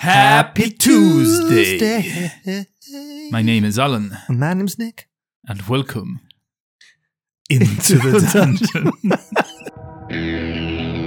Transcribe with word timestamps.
Happy 0.00 0.70
Tuesday. 0.70 2.32
My 3.30 3.42
name 3.42 3.66
is 3.66 3.78
Alan, 3.78 4.16
My 4.30 4.54
name's 4.54 4.78
Nick. 4.78 5.08
and 5.46 5.60
welcome 5.68 6.20
into 7.50 7.96
the 7.98 8.20
dungeon. 8.32 8.92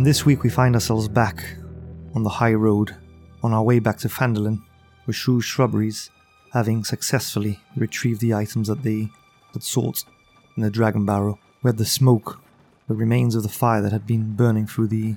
And 0.00 0.06
this 0.06 0.24
week 0.24 0.42
we 0.42 0.48
find 0.48 0.74
ourselves 0.74 1.08
back 1.08 1.56
on 2.14 2.22
the 2.22 2.30
high 2.30 2.54
road, 2.54 2.96
on 3.42 3.52
our 3.52 3.62
way 3.62 3.80
back 3.80 3.98
to 3.98 4.08
Phandalin, 4.08 4.62
with 5.04 5.14
Shrew 5.14 5.42
Shrubberies, 5.42 6.08
having 6.54 6.84
successfully 6.84 7.60
retrieved 7.76 8.22
the 8.22 8.32
items 8.32 8.68
that 8.68 8.82
they 8.82 9.10
had 9.52 9.62
sought 9.62 10.04
in 10.56 10.62
the 10.62 10.70
Dragon 10.70 11.04
Barrow. 11.04 11.38
where 11.60 11.74
the 11.74 11.84
smoke, 11.84 12.40
the 12.88 12.94
remains 12.94 13.34
of 13.34 13.42
the 13.42 13.50
fire 13.50 13.82
that 13.82 13.92
had 13.92 14.06
been 14.06 14.32
burning 14.36 14.66
through 14.66 14.88
the 14.88 15.16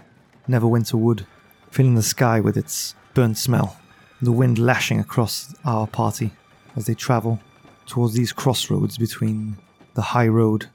Neverwinter 0.49 0.95
wood, 0.95 1.25
filling 1.71 1.95
the 1.95 2.03
sky 2.03 2.41
with 2.41 2.57
its 2.57 2.93
burnt 3.13 3.37
smell. 3.37 3.77
The 4.21 4.33
wind 4.33 4.59
lashing 4.59 4.99
across 4.99 5.55
our 5.63 5.87
party 5.87 6.31
as 6.75 6.87
they 6.87 6.93
travel 6.93 7.39
towards 7.85 8.15
these 8.15 8.33
crossroads 8.33 8.97
between 8.97 9.59
the 9.93 10.01
high 10.01 10.27
road 10.27 10.65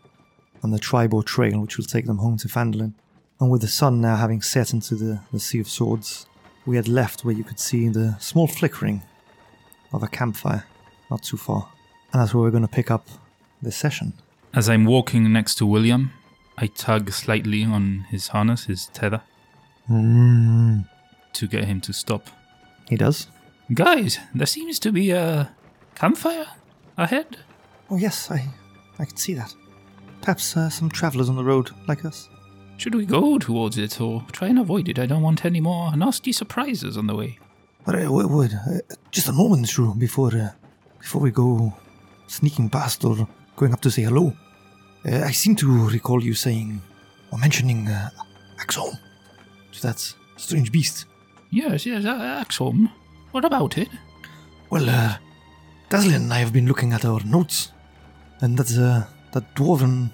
and 0.62 0.72
the 0.72 0.80
Triboar 0.80 1.26
Trail, 1.26 1.60
which 1.60 1.76
will 1.76 1.84
take 1.84 2.06
them 2.06 2.16
home 2.16 2.38
to 2.38 2.48
Phandalin. 2.48 2.94
And 3.40 3.50
with 3.50 3.60
the 3.60 3.68
sun 3.68 4.00
now 4.00 4.16
having 4.16 4.42
set 4.42 4.72
into 4.72 4.94
the, 4.96 5.20
the 5.32 5.38
Sea 5.40 5.60
of 5.60 5.68
Swords, 5.68 6.26
we 6.66 6.76
had 6.76 6.88
left 6.88 7.24
where 7.24 7.34
you 7.34 7.44
could 7.44 7.60
see 7.60 7.88
the 7.88 8.16
small 8.18 8.46
flickering 8.46 9.02
of 9.92 10.02
a 10.02 10.08
campfire 10.08 10.64
not 11.10 11.22
too 11.22 11.36
far. 11.36 11.68
And 12.12 12.20
that's 12.20 12.34
where 12.34 12.42
we're 12.42 12.50
going 12.50 12.62
to 12.66 12.68
pick 12.68 12.90
up 12.90 13.06
this 13.62 13.76
session. 13.76 14.12
As 14.54 14.68
I'm 14.68 14.84
walking 14.84 15.32
next 15.32 15.54
to 15.56 15.66
William, 15.66 16.10
I 16.56 16.66
tug 16.66 17.12
slightly 17.12 17.64
on 17.64 18.06
his 18.10 18.28
harness, 18.28 18.64
his 18.64 18.86
tether, 18.86 19.22
Mm, 19.90 20.86
to 21.32 21.46
get 21.46 21.64
him 21.64 21.80
to 21.80 21.92
stop. 21.94 22.28
he 22.90 22.96
does. 22.96 23.28
Guys, 23.72 24.18
there 24.34 24.46
seems 24.46 24.78
to 24.80 24.92
be 24.92 25.10
a 25.12 25.50
campfire 25.94 26.46
ahead. 26.98 27.38
Oh, 27.90 27.96
yes, 27.96 28.30
I, 28.30 28.48
I 28.98 29.06
can 29.06 29.16
see 29.16 29.32
that. 29.34 29.54
Perhaps 30.20 30.56
uh, 30.58 30.68
some 30.68 30.90
travellers 30.90 31.30
on 31.30 31.36
the 31.36 31.44
road 31.44 31.70
like 31.86 32.04
us. 32.04 32.28
Should 32.78 32.94
we 32.94 33.06
go 33.06 33.38
towards 33.38 33.76
it 33.76 34.00
or 34.00 34.24
try 34.30 34.46
and 34.46 34.58
avoid 34.58 34.88
it? 34.88 35.00
I 35.00 35.06
don't 35.06 35.22
want 35.22 35.44
any 35.44 35.60
more 35.60 35.96
nasty 35.96 36.30
surprises 36.30 36.96
on 36.96 37.08
the 37.08 37.16
way. 37.16 37.40
But 37.84 37.96
uh, 37.96 38.06
wait, 38.12 38.54
uh, 38.54 38.78
just 39.10 39.28
a 39.28 39.32
moment, 39.32 39.66
Shrew, 39.68 39.94
before, 39.94 40.32
uh, 40.32 40.50
before 41.00 41.20
we 41.20 41.32
go 41.32 41.74
sneaking 42.28 42.70
past 42.70 43.04
or 43.04 43.26
going 43.56 43.72
up 43.72 43.80
to 43.80 43.90
say 43.90 44.02
hello. 44.02 44.32
Uh, 45.04 45.24
I 45.24 45.32
seem 45.32 45.56
to 45.56 45.88
recall 45.88 46.22
you 46.22 46.34
saying 46.34 46.80
or 47.32 47.38
mentioning 47.38 47.88
uh, 47.88 48.10
Axholm 48.60 48.96
to 49.72 49.82
that 49.82 50.14
strange 50.36 50.70
beast. 50.70 51.06
Yes, 51.50 51.84
yes, 51.84 52.04
uh, 52.04 52.44
Axholm. 52.44 52.92
What 53.32 53.44
about 53.44 53.76
it? 53.76 53.88
Well, 54.70 54.88
uh, 54.88 55.16
and 55.90 56.32
I 56.32 56.38
have 56.38 56.52
been 56.52 56.68
looking 56.68 56.92
at 56.92 57.04
our 57.04 57.24
notes, 57.24 57.72
and 58.40 58.56
that's 58.56 58.78
uh, 58.78 59.04
that 59.32 59.52
dwarven 59.56 60.10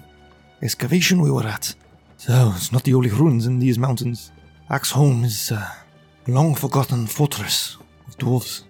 excavation 0.63 1.21
we 1.21 1.29
were 1.29 1.45
at. 1.45 1.75
So 2.17 2.53
it's 2.55 2.71
not 2.71 2.83
the 2.83 2.93
only 2.93 3.09
ruins 3.09 3.45
in 3.45 3.59
these 3.59 3.77
mountains. 3.77 4.31
Axholm 4.69 5.23
is 5.25 5.51
a 5.51 5.75
long 6.27 6.55
forgotten 6.55 7.07
fortress 7.07 7.77
of 8.07 8.17
dwarves. 8.17 8.63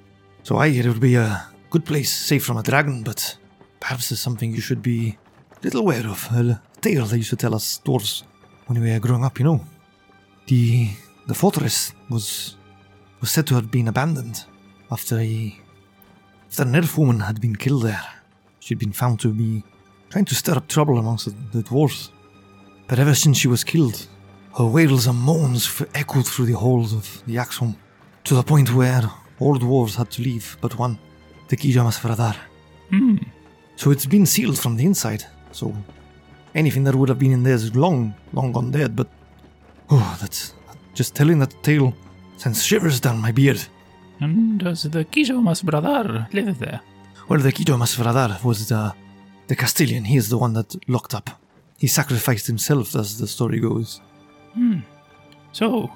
So 0.44 0.58
I 0.58 0.70
hear 0.70 0.86
it 0.86 0.90
would 0.90 1.00
be 1.00 1.16
a 1.16 1.48
good 1.70 1.86
place, 1.86 2.12
safe 2.12 2.44
from 2.44 2.58
a 2.58 2.64
dragon, 2.64 3.04
but 3.04 3.38
perhaps 3.80 4.12
it's 4.12 4.22
something 4.22 4.54
you 4.54 4.62
should 4.62 4.82
be 4.82 5.18
a 5.52 5.64
little 5.64 5.82
aware 5.82 6.06
of. 6.08 6.28
A 6.32 6.62
tale 6.82 7.06
they 7.06 7.18
used 7.18 7.30
to 7.30 7.36
tell 7.36 7.56
us 7.56 7.80
dwarves 7.86 8.24
when 8.68 8.82
we 8.82 8.92
were 8.92 9.00
growing 9.00 9.24
up, 9.24 9.40
you 9.40 9.46
know. 9.46 9.62
The 10.48 10.90
the 11.28 11.34
fortress 11.34 11.94
was 12.10 12.58
was 13.22 13.32
said 13.32 13.48
to 13.48 13.56
have 13.56 13.72
been 13.72 13.88
abandoned 13.88 14.46
after 14.92 15.18
a 15.18 15.60
after 16.48 16.64
an 16.64 16.76
elf 16.76 16.98
woman 16.98 17.20
had 17.22 17.42
been 17.42 17.56
killed 17.56 17.84
there. 17.84 18.06
She'd 18.60 18.80
been 18.80 18.94
found 18.94 19.20
to 19.22 19.34
be 19.34 19.64
trying 20.10 20.26
to 20.26 20.36
stir 20.36 20.56
up 20.56 20.68
trouble 20.68 20.98
amongst 20.98 21.26
the, 21.26 21.58
the 21.58 21.64
dwarves. 21.64 22.12
But 22.88 23.00
ever 23.00 23.16
since 23.16 23.38
she 23.38 23.48
was 23.48 23.64
killed, 23.64 24.08
her 24.58 24.66
wails 24.66 25.08
and 25.08 25.20
moans 25.20 25.66
f- 25.66 25.88
echoed 25.94 26.28
through 26.28 26.46
the 26.46 26.58
halls 26.58 26.94
of 26.94 27.24
the 27.26 27.36
Axholm, 27.36 27.76
to 28.24 28.36
the 28.36 28.44
point 28.44 28.74
where 28.74 29.04
all 29.40 29.58
dwarves 29.58 29.96
had 29.96 30.10
to 30.12 30.22
leave 30.22 30.58
but 30.62 30.78
one, 30.78 30.98
the 31.50 31.58
Kijamas 31.58 32.00
Vradar. 32.00 32.36
Hmm. 32.90 33.18
So 33.76 33.92
it's 33.92 34.06
been 34.06 34.26
sealed 34.26 34.58
from 34.58 34.78
the 34.78 34.86
inside, 34.86 35.26
so 35.52 35.74
anything 36.54 36.84
that 36.86 36.96
would 36.96 37.10
have 37.10 37.20
been 37.20 37.32
in 37.34 37.44
there 37.44 37.56
is 37.56 37.76
long, 37.76 38.14
long 38.34 38.52
gone 38.52 38.72
dead, 38.72 38.96
but 38.96 39.08
oh, 39.90 40.18
that's 40.22 40.54
just 40.94 41.16
telling 41.16 41.40
that 41.40 41.64
tale 41.64 41.94
sends 42.38 42.64
shivers 42.64 43.00
down 43.00 43.20
my 43.20 43.32
beard. 43.32 43.62
And 44.22 44.60
does 44.60 44.84
the 44.84 45.04
Kijomas 45.04 45.64
Bradar 45.64 46.32
live 46.34 46.60
there? 46.60 46.82
Well, 47.28 47.40
the 47.40 47.52
Kido 47.52 47.76
Bradar 47.78 48.44
was 48.44 48.70
the, 48.70 48.94
the 49.48 49.56
Castilian. 49.56 50.06
He 50.06 50.16
is 50.16 50.30
the 50.30 50.38
one 50.38 50.54
that 50.54 50.76
locked 50.88 51.16
up. 51.16 51.30
He 51.78 51.88
sacrificed 51.88 52.48
himself, 52.48 52.96
as 52.96 53.18
the 53.18 53.28
story 53.28 53.60
goes. 53.60 54.02
Hmm. 54.54 54.80
So, 55.52 55.92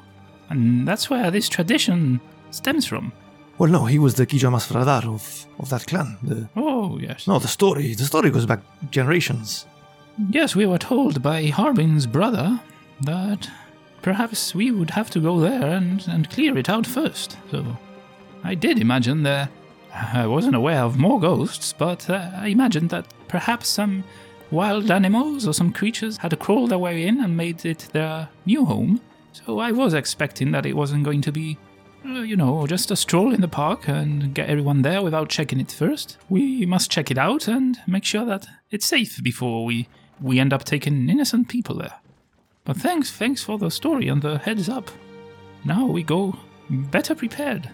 and 0.50 0.88
that's 0.88 1.09
where 1.09 1.31
this 1.31 1.47
tradition 1.50 2.19
stems 2.51 2.85
from. 2.85 3.12
Well, 3.57 3.69
no, 3.72 3.85
he 3.85 4.00
was 4.00 4.16
the 4.16 4.25
Kijo 4.25 4.50
Masvradar 4.51 5.06
of, 5.06 5.45
of 5.59 5.69
that 5.69 5.85
clan. 5.88 6.17
The, 6.23 6.50
Oh, 6.56 6.97
yes. 7.00 7.28
no, 7.28 7.40
the 7.40 7.47
story. 7.47 7.94
The 7.94 8.06
story 8.06 8.29
goes 8.29 8.45
back 8.45 8.62
generations. 8.91 9.66
Yes, 10.29 10.56
we 10.56 10.66
were 10.66 10.78
told 10.78 11.22
by 11.22 11.47
Harbin's 11.47 12.06
brother 12.06 12.59
that 13.01 13.50
perhaps 14.01 14.53
we 14.56 14.72
would 14.72 14.91
have 14.91 15.09
to 15.11 15.19
go 15.19 15.40
there 15.40 15.63
and, 15.63 16.06
and 16.07 16.29
clear 16.29 16.57
it 16.57 16.69
out 16.69 16.85
first. 16.88 17.38
So 17.51 17.78
I 18.44 18.56
did 18.56 18.79
imagine 18.79 19.23
there. 19.23 19.50
I 19.94 20.28
wasn't 20.28 20.56
aware 20.56 20.84
of 20.84 20.97
more 20.97 21.19
ghosts, 21.19 21.73
but 21.73 22.09
uh, 22.09 22.29
I 22.35 22.47
imagined 22.47 22.90
that 22.91 23.06
perhaps 23.28 23.67
some 23.67 24.03
wild 24.51 24.89
animals 24.91 25.47
or 25.47 25.53
some 25.53 25.71
creatures 25.71 26.17
had 26.17 26.37
crawled 26.39 26.71
their 26.71 26.79
way 26.79 27.05
in 27.05 27.23
and 27.23 27.35
made 27.35 27.65
it 27.65 27.87
their 27.93 28.29
new 28.45 28.65
home. 28.65 29.01
So 29.31 29.59
I 29.59 29.71
was 29.71 29.93
expecting 29.93 30.51
that 30.51 30.65
it 30.65 30.75
wasn't 30.75 31.03
going 31.03 31.21
to 31.21 31.31
be, 31.31 31.57
uh, 32.05 32.21
you 32.21 32.35
know, 32.35 32.65
just 32.67 32.91
a 32.91 32.95
stroll 32.95 33.33
in 33.33 33.41
the 33.41 33.47
park 33.47 33.87
and 33.87 34.33
get 34.33 34.49
everyone 34.49 34.81
there 34.81 35.01
without 35.01 35.29
checking 35.29 35.59
it 35.59 35.71
first. 35.71 36.17
We 36.29 36.65
must 36.65 36.91
check 36.91 37.11
it 37.11 37.17
out 37.17 37.47
and 37.47 37.77
make 37.87 38.05
sure 38.05 38.25
that 38.25 38.47
it's 38.71 38.85
safe 38.85 39.21
before 39.23 39.65
we 39.65 39.87
we 40.21 40.39
end 40.39 40.51
up 40.51 40.66
taking 40.66 41.09
innocent 41.09 41.47
people 41.47 41.75
there. 41.75 41.95
But 42.66 42.77
thanks, 42.77 43.11
thanks 43.11 43.41
for 43.41 43.57
the 43.57 43.71
story 43.71 44.09
and 44.09 44.21
the 44.21 44.37
heads 44.37 44.67
up. 44.67 44.91
Now 45.63 45.85
we 45.85 46.03
go 46.03 46.35
better 46.69 47.16
prepared. 47.16 47.69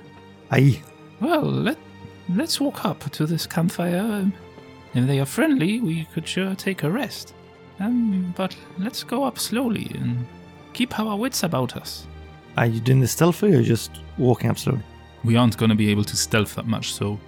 Aye. 0.51 0.81
Well, 1.19 1.43
let 1.43 1.77
let's 2.29 2.59
walk 2.59 2.85
up 2.85 3.09
to 3.11 3.25
this 3.25 3.47
campfire. 3.47 4.31
If 4.95 5.07
they 5.07 5.19
are 5.19 5.25
friendly, 5.25 5.81
we 5.81 6.05
could 6.05 6.27
sure 6.27 6.55
take 6.55 6.83
a 6.83 6.89
rest. 6.89 7.33
Um, 7.79 8.33
but 8.37 8.55
let's 8.77 9.03
go 9.03 9.25
up 9.25 9.37
slowly 9.37 9.91
and 9.95 10.25
keep 10.73 10.97
our 10.97 11.17
wits 11.17 11.43
about 11.43 11.75
us. 11.75 12.07
Are 12.57 12.65
you 12.65 12.79
doing 12.79 13.01
this 13.01 13.11
stealthy 13.11 13.53
or 13.53 13.61
just 13.61 13.91
walking 14.17 14.49
up 14.49 14.57
slowly? 14.57 14.83
We 15.25 15.35
aren't 15.35 15.57
going 15.57 15.69
to 15.69 15.75
be 15.75 15.91
able 15.91 16.05
to 16.05 16.15
stealth 16.15 16.55
that 16.55 16.65
much, 16.65 16.93
so 16.93 17.19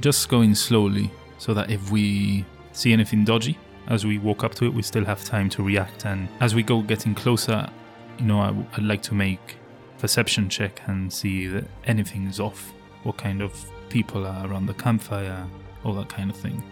just 0.00 0.28
going 0.30 0.54
slowly 0.54 1.10
so 1.36 1.52
that 1.52 1.70
if 1.70 1.90
we 1.90 2.46
see 2.72 2.92
anything 2.92 3.24
dodgy 3.24 3.58
as 3.88 4.06
we 4.06 4.18
walk 4.18 4.42
up 4.42 4.54
to 4.54 4.64
it, 4.64 4.72
we 4.72 4.80
still 4.80 5.04
have 5.04 5.22
time 5.24 5.50
to 5.50 5.62
react. 5.62 6.06
And 6.06 6.28
as 6.40 6.54
we 6.54 6.62
go 6.62 6.80
getting 6.80 7.14
closer, 7.14 7.68
you 8.18 8.24
know, 8.24 8.40
I, 8.40 8.50
would 8.50 8.82
like 8.82 9.02
to 9.02 9.14
make 9.14 9.56
perception 9.98 10.48
check 10.48 10.80
and 10.86 11.12
see 11.12 11.46
that 11.48 11.64
anything 11.84 12.26
is 12.26 12.40
off. 12.40 12.72
What 13.02 13.18
kind 13.18 13.42
of 13.42 13.52
people 13.90 14.26
are 14.26 14.46
around 14.46 14.66
the 14.66 14.74
campfire, 14.74 15.46
all 15.84 15.92
that 15.94 16.08
kind 16.08 16.30
of 16.30 16.36
thing. 16.36 16.62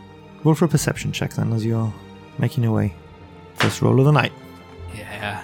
Roll 0.44 0.54
for 0.54 0.64
a 0.64 0.68
perception 0.68 1.12
check 1.12 1.32
then 1.34 1.52
as 1.52 1.64
you're 1.64 1.92
making 2.38 2.64
your 2.64 2.72
way. 2.72 2.94
First 3.54 3.80
roll 3.82 3.98
of 4.00 4.06
the 4.06 4.12
night. 4.12 4.32
Yeah, 4.94 5.42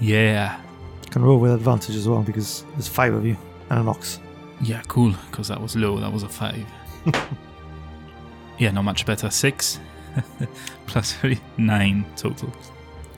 yeah, 0.00 0.60
You 1.04 1.10
can 1.10 1.22
roll 1.22 1.38
with 1.38 1.52
advantage 1.52 1.94
as 1.96 2.08
well 2.08 2.22
because 2.22 2.64
there's 2.72 2.88
five 2.88 3.14
of 3.14 3.24
you 3.24 3.36
and 3.70 3.78
an 3.80 3.88
ox. 3.88 4.18
yeah. 4.60 4.82
Cool, 4.88 5.14
because 5.30 5.48
that 5.48 5.60
was 5.60 5.76
low. 5.76 5.98
That 6.00 6.12
was 6.12 6.24
a 6.24 6.28
five. 6.28 6.66
yeah, 8.58 8.70
not 8.72 8.82
much 8.82 9.06
better. 9.06 9.30
Six 9.30 9.78
plus 10.86 11.12
three, 11.14 11.40
nine 11.56 12.04
total. 12.16 12.52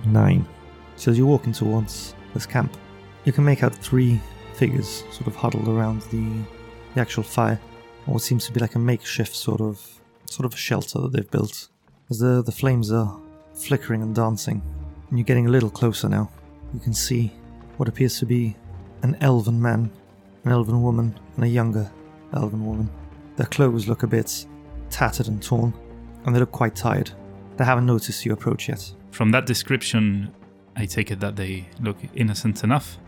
Nine. 0.06 0.46
So 0.96 1.10
as 1.10 1.18
you're 1.18 1.26
walking 1.26 1.52
towards 1.52 2.14
this 2.34 2.46
camp, 2.46 2.76
you 3.24 3.32
can 3.32 3.44
make 3.44 3.62
out 3.62 3.74
three 3.74 4.20
figures 4.54 5.04
sort 5.10 5.26
of 5.26 5.34
huddled 5.34 5.68
around 5.68 6.02
the, 6.12 6.42
the 6.94 7.00
actual 7.00 7.22
fire, 7.22 7.58
or 8.06 8.14
what 8.14 8.22
seems 8.22 8.46
to 8.46 8.52
be 8.52 8.60
like 8.60 8.74
a 8.74 8.78
makeshift 8.78 9.34
sort 9.34 9.60
of 9.60 9.80
sort 10.34 10.46
of 10.46 10.54
a 10.54 10.56
shelter 10.56 11.00
that 11.00 11.12
they've 11.12 11.30
built. 11.30 11.68
As 12.10 12.18
the, 12.18 12.42
the 12.42 12.52
flames 12.52 12.90
are 12.92 13.20
flickering 13.54 14.02
and 14.02 14.14
dancing, 14.14 14.60
and 15.08 15.18
you're 15.18 15.24
getting 15.24 15.46
a 15.46 15.50
little 15.50 15.70
closer 15.70 16.08
now, 16.08 16.30
you 16.72 16.80
can 16.80 16.92
see 16.92 17.32
what 17.76 17.88
appears 17.88 18.18
to 18.18 18.26
be 18.26 18.56
an 19.02 19.16
elven 19.20 19.60
man, 19.60 19.90
an 20.44 20.52
elven 20.52 20.82
woman, 20.82 21.18
and 21.36 21.44
a 21.44 21.48
younger 21.48 21.90
elven 22.32 22.66
woman. 22.66 22.90
Their 23.36 23.46
clothes 23.46 23.86
look 23.86 24.02
a 24.02 24.06
bit 24.06 24.46
tattered 24.90 25.28
and 25.28 25.42
torn, 25.42 25.72
and 26.24 26.34
they 26.34 26.40
look 26.40 26.52
quite 26.52 26.74
tired. 26.74 27.10
They 27.56 27.64
haven't 27.64 27.86
noticed 27.86 28.24
you 28.26 28.32
approach 28.32 28.68
yet. 28.68 28.92
From 29.12 29.30
that 29.30 29.46
description, 29.46 30.34
I 30.74 30.86
take 30.86 31.12
it 31.12 31.20
that 31.20 31.36
they 31.36 31.68
look 31.80 31.98
innocent 32.14 32.64
enough, 32.64 32.98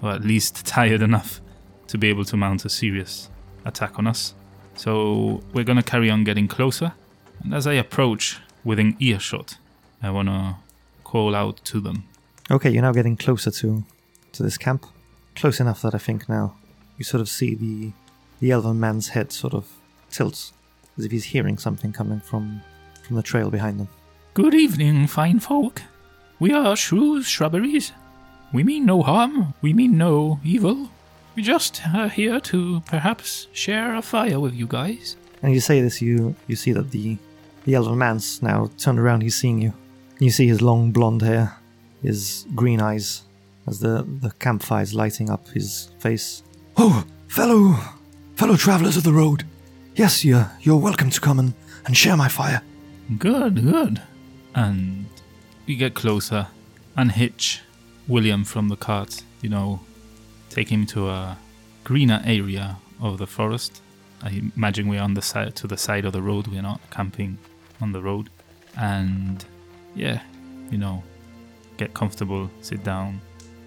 or 0.00 0.12
at 0.12 0.24
least 0.24 0.64
tired 0.64 1.02
enough, 1.02 1.42
to 1.88 1.98
be 1.98 2.08
able 2.08 2.24
to 2.24 2.36
mount 2.36 2.64
a 2.64 2.70
serious 2.70 3.30
attack 3.66 3.98
on 3.98 4.06
us. 4.06 4.34
So 4.80 5.42
we're 5.52 5.66
gonna 5.66 5.82
carry 5.82 6.08
on 6.08 6.24
getting 6.24 6.48
closer, 6.48 6.94
and 7.44 7.52
as 7.52 7.66
I 7.66 7.74
approach 7.74 8.38
within 8.64 8.96
earshot, 8.98 9.58
I 10.02 10.10
wanna 10.10 10.56
call 11.04 11.34
out 11.34 11.62
to 11.64 11.80
them. 11.80 12.04
Okay, 12.50 12.70
you're 12.70 12.80
now 12.80 12.92
getting 12.92 13.18
closer 13.18 13.50
to 13.50 13.84
to 14.32 14.42
this 14.42 14.56
camp. 14.56 14.86
Close 15.36 15.60
enough 15.60 15.82
that 15.82 15.94
I 15.94 15.98
think 15.98 16.30
now 16.30 16.54
you 16.96 17.04
sort 17.04 17.20
of 17.20 17.28
see 17.28 17.54
the 17.54 17.92
the 18.40 18.52
elven 18.52 18.80
man's 18.80 19.08
head 19.08 19.32
sort 19.32 19.52
of 19.52 19.66
tilts 20.08 20.54
as 20.96 21.04
if 21.04 21.10
he's 21.12 21.24
hearing 21.24 21.58
something 21.58 21.92
coming 21.92 22.20
from 22.20 22.62
from 23.02 23.16
the 23.16 23.22
trail 23.22 23.50
behind 23.50 23.80
them. 23.80 23.88
Good 24.32 24.54
evening, 24.54 25.08
fine 25.08 25.40
folk. 25.40 25.82
We 26.38 26.52
are 26.54 26.74
Shrew's 26.74 27.26
Shrubberies. 27.26 27.92
We 28.50 28.64
mean 28.64 28.86
no 28.86 29.02
harm, 29.02 29.52
we 29.60 29.74
mean 29.74 29.98
no 29.98 30.40
evil. 30.42 30.88
We 31.36 31.42
just 31.42 31.80
are 31.94 32.08
here 32.08 32.40
to 32.40 32.80
perhaps 32.86 33.46
share 33.52 33.94
a 33.94 34.02
fire 34.02 34.40
with 34.40 34.54
you 34.54 34.66
guys. 34.66 35.16
And 35.42 35.52
you 35.52 35.60
say 35.60 35.80
this, 35.80 36.02
you 36.02 36.34
you 36.48 36.56
see 36.56 36.72
that 36.72 36.90
the 36.90 37.16
the 37.64 37.74
elven 37.74 37.98
man's 37.98 38.42
now 38.42 38.70
turned 38.78 38.98
around. 38.98 39.22
He's 39.22 39.36
seeing 39.36 39.62
you. 39.62 39.72
You 40.18 40.30
see 40.30 40.48
his 40.48 40.60
long 40.60 40.92
blonde 40.92 41.22
hair, 41.22 41.56
his 42.02 42.46
green 42.54 42.80
eyes, 42.80 43.22
as 43.66 43.78
the 43.80 44.04
the 44.20 44.32
campfire's 44.38 44.92
lighting 44.92 45.30
up 45.30 45.48
his 45.48 45.90
face. 45.98 46.42
Oh, 46.76 47.04
fellow 47.28 47.76
fellow 48.34 48.56
travelers 48.56 48.96
of 48.96 49.04
the 49.04 49.12
road. 49.12 49.44
Yes, 49.94 50.24
you're 50.24 50.50
you're 50.60 50.76
welcome 50.80 51.10
to 51.10 51.20
come 51.20 51.38
and, 51.38 51.54
and 51.86 51.96
share 51.96 52.16
my 52.16 52.28
fire. 52.28 52.62
Good, 53.18 53.62
good. 53.62 54.02
And 54.54 55.06
we 55.66 55.76
get 55.76 55.94
closer, 55.94 56.48
and 56.96 57.12
hitch 57.12 57.60
William 58.08 58.44
from 58.44 58.68
the 58.68 58.76
cart, 58.76 59.22
you 59.42 59.48
know, 59.48 59.80
take 60.50 60.68
him 60.68 60.84
to 60.86 61.08
a 61.08 61.38
greener 61.84 62.20
area 62.26 62.76
of 63.00 63.18
the 63.18 63.26
forest. 63.26 63.80
I 64.22 64.42
imagine 64.54 64.88
we're 64.88 65.00
on 65.00 65.14
the 65.14 65.22
side 65.22 65.56
to 65.56 65.66
the 65.66 65.78
side 65.78 66.04
of 66.04 66.12
the 66.12 66.20
road, 66.20 66.46
we're 66.48 66.60
not 66.60 66.80
camping 66.90 67.38
on 67.80 67.92
the 67.92 68.02
road. 68.02 68.28
And 68.76 69.42
yeah, 69.94 70.20
you 70.70 70.76
know, 70.76 71.02
get 71.78 71.94
comfortable, 71.94 72.50
sit 72.60 72.84
down 72.84 73.20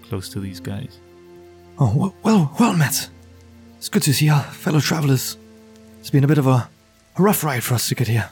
close 0.08 0.28
to 0.28 0.40
these 0.40 0.60
guys. 0.60 1.00
Oh, 1.78 2.14
well, 2.22 2.52
well, 2.58 2.74
met. 2.74 3.10
It's 3.78 3.88
good 3.88 4.02
to 4.04 4.14
see 4.14 4.28
our 4.28 4.42
fellow 4.42 4.80
travelers. 4.80 5.36
It's 5.98 6.10
been 6.10 6.22
a 6.22 6.28
bit 6.28 6.38
of 6.38 6.46
a, 6.46 6.68
a 7.16 7.22
rough 7.22 7.42
ride 7.42 7.64
for 7.64 7.74
us 7.74 7.88
to 7.88 7.94
get 7.94 8.06
here. 8.06 8.30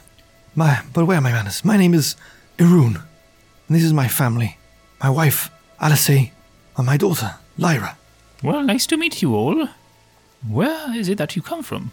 My, 0.54 0.82
but 0.92 1.06
where 1.06 1.18
are 1.18 1.22
my 1.22 1.32
manners? 1.32 1.64
My 1.64 1.76
name 1.76 1.94
is 1.94 2.14
Irun, 2.58 2.96
and 2.96 3.76
this 3.76 3.82
is 3.82 3.92
my 3.92 4.06
family. 4.06 4.58
My 5.02 5.10
wife, 5.10 5.50
Alice, 5.80 6.08
and 6.08 6.30
my 6.78 6.96
daughter, 6.96 7.34
Lyra. 7.58 7.96
Well, 8.42 8.64
nice 8.64 8.86
to 8.88 8.96
meet 8.96 9.22
you 9.22 9.36
all. 9.36 9.68
Where 10.48 10.96
is 10.96 11.08
it 11.08 11.18
that 11.18 11.36
you 11.36 11.42
come 11.42 11.62
from? 11.62 11.92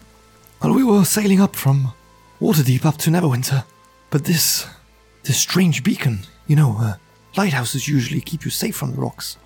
Well, 0.60 0.74
we 0.74 0.82
were 0.82 1.04
sailing 1.04 1.40
up 1.40 1.54
from 1.54 1.92
Waterdeep 2.40 2.84
up 2.84 2.96
to 2.98 3.10
Neverwinter, 3.10 3.64
but 4.10 4.24
this, 4.24 4.66
this 5.22 5.38
strange 5.38 5.84
beacon, 5.84 6.20
you 6.48 6.56
know, 6.56 6.76
uh, 6.80 6.94
lighthouses 7.36 7.86
usually 7.86 8.20
keep 8.20 8.44
you 8.44 8.50
safe 8.50 8.74
from 8.74 8.92
the 8.92 9.00
rocks. 9.00 9.36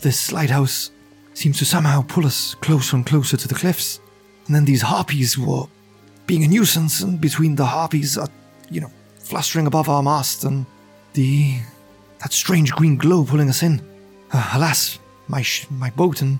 This 0.00 0.30
lighthouse 0.30 0.90
seems 1.32 1.58
to 1.58 1.64
somehow 1.64 2.04
pull 2.06 2.26
us 2.26 2.54
closer 2.56 2.96
and 2.96 3.06
closer 3.06 3.38
to 3.38 3.48
the 3.48 3.54
cliffs, 3.54 3.98
and 4.46 4.54
then 4.54 4.66
these 4.66 4.82
harpies 4.82 5.38
were 5.38 5.64
being 6.26 6.44
a 6.44 6.48
nuisance, 6.48 7.00
and 7.00 7.18
between 7.18 7.54
the 7.54 7.64
harpies, 7.64 8.18
uh, 8.18 8.26
you 8.70 8.82
know, 8.82 8.90
flustering 9.20 9.66
above 9.66 9.88
our 9.88 10.02
mast, 10.02 10.44
and 10.44 10.66
the 11.14 11.60
that 12.20 12.32
strange 12.32 12.72
green 12.72 12.96
glow 12.96 13.24
pulling 13.24 13.48
us 13.48 13.62
in. 13.62 13.80
Uh, 14.32 14.50
alas, 14.54 14.98
my 15.28 15.42
sh- 15.42 15.66
my 15.70 15.90
boat 15.90 16.22
and 16.22 16.38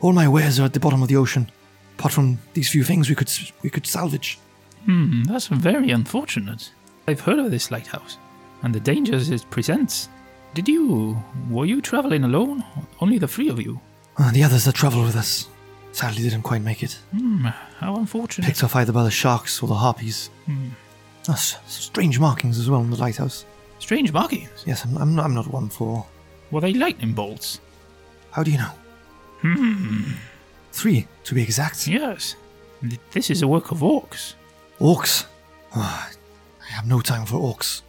all 0.00 0.12
my 0.12 0.28
wares 0.28 0.58
are 0.60 0.64
at 0.64 0.72
the 0.72 0.80
bottom 0.80 1.02
of 1.02 1.08
the 1.08 1.16
ocean. 1.16 1.50
Apart 1.98 2.12
from 2.12 2.38
these 2.54 2.68
few 2.68 2.84
things 2.84 3.08
we 3.08 3.14
could 3.14 3.28
s- 3.28 3.52
we 3.62 3.70
could 3.70 3.86
salvage. 3.86 4.38
Hmm, 4.84 5.22
that's 5.24 5.46
very 5.48 5.90
unfortunate. 5.90 6.70
I've 7.08 7.20
heard 7.20 7.38
of 7.38 7.50
this 7.50 7.70
lighthouse 7.70 8.18
and 8.62 8.74
the 8.74 8.80
dangers 8.80 9.30
it 9.30 9.44
presents. 9.50 10.08
Did 10.54 10.68
you. 10.68 11.22
were 11.50 11.66
you 11.66 11.80
traveling 11.82 12.24
alone? 12.24 12.64
Only 13.00 13.18
the 13.18 13.28
three 13.28 13.48
of 13.48 13.60
you? 13.60 13.80
Uh, 14.16 14.30
the 14.32 14.42
others 14.44 14.64
that 14.64 14.74
traveled 14.74 15.04
with 15.06 15.16
us 15.16 15.48
sadly 15.92 16.22
didn't 16.22 16.42
quite 16.42 16.62
make 16.62 16.82
it. 16.82 16.98
Hmm, 17.12 17.46
how 17.80 17.96
unfortunate. 17.96 18.46
Picked 18.46 18.64
off 18.64 18.76
either 18.76 18.92
by 18.92 19.04
the 19.04 19.10
sharks 19.10 19.62
or 19.62 19.66
the 19.68 19.74
harpies. 19.74 20.30
Hmm. 20.46 20.68
Uh, 21.28 21.32
s- 21.32 21.56
strange 21.66 22.18
markings 22.18 22.58
as 22.58 22.70
well 22.70 22.80
on 22.80 22.90
the 22.90 22.96
lighthouse. 22.96 23.44
Strange 23.78 24.12
markings. 24.12 24.64
Yes, 24.66 24.84
I'm, 24.84 24.96
I'm, 24.96 25.14
not, 25.14 25.24
I'm 25.26 25.34
not 25.34 25.48
one 25.48 25.68
for. 25.68 26.06
Were 26.50 26.60
they 26.62 26.72
lightning 26.72 27.12
bolts? 27.12 27.60
How 28.36 28.42
do 28.42 28.50
you 28.50 28.58
know? 28.58 28.72
Hmm, 29.40 30.12
Three, 30.72 31.06
to 31.24 31.34
be 31.34 31.42
exact. 31.42 31.86
yes. 31.88 32.36
Th- 32.82 33.00
This 33.12 33.30
is 33.30 33.40
a 33.42 33.48
work 33.48 33.70
of 33.72 33.78
orcs. 33.80 34.34
Orcs. 34.78 35.24
Ah, 35.74 36.10
I 36.62 36.72
have 36.72 36.86
no 36.86 37.00
time 37.00 37.24
for 37.24 37.36
orcs. 37.38 37.80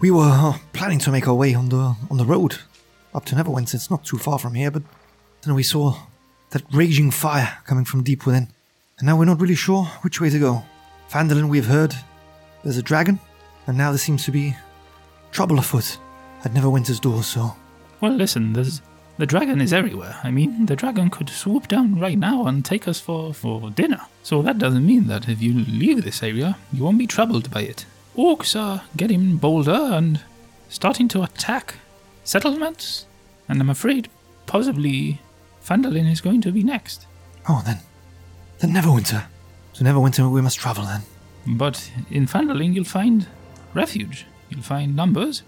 We 0.00 0.10
were 0.10 0.28
uh, 0.30 0.58
planning 0.74 0.98
to 1.00 1.10
make 1.10 1.26
our 1.26 1.34
way 1.34 1.54
on 1.54 1.70
the 1.70 1.96
on 2.10 2.18
the 2.18 2.26
road 2.26 2.58
up 3.14 3.24
to 3.26 3.34
Neverwinter. 3.34 3.74
It's 3.74 3.90
not 3.90 4.04
too 4.04 4.18
far 4.18 4.38
from 4.38 4.54
here, 4.54 4.70
but 4.70 4.82
then 5.42 5.54
we 5.54 5.62
saw 5.62 5.94
that 6.50 6.62
raging 6.70 7.10
fire 7.10 7.58
coming 7.64 7.86
from 7.86 8.02
deep 8.04 8.26
within, 8.26 8.48
and 8.98 9.06
now 9.06 9.16
we're 9.16 9.24
not 9.32 9.40
really 9.40 9.56
sure 9.56 9.84
which 10.02 10.20
way 10.20 10.28
to 10.30 10.38
go. 10.38 10.62
Phandalin, 11.10 11.48
we've 11.48 11.66
heard 11.66 11.94
there's 12.62 12.76
a 12.76 12.82
dragon, 12.82 13.18
and 13.66 13.78
now 13.78 13.90
there 13.90 13.98
seems 13.98 14.24
to 14.24 14.30
be 14.32 14.54
trouble 15.32 15.58
afoot 15.58 15.98
at 16.44 16.52
Neverwinter's 16.52 17.00
door. 17.00 17.22
So 17.22 17.56
Well, 18.02 18.12
listen, 18.12 18.52
there's. 18.52 18.82
The 19.18 19.26
dragon 19.26 19.60
is 19.60 19.72
everywhere. 19.72 20.16
I 20.22 20.30
mean, 20.30 20.66
the 20.66 20.76
dragon 20.76 21.10
could 21.10 21.28
swoop 21.28 21.66
down 21.66 21.98
right 21.98 22.16
now 22.16 22.46
and 22.46 22.64
take 22.64 22.86
us 22.86 23.00
for, 23.00 23.34
for 23.34 23.68
dinner. 23.70 24.02
So 24.22 24.42
that 24.42 24.58
doesn't 24.58 24.86
mean 24.86 25.08
that 25.08 25.28
if 25.28 25.42
you 25.42 25.52
leave 25.54 26.04
this 26.04 26.22
area, 26.22 26.56
you 26.72 26.84
won't 26.84 26.98
be 26.98 27.06
troubled 27.08 27.50
by 27.50 27.62
it. 27.62 27.84
Orcs 28.16 28.58
are 28.58 28.82
getting 28.96 29.36
bolder 29.36 29.72
and 29.72 30.20
starting 30.68 31.08
to 31.08 31.22
attack 31.24 31.74
settlements, 32.22 33.06
and 33.48 33.60
I'm 33.60 33.70
afraid 33.70 34.08
possibly 34.46 35.20
Phandalin 35.64 36.10
is 36.10 36.20
going 36.20 36.40
to 36.42 36.52
be 36.52 36.62
next. 36.62 37.06
oh, 37.48 37.62
then 37.66 37.78
then 38.58 38.70
Neverwinter. 38.72 39.24
To 39.74 39.84
Neverwinter 39.84 40.30
we 40.30 40.40
must 40.40 40.58
travel 40.58 40.84
then. 40.84 41.02
But 41.46 41.90
in 42.10 42.26
Phandalin, 42.26 42.74
you'll 42.74 42.84
find 42.84 43.26
refuge. 43.74 44.26
You'll 44.50 44.62
find 44.62 44.96
numbers. 44.96 45.42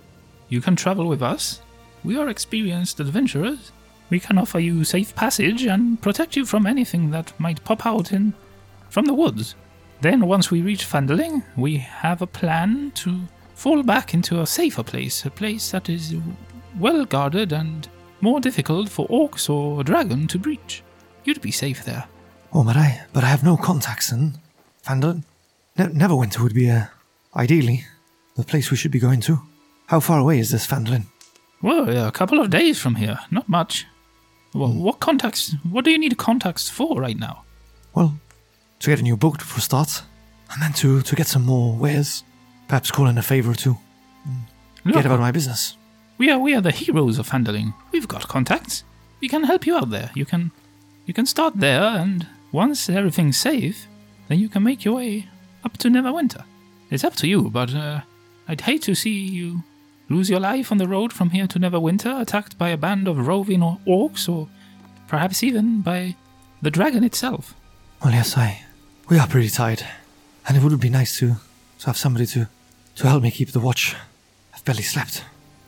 You 0.48 0.60
can 0.60 0.76
travel 0.76 1.06
with 1.06 1.22
us. 1.22 1.60
We 2.04 2.16
are 2.18 2.28
experienced 2.28 3.00
adventurers. 3.00 3.72
We 4.08 4.20
can 4.20 4.38
offer 4.38 4.58
you 4.58 4.84
safe 4.84 5.14
passage 5.14 5.64
and 5.64 6.00
protect 6.00 6.36
you 6.36 6.44
from 6.44 6.66
anything 6.66 7.10
that 7.10 7.38
might 7.38 7.62
pop 7.64 7.86
out 7.86 8.12
in 8.12 8.34
from 8.88 9.04
the 9.04 9.14
woods. 9.14 9.54
Then, 10.00 10.26
once 10.26 10.50
we 10.50 10.62
reach 10.62 10.86
Phandalin, 10.86 11.44
we 11.56 11.76
have 11.76 12.22
a 12.22 12.26
plan 12.26 12.90
to 12.96 13.20
fall 13.54 13.82
back 13.82 14.14
into 14.14 14.40
a 14.40 14.46
safer 14.46 14.82
place, 14.82 15.24
a 15.26 15.30
place 15.30 15.70
that 15.72 15.88
is 15.88 16.14
well 16.78 17.04
guarded 17.04 17.52
and 17.52 17.86
more 18.22 18.40
difficult 18.40 18.88
for 18.88 19.06
orcs 19.08 19.50
or 19.50 19.80
a 19.80 19.84
dragon 19.84 20.26
to 20.28 20.38
breach. 20.38 20.82
You'd 21.24 21.42
be 21.42 21.50
safe 21.50 21.84
there. 21.84 22.04
Oh, 22.52 22.64
but 22.64 22.76
I 22.76 23.02
but 23.12 23.24
I 23.24 23.28
have 23.28 23.44
no 23.44 23.56
contacts 23.56 24.10
in 24.10 24.34
Phandalin. 24.82 25.22
Ne- 25.76 25.86
Neverwinter 25.86 26.40
would 26.40 26.54
be 26.54 26.70
uh, 26.70 26.86
ideally 27.36 27.84
the 28.36 28.44
place 28.44 28.70
we 28.70 28.76
should 28.76 28.90
be 28.90 28.98
going 28.98 29.20
to. 29.20 29.38
How 29.86 30.00
far 30.00 30.18
away 30.18 30.38
is 30.38 30.50
this 30.50 30.66
Phandalin? 30.66 31.04
Well, 31.62 31.92
yeah, 31.92 32.08
a 32.08 32.12
couple 32.12 32.40
of 32.40 32.50
days 32.50 32.78
from 32.80 32.94
here, 32.96 33.18
not 33.30 33.48
much. 33.48 33.86
Well, 34.54 34.72
what 34.72 34.98
contacts? 35.00 35.54
What 35.70 35.84
do 35.84 35.90
you 35.90 35.98
need 35.98 36.16
contacts 36.16 36.68
for 36.70 37.00
right 37.00 37.18
now? 37.18 37.44
Well, 37.94 38.18
to 38.80 38.90
get 38.90 39.00
a 39.00 39.02
new 39.02 39.16
boat 39.16 39.42
for 39.42 39.60
start, 39.60 40.02
and 40.52 40.62
then 40.62 40.72
to 40.74 41.02
to 41.02 41.16
get 41.16 41.26
some 41.26 41.44
more 41.44 41.76
wares. 41.76 42.24
Perhaps 42.68 42.90
call 42.92 43.08
in 43.08 43.18
a 43.18 43.22
favor 43.22 43.50
or 43.50 43.54
two. 43.56 43.76
Look, 44.84 44.94
Get 44.94 45.06
about 45.06 45.20
my 45.20 45.32
business. 45.32 45.76
we 46.18 46.30
are 46.30 46.38
we 46.38 46.54
are 46.54 46.60
the 46.62 46.70
heroes 46.70 47.18
of 47.18 47.28
handling. 47.28 47.74
We've 47.92 48.08
got 48.08 48.28
contacts. 48.28 48.84
We 49.20 49.28
can 49.28 49.44
help 49.44 49.66
you 49.66 49.76
out 49.76 49.90
there. 49.90 50.10
You 50.14 50.24
can, 50.24 50.50
you 51.06 51.12
can 51.14 51.26
start 51.26 51.54
there, 51.56 51.82
and 51.82 52.26
once 52.52 52.88
everything's 52.88 53.38
safe, 53.38 53.86
then 54.28 54.38
you 54.38 54.48
can 54.48 54.62
make 54.62 54.84
your 54.84 54.94
way 54.96 55.26
up 55.64 55.76
to 55.78 55.88
Neverwinter. 55.90 56.44
It's 56.90 57.04
up 57.04 57.14
to 57.16 57.26
you, 57.28 57.50
but 57.50 57.74
uh, 57.74 58.00
I'd 58.48 58.62
hate 58.62 58.82
to 58.82 58.94
see 58.94 59.10
you 59.10 59.62
lose 60.10 60.28
your 60.28 60.40
life 60.40 60.70
on 60.70 60.78
the 60.78 60.88
road 60.88 61.12
from 61.12 61.30
here 61.30 61.46
to 61.46 61.58
Neverwinter, 61.58 62.20
attacked 62.20 62.58
by 62.58 62.68
a 62.68 62.76
band 62.76 63.08
of 63.08 63.26
roving 63.26 63.62
or- 63.62 63.78
orcs, 63.86 64.28
or 64.28 64.48
perhaps 65.08 65.42
even 65.42 65.80
by 65.80 66.16
the 66.60 66.70
dragon 66.70 67.02
itself. 67.04 67.54
Well, 68.04 68.12
yes, 68.12 68.36
I. 68.36 68.64
We 69.08 69.18
are 69.18 69.26
pretty 69.26 69.48
tired, 69.50 69.82
and 70.46 70.56
it 70.56 70.62
would 70.62 70.78
be 70.80 70.90
nice 70.90 71.18
to 71.20 71.36
to 71.78 71.86
have 71.86 71.96
somebody 71.96 72.26
to 72.26 72.48
to 72.96 73.08
help 73.08 73.22
me 73.22 73.30
keep 73.30 73.50
the 73.52 73.60
watch. 73.60 73.96
I've 74.54 74.64
barely 74.64 74.82
slept. 74.82 75.24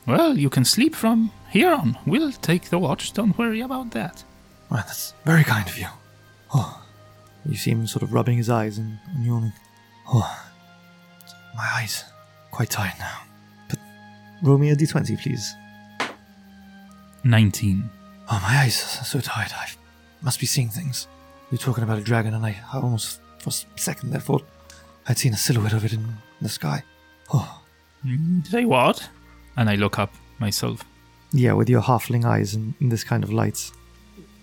Well, 0.07 0.37
you 0.37 0.51
can 0.51 0.65
sleep 0.65 0.95
from 0.95 1.31
here 1.51 1.73
on. 1.73 1.97
We'll 2.07 2.33
take 2.33 2.65
the 2.71 2.79
watch, 2.79 3.13
don't 3.13 3.39
worry 3.39 3.61
about 3.61 3.93
that. 3.93 4.25
Well, 4.71 4.83
that's 4.87 5.15
very 5.25 5.45
kind 5.45 5.69
of 5.69 5.79
you. 5.79 5.87
Oh, 6.55 6.83
you 7.47 7.57
see 7.57 7.71
him 7.71 7.87
sort 7.87 8.03
of 8.03 8.13
rubbing 8.13 8.37
his 8.37 8.51
eyes 8.51 8.79
and, 8.79 8.99
and 9.15 9.25
yawning. 9.25 9.53
Oh, 10.09 10.39
my 11.57 11.69
eyes 11.77 12.05
quite 12.51 12.71
tired 12.71 12.99
now. 12.99 13.19
Roll 14.43 14.59
me 14.59 14.71
a 14.71 14.77
d20, 14.77 15.21
please. 15.23 15.55
19. 17.25 17.89
Oh, 18.31 18.41
my 18.43 18.59
eyes 18.63 18.99
are 19.01 19.05
so 19.05 19.21
tired. 19.21 19.53
I 19.53 19.69
must 20.23 20.41
be 20.41 20.47
seeing 20.47 20.69
things. 20.69 21.07
You're 21.51 21.59
talking 21.59 21.85
about 21.85 21.99
a 21.99 22.03
dragon, 22.03 22.35
and 22.35 22.45
I, 22.45 22.57
almost, 22.73 23.21
for 23.39 23.51
a 23.51 23.79
second 23.79 24.11
there, 24.11 24.21
thought 24.21 24.45
I'd 25.09 25.19
seen 25.19 25.33
a 25.35 25.37
silhouette 25.37 25.73
of 25.75 25.85
it 25.85 25.93
in 25.93 26.07
the 26.41 26.49
sky. 26.49 26.83
Oh, 27.33 27.59
Mm, 28.05 28.45
Say 28.49 28.65
what? 28.65 29.09
And 29.57 29.71
I 29.71 29.77
look 29.77 29.97
up 30.01 30.13
myself. 30.41 30.83
yeah, 31.33 31.53
with 31.53 31.69
your 31.71 31.81
halfling 31.83 32.25
eyes 32.25 32.53
and 32.53 32.75
in 32.81 32.89
this 32.89 33.05
kind 33.05 33.23
of 33.23 33.33
light, 33.33 33.71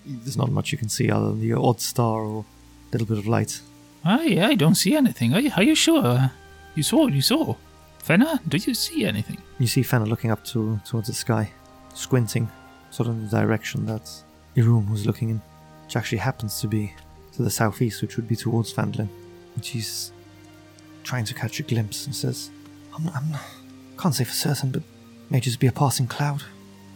there's 0.06 0.38
not 0.38 0.50
much 0.50 0.72
you 0.72 0.78
can 0.78 0.88
see 0.88 1.12
other 1.12 1.28
than 1.32 1.42
the 1.42 1.52
odd 1.52 1.82
star 1.82 2.22
or 2.24 2.46
a 2.46 2.92
little 2.94 3.06
bit 3.06 3.18
of 3.18 3.28
light. 3.28 3.60
I, 4.06 4.40
I 4.42 4.56
don't 4.56 4.76
see 4.76 4.96
anything. 4.96 5.34
Are 5.34 5.42
you, 5.42 5.52
are 5.58 5.64
you 5.64 5.76
sure? 5.76 6.32
You 6.76 6.84
saw, 6.84 7.08
you 7.08 7.22
saw. 7.22 7.56
Fenna, 8.00 8.40
do 8.48 8.58
you 8.58 8.74
see 8.74 9.06
anything? 9.06 9.38
You 9.60 9.68
see 9.68 9.84
Fenna 9.84 10.06
looking 10.06 10.32
up 10.32 10.44
to, 10.46 10.80
towards 10.86 11.08
the 11.08 11.14
sky, 11.14 11.52
squinting, 11.94 12.50
sort 12.90 13.08
of 13.08 13.16
in 13.16 13.24
the 13.24 13.30
direction 13.30 13.86
that 13.86 14.10
Irun 14.56 14.90
was 14.90 15.06
looking 15.06 15.30
in, 15.30 15.42
which 15.86 15.96
actually 15.96 16.18
happens 16.18 16.60
to 16.62 16.68
be 16.68 16.94
to 17.34 17.44
the 17.44 17.50
southeast, 17.50 18.02
which 18.02 18.16
would 18.16 18.28
be 18.28 18.36
towards 18.36 18.74
Phandalin. 18.74 19.10
And 19.56 19.64
she's 19.64 20.12
trying 21.04 21.26
to 21.26 21.34
catch 21.34 21.60
a 21.60 21.64
glimpse 21.64 22.06
and 22.06 22.16
says, 22.16 22.50
I'm, 22.96 23.08
I'm 23.10 23.36
can't 24.00 24.16
say 24.16 24.24
for 24.24 24.34
certain, 24.34 24.72
but 24.72 24.84
may 25.30 25.40
just 25.40 25.60
be 25.60 25.68
a 25.68 25.72
passing 25.72 26.08
cloud. 26.08 26.44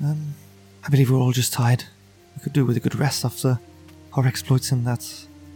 Um, 0.03 0.33
I 0.83 0.89
believe 0.89 1.11
we're 1.11 1.17
all 1.17 1.31
just 1.31 1.53
tired. 1.53 1.83
We 2.35 2.43
could 2.43 2.53
do 2.53 2.65
with 2.65 2.77
a 2.77 2.79
good 2.79 2.95
rest 2.95 3.25
after 3.25 3.59
our 4.13 4.25
exploits 4.25 4.71
in 4.71 4.83
that, 4.85 5.07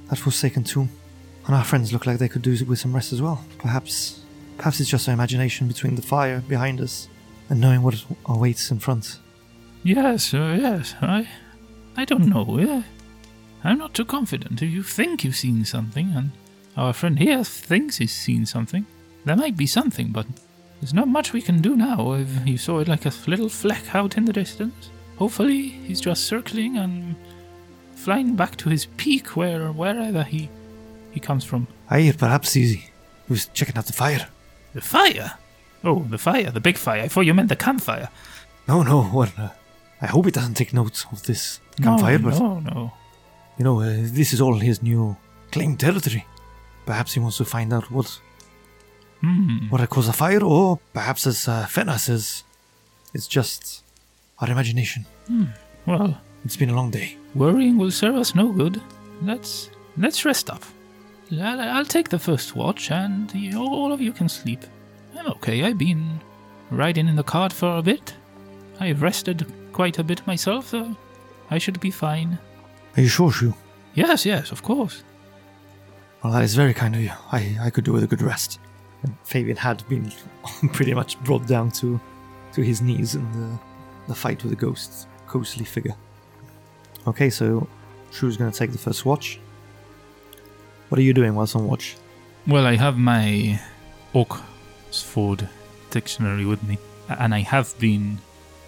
that 0.10 0.18
Forsaken 0.18 0.66
tomb. 0.66 0.90
And 1.46 1.56
our 1.56 1.64
friends 1.64 1.94
look 1.94 2.06
like 2.06 2.20
they 2.20 2.28
could 2.28 2.42
do 2.42 2.52
with 2.66 2.80
some 2.80 2.94
rest 2.94 3.14
as 3.14 3.22
well. 3.22 3.44
Perhaps 3.58 4.22
Perhaps 4.58 4.80
it's 4.80 4.90
just 4.90 5.08
our 5.08 5.14
imagination 5.14 5.68
between 5.68 5.96
the 5.96 6.02
fire 6.02 6.42
behind 6.42 6.82
us 6.82 7.10
and 7.50 7.62
knowing 7.62 7.82
what 7.82 8.04
awaits 8.26 8.72
in 8.72 8.80
front. 8.80 9.20
Yes, 9.84 10.34
uh, 10.34 10.58
yes. 10.60 10.96
I, 11.02 11.28
I 11.96 12.06
don't 12.06 12.28
know. 12.28 12.60
Yeah. 12.60 12.84
I'm 13.64 13.78
not 13.78 13.94
too 13.94 14.06
confident. 14.06 14.62
If 14.62 14.70
you 14.70 14.84
think 14.84 15.24
you've 15.24 15.36
seen 15.36 15.64
something, 15.66 16.12
and 16.16 16.32
our 16.76 16.94
friend 16.94 17.18
here 17.20 17.44
thinks 17.44 17.98
he's 17.98 18.14
seen 18.14 18.46
something, 18.46 18.86
there 19.26 19.36
might 19.36 19.58
be 19.58 19.68
something, 19.68 20.12
but 20.12 20.26
there's 20.80 20.94
not 20.94 21.08
much 21.08 21.34
we 21.34 21.42
can 21.42 21.62
do 21.62 21.76
now. 21.76 22.14
If 22.14 22.48
you 22.48 22.58
saw 22.58 22.80
it 22.80 22.88
like 22.88 23.06
a 23.06 23.14
little 23.28 23.50
fleck 23.50 23.96
out 23.96 24.18
in 24.18 24.26
the 24.26 24.34
distance, 24.34 24.90
hopefully 25.18 25.70
he's 25.70 26.02
just 26.02 26.26
circling 26.26 26.78
and 26.78 27.16
flying 27.96 28.36
back 28.36 28.56
to 28.58 28.70
his 28.70 28.86
peak, 28.98 29.36
where 29.36 29.72
wherever 29.72 30.24
he 30.24 30.50
he 31.12 31.20
comes 31.20 31.44
from. 31.44 31.68
I 31.90 32.02
hear 32.02 32.14
perhaps 32.14 32.54
he, 32.54 32.76
he 32.76 32.92
was 33.28 33.48
checking 33.48 33.78
out 33.78 33.86
the 33.86 33.94
fire. 33.94 34.28
The 34.78 34.82
fire. 34.98 35.30
Oh, 35.84 36.00
the 36.14 36.18
fire, 36.30 36.50
the 36.58 36.60
big 36.70 36.78
fire. 36.78 37.02
I 37.06 37.08
thought 37.08 37.26
you 37.28 37.34
meant 37.34 37.50
the 37.50 37.56
campfire. 37.68 38.10
No, 38.68 38.84
no, 38.92 38.98
well, 39.18 39.32
uh, 39.38 39.50
I 40.06 40.08
hope 40.14 40.26
he 40.26 40.32
doesn't 40.32 40.54
take 40.62 40.72
notes 40.82 41.00
of 41.12 41.20
this 41.30 41.60
campfire, 41.86 42.20
no, 42.20 42.26
but 42.30 42.40
no, 42.40 42.60
no. 42.60 42.92
you 43.58 43.64
know, 43.68 43.80
uh, 43.82 43.86
this 44.20 44.34
is 44.34 44.40
all 44.42 44.58
his 44.70 44.78
new 44.84 45.16
claimed 45.52 45.80
territory. 45.80 46.24
Perhaps 46.86 47.14
he 47.16 47.20
wants 47.20 47.38
to 47.38 47.46
find 47.46 47.74
out 47.74 47.90
what 47.92 48.08
Hmm. 49.22 49.70
what 49.72 49.80
had 49.82 49.90
caused 49.90 50.10
the 50.10 50.14
fire, 50.14 50.44
or 50.44 50.80
perhaps, 50.94 51.26
as 51.26 51.48
uh, 51.48 51.66
Fenna 51.66 51.98
says, 51.98 52.44
it's 53.16 53.28
just 53.38 53.84
our 54.40 54.50
imagination. 54.56 55.06
Well, 55.88 56.10
It's 56.46 56.56
been 56.62 56.70
a 56.70 56.76
long 56.76 56.92
day. 56.92 57.18
Worrying 57.34 57.78
will 57.80 57.92
serve 57.92 58.16
us 58.16 58.36
no 58.36 58.52
good. 58.52 58.76
Let's 59.30 59.70
let's 60.04 60.24
rest 60.26 60.50
up. 60.52 60.64
I'll, 61.32 61.60
I'll 61.60 61.86
take 61.86 62.10
the 62.10 62.20
first 62.20 62.56
watch, 62.56 62.92
and 62.92 63.34
you, 63.34 63.60
all 63.60 63.92
of 63.92 64.02
you 64.02 64.12
can 64.12 64.30
sleep. 64.30 64.64
I'm 65.18 65.28
okay. 65.28 65.64
I've 65.64 65.78
been 65.78 66.20
riding 66.72 67.08
in 67.08 67.16
the 67.16 67.24
cart 67.24 67.54
for 67.54 67.78
a 67.78 67.82
bit. 67.82 68.16
I've 68.80 69.02
rested 69.02 69.46
quite 69.74 70.00
a 70.00 70.04
bit 70.04 70.26
myself, 70.28 70.68
so 70.68 70.96
I 71.50 71.58
should 71.58 71.80
be 71.80 71.92
fine. 71.92 72.38
Are 72.96 73.02
you 73.02 73.08
sure, 73.08 73.32
Shu? 73.32 73.54
Yes, 73.94 74.26
yes, 74.26 74.52
of 74.52 74.64
course. 74.64 75.04
Well, 76.24 76.34
that 76.34 76.44
is 76.44 76.56
very 76.56 76.74
kind 76.74 76.96
of 76.96 77.02
you. 77.02 77.12
I, 77.32 77.58
I 77.62 77.70
could 77.70 77.84
do 77.84 77.94
with 77.94 78.04
a 78.04 78.08
good 78.08 78.22
rest. 78.22 78.60
And 79.04 79.16
Fabian 79.24 79.58
had 79.58 79.88
been 79.88 80.12
pretty 80.74 80.94
much 80.94 81.20
brought 81.24 81.48
down 81.48 81.72
to 81.72 82.00
to 82.54 82.62
his 82.62 82.82
knees 82.82 83.14
in 83.14 83.32
the, 83.34 83.60
the 84.08 84.16
fight 84.16 84.42
with 84.42 84.52
the 84.52 84.56
ghost, 84.56 85.08
ghostly 85.28 85.66
figure. 85.66 85.96
Okay, 87.06 87.30
so 87.30 87.68
Shu's 88.12 88.36
going 88.36 88.52
to 88.52 88.58
take 88.58 88.72
the 88.72 88.78
first 88.78 89.06
watch. 89.06 89.40
What 90.90 91.00
are 91.00 91.04
you 91.04 91.14
doing 91.14 91.36
whilst 91.36 91.56
on 91.56 91.68
watch? 91.68 91.96
Well, 92.48 92.66
I 92.66 92.76
have 92.76 92.98
my 92.98 93.60
Oxford 94.16 95.50
dictionary 95.92 96.46
with 96.46 96.64
me, 96.64 96.78
and 97.10 97.36
I 97.36 97.40
have 97.40 97.78
been 97.80 98.20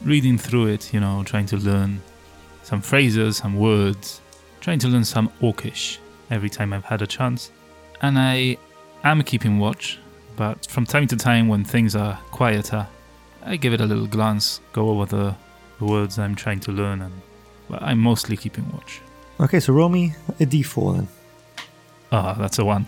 reading 0.03 0.37
through 0.37 0.67
it, 0.67 0.93
you 0.93 0.99
know, 0.99 1.23
trying 1.23 1.45
to 1.47 1.57
learn 1.57 2.01
some 2.63 2.81
phrases, 2.81 3.37
some 3.37 3.57
words, 3.57 4.21
trying 4.59 4.79
to 4.79 4.87
learn 4.87 5.05
some 5.05 5.29
Orcish 5.41 5.97
every 6.29 6.49
time 6.49 6.73
I've 6.73 6.85
had 6.85 7.01
a 7.01 7.07
chance. 7.07 7.51
And 8.01 8.19
I 8.19 8.57
am 9.03 9.23
keeping 9.23 9.59
watch, 9.59 9.99
but 10.35 10.65
from 10.67 10.85
time 10.85 11.07
to 11.07 11.15
time 11.15 11.47
when 11.47 11.63
things 11.63 11.95
are 11.95 12.19
quieter, 12.31 12.87
I 13.43 13.55
give 13.55 13.73
it 13.73 13.81
a 13.81 13.85
little 13.85 14.07
glance, 14.07 14.59
go 14.73 14.89
over 14.89 15.05
the, 15.05 15.35
the 15.79 15.85
words 15.85 16.19
I'm 16.19 16.35
trying 16.35 16.59
to 16.61 16.71
learn, 16.71 17.01
and 17.01 17.13
but 17.69 17.81
I'm 17.81 17.99
mostly 17.99 18.35
keeping 18.35 18.69
watch. 18.71 18.99
Okay, 19.39 19.59
so 19.59 19.73
roll 19.73 19.89
me 19.89 20.15
a 20.39 20.45
d4 20.45 20.97
then. 20.97 21.07
Ah, 22.11 22.33
that's 22.33 22.59
a 22.59 22.65
one. 22.65 22.87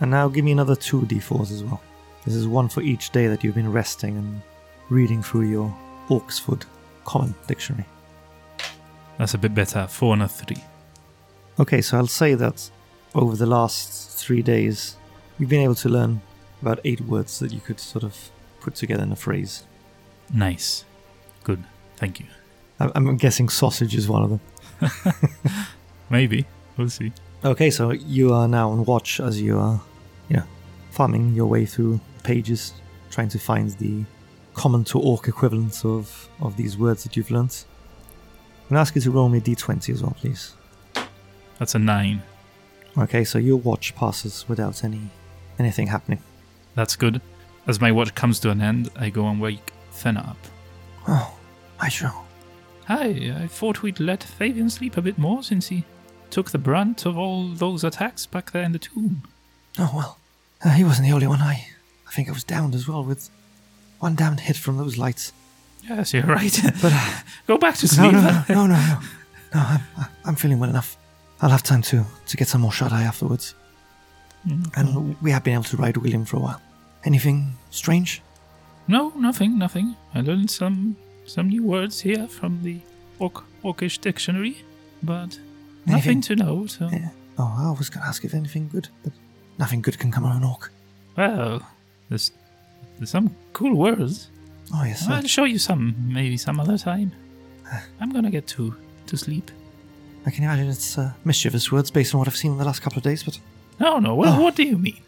And 0.00 0.10
now 0.10 0.28
give 0.28 0.44
me 0.44 0.52
another 0.52 0.76
two 0.76 1.02
d4s 1.02 1.52
as 1.52 1.62
well. 1.62 1.80
This 2.24 2.34
is 2.34 2.46
one 2.46 2.68
for 2.68 2.80
each 2.80 3.10
day 3.10 3.26
that 3.26 3.44
you've 3.44 3.54
been 3.54 3.70
resting 3.70 4.16
and 4.16 4.42
reading 4.88 5.22
through 5.22 5.48
your 5.48 5.74
Oxford 6.10 6.64
Common 7.04 7.34
Dictionary. 7.46 7.86
That's 9.18 9.34
a 9.34 9.38
bit 9.38 9.54
better. 9.54 9.86
Four 9.86 10.14
and 10.14 10.22
a 10.22 10.28
three. 10.28 10.62
Okay, 11.60 11.80
so 11.80 11.98
I'll 11.98 12.06
say 12.06 12.34
that 12.34 12.70
over 13.14 13.36
the 13.36 13.46
last 13.46 14.18
three 14.18 14.42
days, 14.42 14.96
you've 15.38 15.50
been 15.50 15.60
able 15.60 15.76
to 15.76 15.88
learn 15.88 16.20
about 16.62 16.80
eight 16.84 17.00
words 17.02 17.38
that 17.38 17.52
you 17.52 17.60
could 17.60 17.78
sort 17.78 18.04
of 18.04 18.16
put 18.60 18.74
together 18.74 19.02
in 19.02 19.12
a 19.12 19.16
phrase. 19.16 19.64
Nice. 20.32 20.84
Good. 21.44 21.62
Thank 21.96 22.20
you. 22.20 22.26
I'm 22.80 23.16
guessing 23.18 23.48
sausage 23.48 23.94
is 23.94 24.08
one 24.08 24.22
of 24.24 24.30
them. 24.30 24.40
Maybe. 26.10 26.46
We'll 26.76 26.88
see. 26.88 27.12
Okay, 27.44 27.68
so 27.68 27.90
you 27.90 28.32
are 28.32 28.48
now 28.48 28.70
on 28.70 28.86
watch 28.86 29.20
as 29.20 29.38
you 29.38 29.58
are, 29.58 29.78
you 30.30 30.36
know, 30.38 30.44
farming 30.92 31.34
your 31.34 31.44
way 31.44 31.66
through 31.66 32.00
pages, 32.22 32.72
trying 33.10 33.28
to 33.28 33.38
find 33.38 33.70
the 33.72 34.02
common 34.54 34.82
to 34.84 34.98
orc 34.98 35.28
equivalents 35.28 35.84
of, 35.84 36.30
of 36.40 36.56
these 36.56 36.78
words 36.78 37.02
that 37.04 37.18
you've 37.18 37.30
learnt. 37.30 37.66
I'm 37.74 38.68
going 38.70 38.76
to 38.76 38.80
ask 38.80 38.94
you 38.94 39.02
to 39.02 39.10
roll 39.10 39.28
me 39.28 39.38
a 39.38 39.40
d20 39.42 39.92
as 39.92 40.02
well, 40.02 40.16
please. 40.18 40.54
That's 41.58 41.74
a 41.74 41.78
nine. 41.78 42.22
Okay, 42.96 43.24
so 43.24 43.38
your 43.38 43.58
watch 43.58 43.94
passes 43.94 44.46
without 44.48 44.82
any 44.82 45.10
anything 45.58 45.88
happening. 45.88 46.22
That's 46.74 46.96
good. 46.96 47.20
As 47.66 47.78
my 47.78 47.92
watch 47.92 48.14
comes 48.14 48.40
to 48.40 48.50
an 48.50 48.62
end, 48.62 48.88
I 48.96 49.10
go 49.10 49.28
and 49.28 49.38
wake 49.38 49.70
Fenna 49.90 50.20
up. 50.20 50.38
Oh, 51.06 51.36
I 51.78 51.90
sure. 51.90 52.14
Hi, 52.86 53.34
I 53.38 53.48
thought 53.48 53.82
we'd 53.82 54.00
let 54.00 54.22
Fabian 54.22 54.70
sleep 54.70 54.96
a 54.96 55.02
bit 55.02 55.18
more 55.18 55.42
since 55.42 55.68
he 55.68 55.84
took 56.34 56.50
the 56.50 56.58
brunt 56.58 57.06
of 57.06 57.16
all 57.16 57.48
those 57.64 57.84
attacks 57.86 58.26
back 58.26 58.50
there 58.52 58.64
in 58.64 58.72
the 58.72 58.78
tomb. 58.78 59.22
Oh 59.78 59.90
well, 59.98 60.12
uh, 60.64 60.70
he 60.78 60.84
wasn't 60.84 61.06
the 61.08 61.14
only 61.14 61.26
one. 61.34 61.40
I, 61.40 61.56
I 62.08 62.10
think 62.14 62.28
I 62.28 62.32
was 62.32 62.44
downed 62.44 62.74
as 62.74 62.84
well 62.88 63.04
with 63.04 63.30
one 64.00 64.14
damned 64.16 64.40
hit 64.40 64.56
from 64.56 64.76
those 64.76 64.98
lights. 65.04 65.32
Yes, 65.88 66.12
you're 66.14 66.24
right. 66.40 66.56
But 66.82 66.92
uh, 66.92 67.10
go 67.46 67.58
back 67.58 67.76
to 67.78 67.86
sleep. 67.88 68.12
no, 68.12 68.20
no, 68.20 68.44
no, 68.56 68.66
no, 68.66 68.76
no, 68.76 68.98
no. 69.54 69.60
I'm, 69.60 69.80
I'm 70.24 70.34
feeling 70.36 70.58
well 70.60 70.70
enough. 70.70 70.96
I'll 71.40 71.50
have 71.56 71.62
time 71.62 71.82
to 71.82 72.04
to 72.30 72.36
get 72.36 72.48
some 72.48 72.60
more 72.62 72.72
shut 72.72 72.92
eye 72.92 73.06
afterwards. 73.06 73.54
Mm, 74.48 74.76
And 74.76 75.16
we 75.22 75.30
have 75.30 75.42
been 75.44 75.54
able 75.54 75.64
to 75.72 75.76
ride 75.76 75.96
William 75.96 76.24
for 76.24 76.36
a 76.36 76.40
while. 76.40 76.60
Anything 77.04 77.54
strange? 77.70 78.22
No, 78.88 79.12
nothing, 79.16 79.58
nothing. 79.58 79.96
I 80.14 80.20
learned 80.20 80.50
some 80.50 80.96
some 81.26 81.48
new 81.48 81.62
words 81.62 82.00
here 82.04 82.26
from 82.28 82.62
the 82.62 82.76
Orc 83.18 83.44
Orcish 83.62 83.98
dictionary, 84.00 84.54
but 85.02 85.38
nothing 85.86 86.20
to 86.22 86.36
know. 86.36 86.66
So, 86.66 86.88
Yeah. 86.92 87.10
Oh, 87.38 87.52
I 87.74 87.78
was 87.78 87.90
going 87.90 88.02
to 88.02 88.08
ask 88.08 88.24
if 88.24 88.34
anything 88.34 88.68
good, 88.68 88.88
but 89.02 89.12
nothing 89.58 89.82
good 89.82 89.98
can 89.98 90.10
come 90.12 90.24
out 90.24 90.36
of 90.36 90.42
an 90.42 90.48
orc. 90.48 90.70
well, 91.16 91.60
there's 92.08 92.32
there's 92.98 93.10
some 93.10 93.34
cool 93.52 93.74
words. 93.76 94.28
Oh 94.72 94.84
yes. 94.84 95.08
I'll 95.08 95.22
show 95.26 95.44
you 95.44 95.58
some, 95.58 95.94
maybe 96.06 96.36
some 96.36 96.60
other 96.60 96.78
time. 96.78 97.12
I'm 98.00 98.10
gonna 98.12 98.30
get 98.30 98.46
to 98.48 98.74
to 99.06 99.16
sleep. 99.16 99.50
I 100.26 100.30
can 100.30 100.44
imagine 100.44 100.68
it's 100.68 100.96
uh, 100.96 101.12
mischievous 101.24 101.70
words 101.72 101.90
based 101.90 102.14
on 102.14 102.18
what 102.18 102.28
I've 102.28 102.36
seen 102.36 102.52
in 102.52 102.58
the 102.58 102.64
last 102.64 102.80
couple 102.82 102.98
of 102.98 103.02
days, 103.04 103.22
but 103.24 103.38
No, 103.80 103.98
no. 103.98 104.14
Well, 104.14 104.34
Oh. 104.38 104.42
what 104.42 104.54
do 104.56 104.62
you 104.62 104.78
mean? 104.78 105.02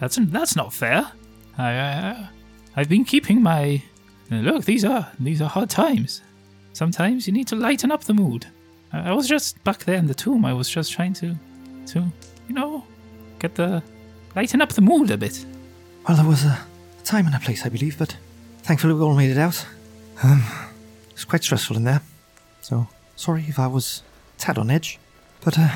That's 0.00 0.16
that's 0.20 0.56
not 0.56 0.72
fair. 0.72 1.12
I 1.58 1.74
uh, 1.76 2.26
I've 2.76 2.88
been 2.88 3.04
keeping 3.04 3.42
my 3.42 3.82
uh, 4.30 4.36
look. 4.36 4.64
These 4.64 4.84
are 4.84 5.08
these 5.20 5.40
are 5.42 5.48
hard 5.48 5.70
times. 5.70 6.22
Sometimes 6.72 7.26
you 7.26 7.32
need 7.32 7.46
to 7.48 7.56
lighten 7.56 7.92
up 7.92 8.04
the 8.04 8.14
mood. 8.14 8.46
I, 8.92 9.12
was 9.12 9.28
just 9.28 9.62
back 9.64 9.84
there 9.84 9.96
in 9.96 10.06
the 10.06 10.14
tomb. 10.14 10.44
I 10.44 10.52
was 10.52 10.68
just 10.68 10.92
trying 10.92 11.14
to 11.14 11.34
to 11.86 12.04
you 12.48 12.54
know 12.54 12.84
get 13.38 13.54
the 13.54 13.82
lighten 14.36 14.62
up 14.62 14.72
the 14.72 14.80
mood 14.80 15.10
a 15.10 15.16
bit. 15.16 15.44
well, 16.06 16.16
there 16.16 16.26
was 16.26 16.44
a 16.44 16.58
time 17.04 17.26
and 17.26 17.34
a 17.34 17.40
place, 17.40 17.66
I 17.66 17.68
believe, 17.68 17.98
but 17.98 18.16
thankfully 18.62 18.94
we 18.94 19.00
all 19.00 19.14
made 19.14 19.30
it 19.30 19.38
out. 19.38 19.66
Um, 20.22 20.42
it's 21.10 21.24
quite 21.24 21.42
stressful 21.42 21.76
in 21.76 21.84
there, 21.84 22.02
so 22.60 22.86
sorry 23.16 23.44
if 23.48 23.58
I 23.58 23.66
was 23.66 24.02
tad 24.38 24.58
on 24.58 24.70
edge. 24.70 24.98
But 25.44 25.58
uh, 25.58 25.68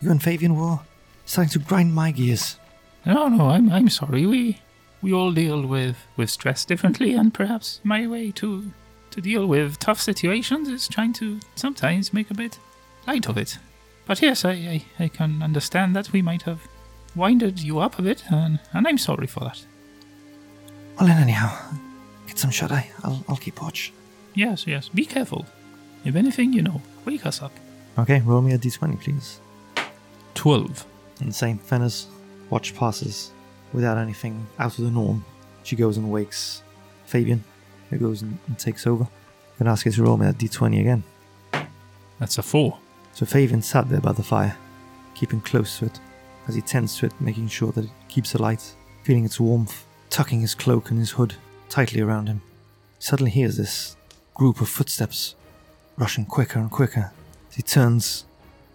you 0.00 0.10
and 0.10 0.22
Fabian 0.22 0.56
were 0.56 0.80
starting 1.24 1.50
to 1.52 1.58
grind 1.58 1.94
my 1.94 2.10
gears. 2.10 2.58
No, 3.04 3.28
no. 3.28 3.48
I'm 3.48 3.70
I'm 3.70 3.88
sorry. 3.88 4.26
We 4.26 4.60
we 5.02 5.12
all 5.12 5.32
deal 5.32 5.66
with 5.66 5.96
with 6.16 6.30
stress 6.30 6.64
differently, 6.64 7.14
and 7.14 7.32
perhaps 7.32 7.80
my 7.84 8.06
way 8.06 8.30
to 8.32 8.72
to 9.16 9.22
deal 9.22 9.46
with 9.46 9.78
tough 9.78 10.00
situations 10.00 10.68
is 10.68 10.86
trying 10.86 11.14
to 11.14 11.40
sometimes 11.54 12.12
make 12.12 12.30
a 12.30 12.34
bit 12.34 12.58
light 13.06 13.28
of 13.28 13.38
it. 13.38 13.58
But 14.04 14.20
yes, 14.20 14.44
I, 14.44 14.52
I, 14.52 14.84
I 15.04 15.08
can 15.08 15.42
understand 15.42 15.96
that 15.96 16.12
we 16.12 16.20
might 16.20 16.42
have 16.42 16.60
winded 17.14 17.60
you 17.62 17.78
up 17.78 17.98
a 17.98 18.02
bit, 18.02 18.24
and, 18.30 18.60
and 18.74 18.86
I'm 18.86 18.98
sorry 18.98 19.26
for 19.26 19.40
that. 19.40 19.64
Well, 20.98 21.08
then, 21.08 21.20
anyhow, 21.20 21.58
get 22.26 22.38
some 22.38 22.50
shut 22.50 22.70
eye. 22.70 22.90
I'll, 23.02 23.24
I'll 23.26 23.36
keep 23.36 23.60
watch. 23.60 23.90
Yes, 24.34 24.66
yes, 24.66 24.90
be 24.90 25.06
careful. 25.06 25.46
If 26.04 26.14
anything, 26.14 26.52
you 26.52 26.60
know, 26.60 26.82
wake 27.06 27.24
us 27.24 27.40
up. 27.40 27.52
Okay, 27.98 28.20
roll 28.20 28.42
me 28.42 28.52
a 28.52 28.58
d20, 28.58 29.00
please. 29.00 29.40
12. 30.34 30.84
And 31.20 31.34
same, 31.34 31.58
Fenna's 31.58 32.06
watch 32.50 32.76
passes 32.76 33.32
without 33.72 33.96
anything 33.96 34.46
out 34.58 34.78
of 34.78 34.84
the 34.84 34.90
norm. 34.90 35.24
She 35.62 35.74
goes 35.74 35.96
and 35.96 36.12
wakes 36.12 36.62
Fabian, 37.06 37.42
who 37.90 37.98
goes 37.98 38.22
and, 38.22 38.38
and 38.46 38.58
takes 38.58 38.86
over. 38.86 39.06
Then 39.58 39.68
ask 39.68 39.86
you 39.86 39.92
to 39.92 40.02
roll 40.02 40.16
me 40.16 40.26
that 40.26 40.38
d20 40.38 40.80
again. 40.80 41.02
That's 42.18 42.38
a 42.38 42.42
4. 42.42 42.78
So 43.12 43.26
Fabian 43.26 43.62
sat 43.62 43.88
there 43.88 44.00
by 44.00 44.12
the 44.12 44.22
fire, 44.22 44.56
keeping 45.14 45.40
close 45.40 45.78
to 45.78 45.86
it, 45.86 46.00
as 46.48 46.54
he 46.54 46.60
tends 46.60 46.96
to 46.98 47.06
it, 47.06 47.12
making 47.20 47.48
sure 47.48 47.72
that 47.72 47.84
it 47.84 47.90
keeps 48.08 48.34
alight, 48.34 48.74
feeling 49.02 49.24
its 49.24 49.40
warmth, 49.40 49.86
tucking 50.10 50.40
his 50.40 50.54
cloak 50.54 50.90
and 50.90 50.98
his 50.98 51.12
hood 51.12 51.34
tightly 51.68 52.00
around 52.00 52.28
him. 52.28 52.42
Suddenly 52.98 53.30
hears 53.30 53.56
this 53.56 53.96
group 54.34 54.60
of 54.60 54.68
footsteps 54.68 55.34
rushing 55.96 56.26
quicker 56.26 56.58
and 56.58 56.70
quicker. 56.70 57.12
As 57.48 57.56
he 57.56 57.62
turns, 57.62 58.24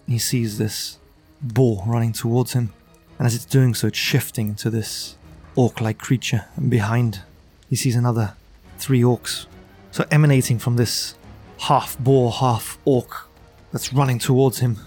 he 0.08 0.18
sees 0.18 0.58
this 0.58 0.98
boar 1.42 1.84
running 1.86 2.14
towards 2.14 2.54
him, 2.54 2.74
and 3.18 3.28
as 3.28 3.36
it's 3.36 3.46
doing 3.46 3.74
so, 3.74 3.88
it's 3.88 3.98
shifting 3.98 4.50
into 4.50 4.70
this 4.70 5.16
orc-like 5.56 5.98
creature, 5.98 6.46
and 6.56 6.70
behind, 6.70 7.22
he 7.70 7.76
sees 7.76 7.96
another 7.96 8.36
three 8.82 9.02
orcs. 9.02 9.46
So 9.92 10.06
emanating 10.10 10.60
from 10.60 10.76
this 10.76 11.16
half 11.60 11.98
boar, 12.00 12.32
half 12.32 12.78
orc 12.86 13.28
that's 13.72 13.94
running 13.94 14.20
towards 14.20 14.60
him. 14.60 14.78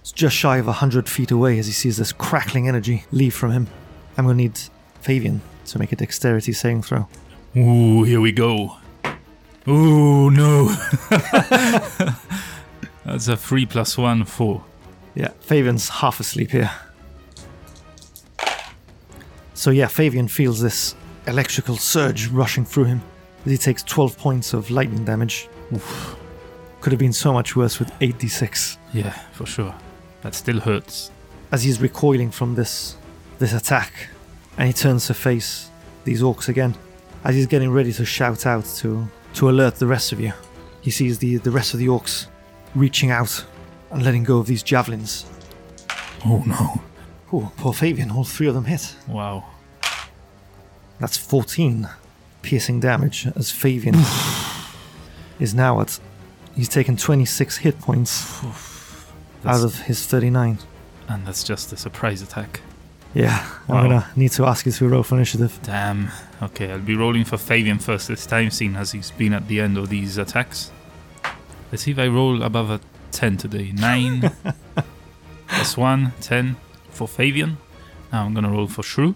It's 0.00 0.12
just 0.12 0.36
shy 0.36 0.58
of 0.58 0.68
a 0.68 0.72
hundred 0.72 1.08
feet 1.08 1.30
away 1.30 1.58
as 1.58 1.66
he 1.66 1.72
sees 1.72 1.96
this 1.96 2.12
crackling 2.12 2.68
energy 2.68 3.04
leave 3.10 3.34
from 3.34 3.52
him. 3.52 3.68
I'm 4.18 4.24
gonna 4.24 4.36
need 4.36 4.58
Fabian 5.00 5.40
to 5.66 5.78
make 5.78 5.92
a 5.92 5.96
dexterity 5.96 6.52
saving 6.52 6.82
throw. 6.82 7.08
Ooh, 7.56 8.02
here 8.02 8.20
we 8.20 8.32
go. 8.32 8.76
Ooh, 9.66 10.30
no. 10.30 10.68
That's 13.06 13.28
a 13.28 13.36
3 13.36 13.66
plus 13.66 13.96
1, 13.96 14.24
4. 14.24 14.64
Yeah, 15.14 15.28
Fabian's 15.40 15.88
half 15.88 16.20
asleep 16.20 16.50
here. 16.50 16.70
So 19.54 19.70
yeah, 19.70 19.86
Fabian 19.86 20.28
feels 20.28 20.60
this 20.60 20.94
electrical 21.26 21.76
surge 21.76 22.26
rushing 22.26 22.64
through 22.66 22.84
him 22.84 23.02
he 23.50 23.58
takes 23.58 23.82
12 23.82 24.16
points 24.18 24.52
of 24.54 24.70
lightning 24.70 25.04
damage. 25.04 25.48
Oof. 25.72 26.16
Could 26.80 26.92
have 26.92 26.98
been 27.00 27.12
so 27.12 27.32
much 27.32 27.56
worse 27.56 27.78
with 27.78 27.90
8d6. 28.00 28.76
Yeah, 28.92 29.10
for 29.32 29.46
sure. 29.46 29.74
That 30.22 30.34
still 30.34 30.60
hurts. 30.60 31.10
as 31.52 31.62
he's 31.62 31.80
recoiling 31.80 32.30
from 32.30 32.54
this 32.54 32.96
this 33.38 33.52
attack, 33.52 33.92
and 34.56 34.66
he 34.66 34.72
turns 34.72 35.06
to 35.06 35.14
face 35.14 35.70
these 36.04 36.22
orcs 36.22 36.48
again. 36.48 36.74
As 37.24 37.34
he's 37.34 37.46
getting 37.46 37.70
ready 37.70 37.92
to 37.92 38.04
shout 38.04 38.46
out 38.46 38.64
to 38.76 39.06
to 39.34 39.50
alert 39.50 39.76
the 39.76 39.86
rest 39.86 40.12
of 40.12 40.20
you, 40.20 40.32
he 40.80 40.90
sees 40.90 41.18
the 41.18 41.36
the 41.38 41.50
rest 41.50 41.74
of 41.74 41.80
the 41.80 41.86
orcs 41.86 42.26
reaching 42.74 43.10
out 43.10 43.44
and 43.90 44.02
letting 44.04 44.24
go 44.24 44.38
of 44.38 44.46
these 44.46 44.62
javelins. 44.62 45.26
Oh 46.24 46.42
no. 46.46 46.82
Oh, 47.32 47.52
poor 47.56 47.72
Fabian! 47.72 48.10
All 48.10 48.24
three 48.24 48.46
of 48.46 48.54
them 48.54 48.64
hit. 48.64 48.94
Wow. 49.08 49.44
That's 51.00 51.16
14 51.16 51.88
piercing 52.44 52.80
damage 52.80 53.26
as 53.36 53.50
Fabian 53.50 53.96
is 55.40 55.54
now 55.54 55.80
at. 55.80 55.98
He's 56.54 56.68
taken 56.68 56.96
26 56.96 57.56
hit 57.58 57.80
points 57.80 58.44
out 59.44 59.64
of 59.64 59.76
his 59.80 60.06
39. 60.06 60.58
And 61.08 61.26
that's 61.26 61.42
just 61.42 61.72
a 61.72 61.76
surprise 61.76 62.22
attack. 62.22 62.60
Yeah, 63.12 63.44
Wow. 63.68 63.76
I'm 63.78 63.88
gonna 63.88 64.06
need 64.16 64.32
to 64.32 64.44
ask 64.46 64.66
you 64.66 64.72
to 64.72 64.88
roll 64.88 65.02
for 65.02 65.14
initiative. 65.16 65.58
Damn. 65.62 66.10
Okay, 66.42 66.70
I'll 66.70 66.78
be 66.80 66.96
rolling 66.96 67.24
for 67.24 67.36
Fabian 67.38 67.78
first 67.78 68.08
this 68.08 68.26
time, 68.26 68.50
seeing 68.50 68.74
as 68.76 68.92
he's 68.92 69.10
been 69.12 69.32
at 69.32 69.46
the 69.48 69.60
end 69.60 69.78
of 69.78 69.88
these 69.88 70.18
attacks. 70.18 70.70
Let's 71.70 71.84
see 71.84 71.92
if 71.92 71.98
I 71.98 72.08
roll 72.08 72.42
above 72.42 72.70
a 72.70 72.80
10 73.12 73.36
today. 73.36 73.72
9 73.72 74.30
plus 75.46 75.76
1, 75.76 76.12
10 76.20 76.56
for 76.90 77.06
Fabian. 77.08 77.56
Now 78.12 78.24
I'm 78.24 78.34
gonna 78.34 78.50
roll 78.50 78.66
for 78.66 78.82
Shrew. 78.82 79.14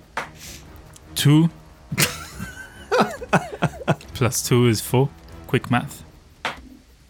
2 1.16 1.50
plus 4.14 4.46
2 4.48 4.66
is 4.68 4.80
4. 4.80 5.08
Quick 5.46 5.70
math. 5.70 6.04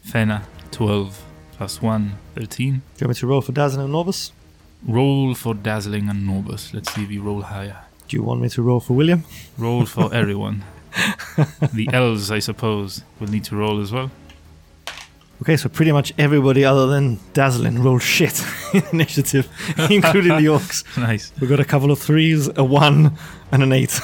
Fenna, 0.03 0.45
12 0.71 1.25
plus 1.53 1.83
1, 1.83 2.13
13. 2.35 2.47
Do 2.57 2.71
you 2.71 2.81
want 3.07 3.09
me 3.09 3.15
to 3.21 3.27
roll 3.27 3.41
for 3.43 3.53
Dazzlin 3.53 3.85
and 3.85 3.93
Norbus? 3.93 4.33
Roll 4.87 5.35
for 5.35 5.55
Dazzlin 5.55 6.09
and 6.09 6.29
Norbus. 6.29 6.73
Let's 6.73 6.93
see 6.95 7.03
if 7.03 7.09
we 7.09 7.19
roll 7.19 7.43
higher. 7.43 7.79
Do 8.07 8.17
you 8.17 8.23
want 8.23 8.41
me 8.41 8.49
to 8.51 8.63
roll 8.63 8.81
for 8.81 8.95
William? 8.95 9.25
Roll 9.59 9.85
for 9.85 10.13
everyone. 10.23 10.65
the 11.73 11.89
elves, 11.93 12.31
I 12.31 12.39
suppose, 12.39 13.03
will 13.21 13.29
need 13.29 13.45
to 13.45 13.57
roll 13.57 13.81
as 13.81 13.93
well. 13.93 14.11
Okay, 15.43 15.57
so 15.57 15.69
pretty 15.69 15.93
much 15.93 16.13
everybody 16.19 16.65
other 16.65 16.87
than 16.89 17.19
Dazzlin 17.33 17.85
rolled 17.85 18.03
shit 18.03 18.43
initiative, 18.93 19.47
including 19.91 20.37
the 20.37 20.47
orcs. 20.47 20.85
Nice. 20.97 21.33
We 21.41 21.47
got 21.47 21.61
a 21.61 21.65
couple 21.65 21.93
of 21.93 21.99
threes, 22.01 22.49
a 22.57 22.65
one, 22.65 23.17
and 23.53 23.63
an 23.63 23.73
eight. 23.73 24.01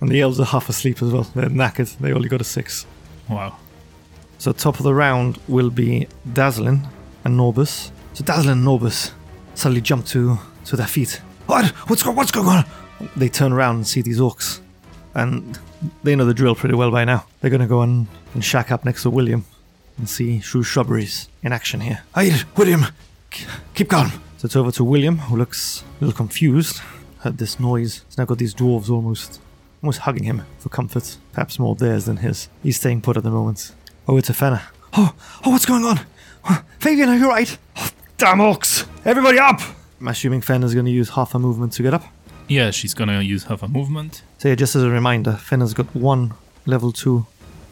And 0.00 0.10
the 0.10 0.20
elves 0.20 0.38
are 0.40 0.44
half 0.46 0.68
asleep 0.68 1.02
as 1.02 1.10
well. 1.12 1.24
They're 1.34 1.48
knackered. 1.48 1.96
They 1.98 2.12
only 2.12 2.28
got 2.28 2.40
a 2.40 2.44
six. 2.44 2.86
Wow. 3.28 3.56
So 4.38 4.52
top 4.52 4.78
of 4.78 4.84
the 4.84 4.94
round 4.94 5.38
will 5.48 5.70
be 5.70 6.06
Dazzlin 6.32 6.86
and 7.24 7.38
Norbus. 7.38 7.90
So 8.14 8.24
Dazzlin 8.24 8.52
and 8.52 8.64
Norbus 8.66 9.10
suddenly 9.54 9.80
jump 9.80 10.06
to 10.06 10.38
to 10.66 10.76
their 10.76 10.86
feet. 10.86 11.20
What? 11.46 11.66
What's 11.88 12.02
go- 12.02 12.12
What's 12.12 12.30
going 12.30 12.46
on? 12.48 12.64
They 13.16 13.28
turn 13.28 13.52
around 13.52 13.76
and 13.76 13.86
see 13.86 14.02
these 14.02 14.18
orcs, 14.20 14.60
and 15.14 15.58
they 16.02 16.14
know 16.16 16.24
the 16.26 16.34
drill 16.34 16.54
pretty 16.54 16.74
well 16.74 16.90
by 16.90 17.04
now. 17.04 17.24
They're 17.40 17.50
gonna 17.50 17.66
go 17.66 17.82
and, 17.82 18.06
and 18.34 18.44
shack 18.44 18.70
up 18.70 18.84
next 18.84 19.02
to 19.02 19.10
William 19.10 19.44
and 19.96 20.08
see 20.08 20.40
Shrew 20.40 20.62
Shrubberies 20.62 21.28
in 21.42 21.52
action 21.52 21.80
here. 21.80 22.02
Hey, 22.14 22.32
William, 22.56 22.86
k- 23.30 23.46
keep 23.74 23.88
calm. 23.88 24.10
So 24.38 24.46
it's 24.46 24.56
over 24.56 24.70
to 24.72 24.84
William, 24.84 25.18
who 25.18 25.36
looks 25.36 25.82
a 26.00 26.04
little 26.04 26.16
confused. 26.16 26.80
at 27.24 27.36
this 27.38 27.58
noise. 27.58 28.04
He's 28.06 28.16
now 28.18 28.24
got 28.24 28.38
these 28.38 28.54
dwarves 28.54 28.88
almost 28.90 29.40
almost 29.82 30.00
hugging 30.00 30.24
him 30.24 30.42
for 30.58 30.68
comfort, 30.68 31.16
perhaps 31.32 31.58
more 31.58 31.74
theirs 31.74 32.06
than 32.06 32.18
his. 32.18 32.48
He's 32.62 32.76
staying 32.76 33.02
put 33.02 33.16
at 33.16 33.22
the 33.22 33.30
moment. 33.30 33.72
Oh, 34.06 34.12
Over 34.12 34.22
to 34.22 34.34
Fenna. 34.34 34.62
Oh, 34.94 35.14
oh, 35.44 35.50
what's 35.50 35.66
going 35.66 35.84
on? 35.84 36.00
Oh, 36.48 36.62
Fabian, 36.78 37.08
are 37.08 37.16
you 37.16 37.28
right? 37.28 37.56
Oh, 37.76 37.90
damn 38.16 38.38
orcs! 38.38 38.88
Everybody 39.04 39.38
up! 39.38 39.60
I'm 40.00 40.08
assuming 40.08 40.40
Fenna's 40.40 40.74
going 40.74 40.86
to 40.86 40.92
use 40.92 41.10
half 41.10 41.34
a 41.34 41.38
movement 41.38 41.72
to 41.74 41.82
get 41.82 41.94
up. 41.94 42.04
Yeah, 42.48 42.70
she's 42.70 42.94
gonna 42.94 43.20
use 43.20 43.44
half 43.44 43.62
a 43.62 43.68
movement. 43.68 44.22
So 44.38 44.48
yeah, 44.48 44.54
just 44.54 44.74
as 44.74 44.82
a 44.82 44.88
reminder, 44.88 45.32
Fenna's 45.32 45.74
got 45.74 45.94
one 45.94 46.32
level 46.64 46.92
two 46.92 47.26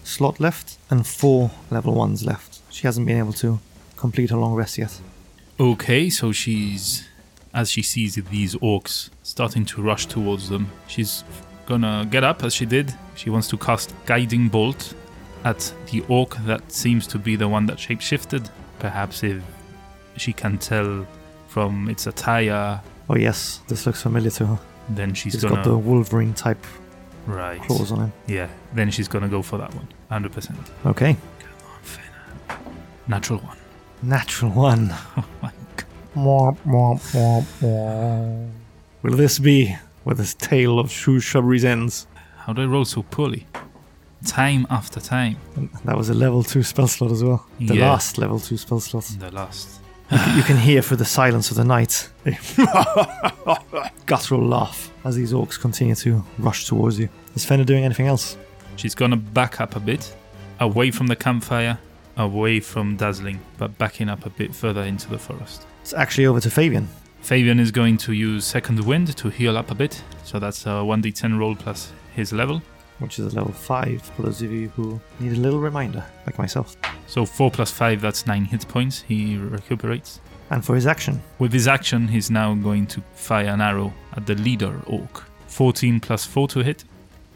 slot 0.04 0.38
left 0.38 0.76
and 0.90 1.06
four 1.06 1.50
level 1.70 1.94
ones 1.94 2.26
left. 2.26 2.60
She 2.70 2.86
hasn't 2.86 3.06
been 3.06 3.16
able 3.16 3.32
to 3.34 3.58
complete 3.96 4.28
her 4.28 4.36
long 4.36 4.52
rest 4.54 4.76
yet. 4.76 5.00
Okay, 5.58 6.10
so 6.10 6.30
she's. 6.30 7.08
As 7.54 7.70
she 7.70 7.80
sees 7.80 8.16
these 8.16 8.54
orcs 8.56 9.08
starting 9.22 9.64
to 9.64 9.80
rush 9.80 10.04
towards 10.04 10.50
them, 10.50 10.70
she's 10.86 11.24
gonna 11.66 12.06
get 12.10 12.24
up 12.24 12.42
as 12.44 12.54
she 12.54 12.66
did. 12.66 12.94
She 13.14 13.30
wants 13.30 13.48
to 13.48 13.56
cast 13.58 13.92
Guiding 14.06 14.48
Bolt 14.48 14.94
at 15.44 15.72
the 15.90 16.02
orc 16.08 16.36
that 16.46 16.70
seems 16.72 17.06
to 17.08 17.18
be 17.18 17.36
the 17.36 17.48
one 17.48 17.66
that 17.66 17.76
shapeshifted. 17.78 18.48
Perhaps 18.78 19.22
if 19.22 19.42
she 20.16 20.32
can 20.32 20.58
tell 20.58 21.06
from 21.48 21.88
its 21.88 22.06
attire, 22.06 22.80
Oh 23.08 23.16
yes, 23.16 23.60
this 23.68 23.86
looks 23.86 24.02
familiar 24.02 24.30
to 24.30 24.46
her. 24.46 24.58
then 24.88 25.14
she's 25.14 25.34
He's 25.34 25.42
gonna. 25.42 25.56
got 25.56 25.64
the 25.64 25.76
Wolverine 25.78 26.34
type 26.34 26.64
right. 27.26 27.60
claws 27.62 27.92
on 27.92 28.00
him. 28.00 28.12
Yeah, 28.26 28.48
then 28.74 28.90
she's 28.90 29.08
gonna 29.08 29.28
go 29.28 29.42
for 29.42 29.56
that 29.58 29.72
one. 29.74 29.86
100%. 30.10 30.56
Okay. 30.86 31.16
Natural 33.08 33.38
one. 33.40 33.56
Natural 34.02 34.50
one. 34.50 34.94
Oh 35.18 35.24
my 35.42 35.52
god. 37.12 37.46
Will 39.02 39.16
this 39.16 39.38
be 39.38 39.76
where 40.06 40.14
this 40.14 40.34
tale 40.34 40.78
of 40.78 40.88
Shrubberies 40.92 41.64
ends? 41.64 42.06
How 42.36 42.52
do 42.52 42.62
I 42.62 42.66
roll 42.66 42.84
so 42.84 43.02
poorly? 43.02 43.44
Time 44.24 44.64
after 44.70 45.00
time. 45.00 45.36
And 45.56 45.68
that 45.84 45.96
was 45.96 46.08
a 46.10 46.14
level 46.14 46.44
2 46.44 46.62
spell 46.62 46.86
slot 46.86 47.10
as 47.10 47.24
well. 47.24 47.44
The 47.58 47.74
Yeah. 47.74 47.90
last 47.90 48.16
level 48.16 48.38
2 48.38 48.56
spell 48.56 48.78
slot. 48.78 49.02
The 49.18 49.32
last. 49.32 49.80
you 50.36 50.44
can 50.44 50.58
hear 50.58 50.80
through 50.80 50.98
the 50.98 51.04
silence 51.04 51.50
of 51.50 51.56
the 51.56 51.64
night 51.64 52.08
a 52.24 52.38
guttural 54.06 54.46
laugh 54.46 54.92
as 55.04 55.16
these 55.16 55.32
orcs 55.32 55.58
continue 55.58 55.96
to 55.96 56.24
rush 56.38 56.66
towards 56.66 57.00
you. 57.00 57.08
Is 57.34 57.44
Fenna 57.44 57.64
doing 57.64 57.84
anything 57.84 58.06
else? 58.06 58.36
She's 58.76 58.94
gonna 58.94 59.16
back 59.16 59.60
up 59.60 59.74
a 59.74 59.80
bit, 59.80 60.14
away 60.60 60.92
from 60.92 61.08
the 61.08 61.16
campfire, 61.16 61.78
away 62.16 62.60
from 62.60 62.96
Dazzlin, 62.96 63.38
but 63.58 63.76
backing 63.76 64.08
up 64.08 64.24
a 64.24 64.30
bit 64.30 64.54
further 64.54 64.82
into 64.82 65.08
the 65.10 65.18
forest. 65.18 65.66
It's 65.82 65.92
actually 65.94 66.26
over 66.26 66.38
to 66.38 66.50
Fabian. 66.50 66.88
Fabian 67.26 67.58
is 67.58 67.72
going 67.72 67.96
to 67.98 68.12
use 68.12 68.44
Second 68.46 68.78
Wind 68.86 69.16
to 69.16 69.28
heal 69.28 69.56
up 69.58 69.72
a 69.72 69.74
bit, 69.74 70.00
so 70.22 70.38
that's 70.38 70.64
a 70.64 70.68
1d10 70.86 71.36
roll 71.36 71.56
plus 71.56 71.92
his 72.14 72.32
level. 72.32 72.62
which 73.00 73.18
is 73.18 73.32
a 73.34 73.36
level 73.36 73.52
5 73.52 74.00
for 74.00 74.22
those 74.22 74.40
of 74.42 74.52
you 74.52 74.68
who 74.76 75.00
need 75.18 75.32
a 75.32 75.40
little 75.40 75.58
reminder, 75.58 76.04
like 76.24 76.38
myself. 76.38 76.76
So 77.08 77.26
4 77.26 77.50
plus 77.50 77.70
5, 77.72 78.00
that's 78.00 78.26
9 78.28 78.44
hit 78.44 78.66
points. 78.68 79.02
He 79.02 79.36
recuperates. 79.36 80.20
And 80.50 80.64
for 80.64 80.76
his 80.76 80.86
action, 80.86 81.20
With 81.40 81.52
his 81.52 81.66
action, 81.66 82.06
he's 82.08 82.30
now 82.30 82.54
going 82.54 82.86
to 82.86 83.02
fire 83.14 83.48
an 83.48 83.60
arrow 83.60 83.92
at 84.16 84.24
the 84.26 84.36
leader 84.36 84.80
orc. 84.86 85.24
14 85.48 85.98
plus 86.00 86.24
4 86.24 86.46
to 86.48 86.60
hit. 86.60 86.84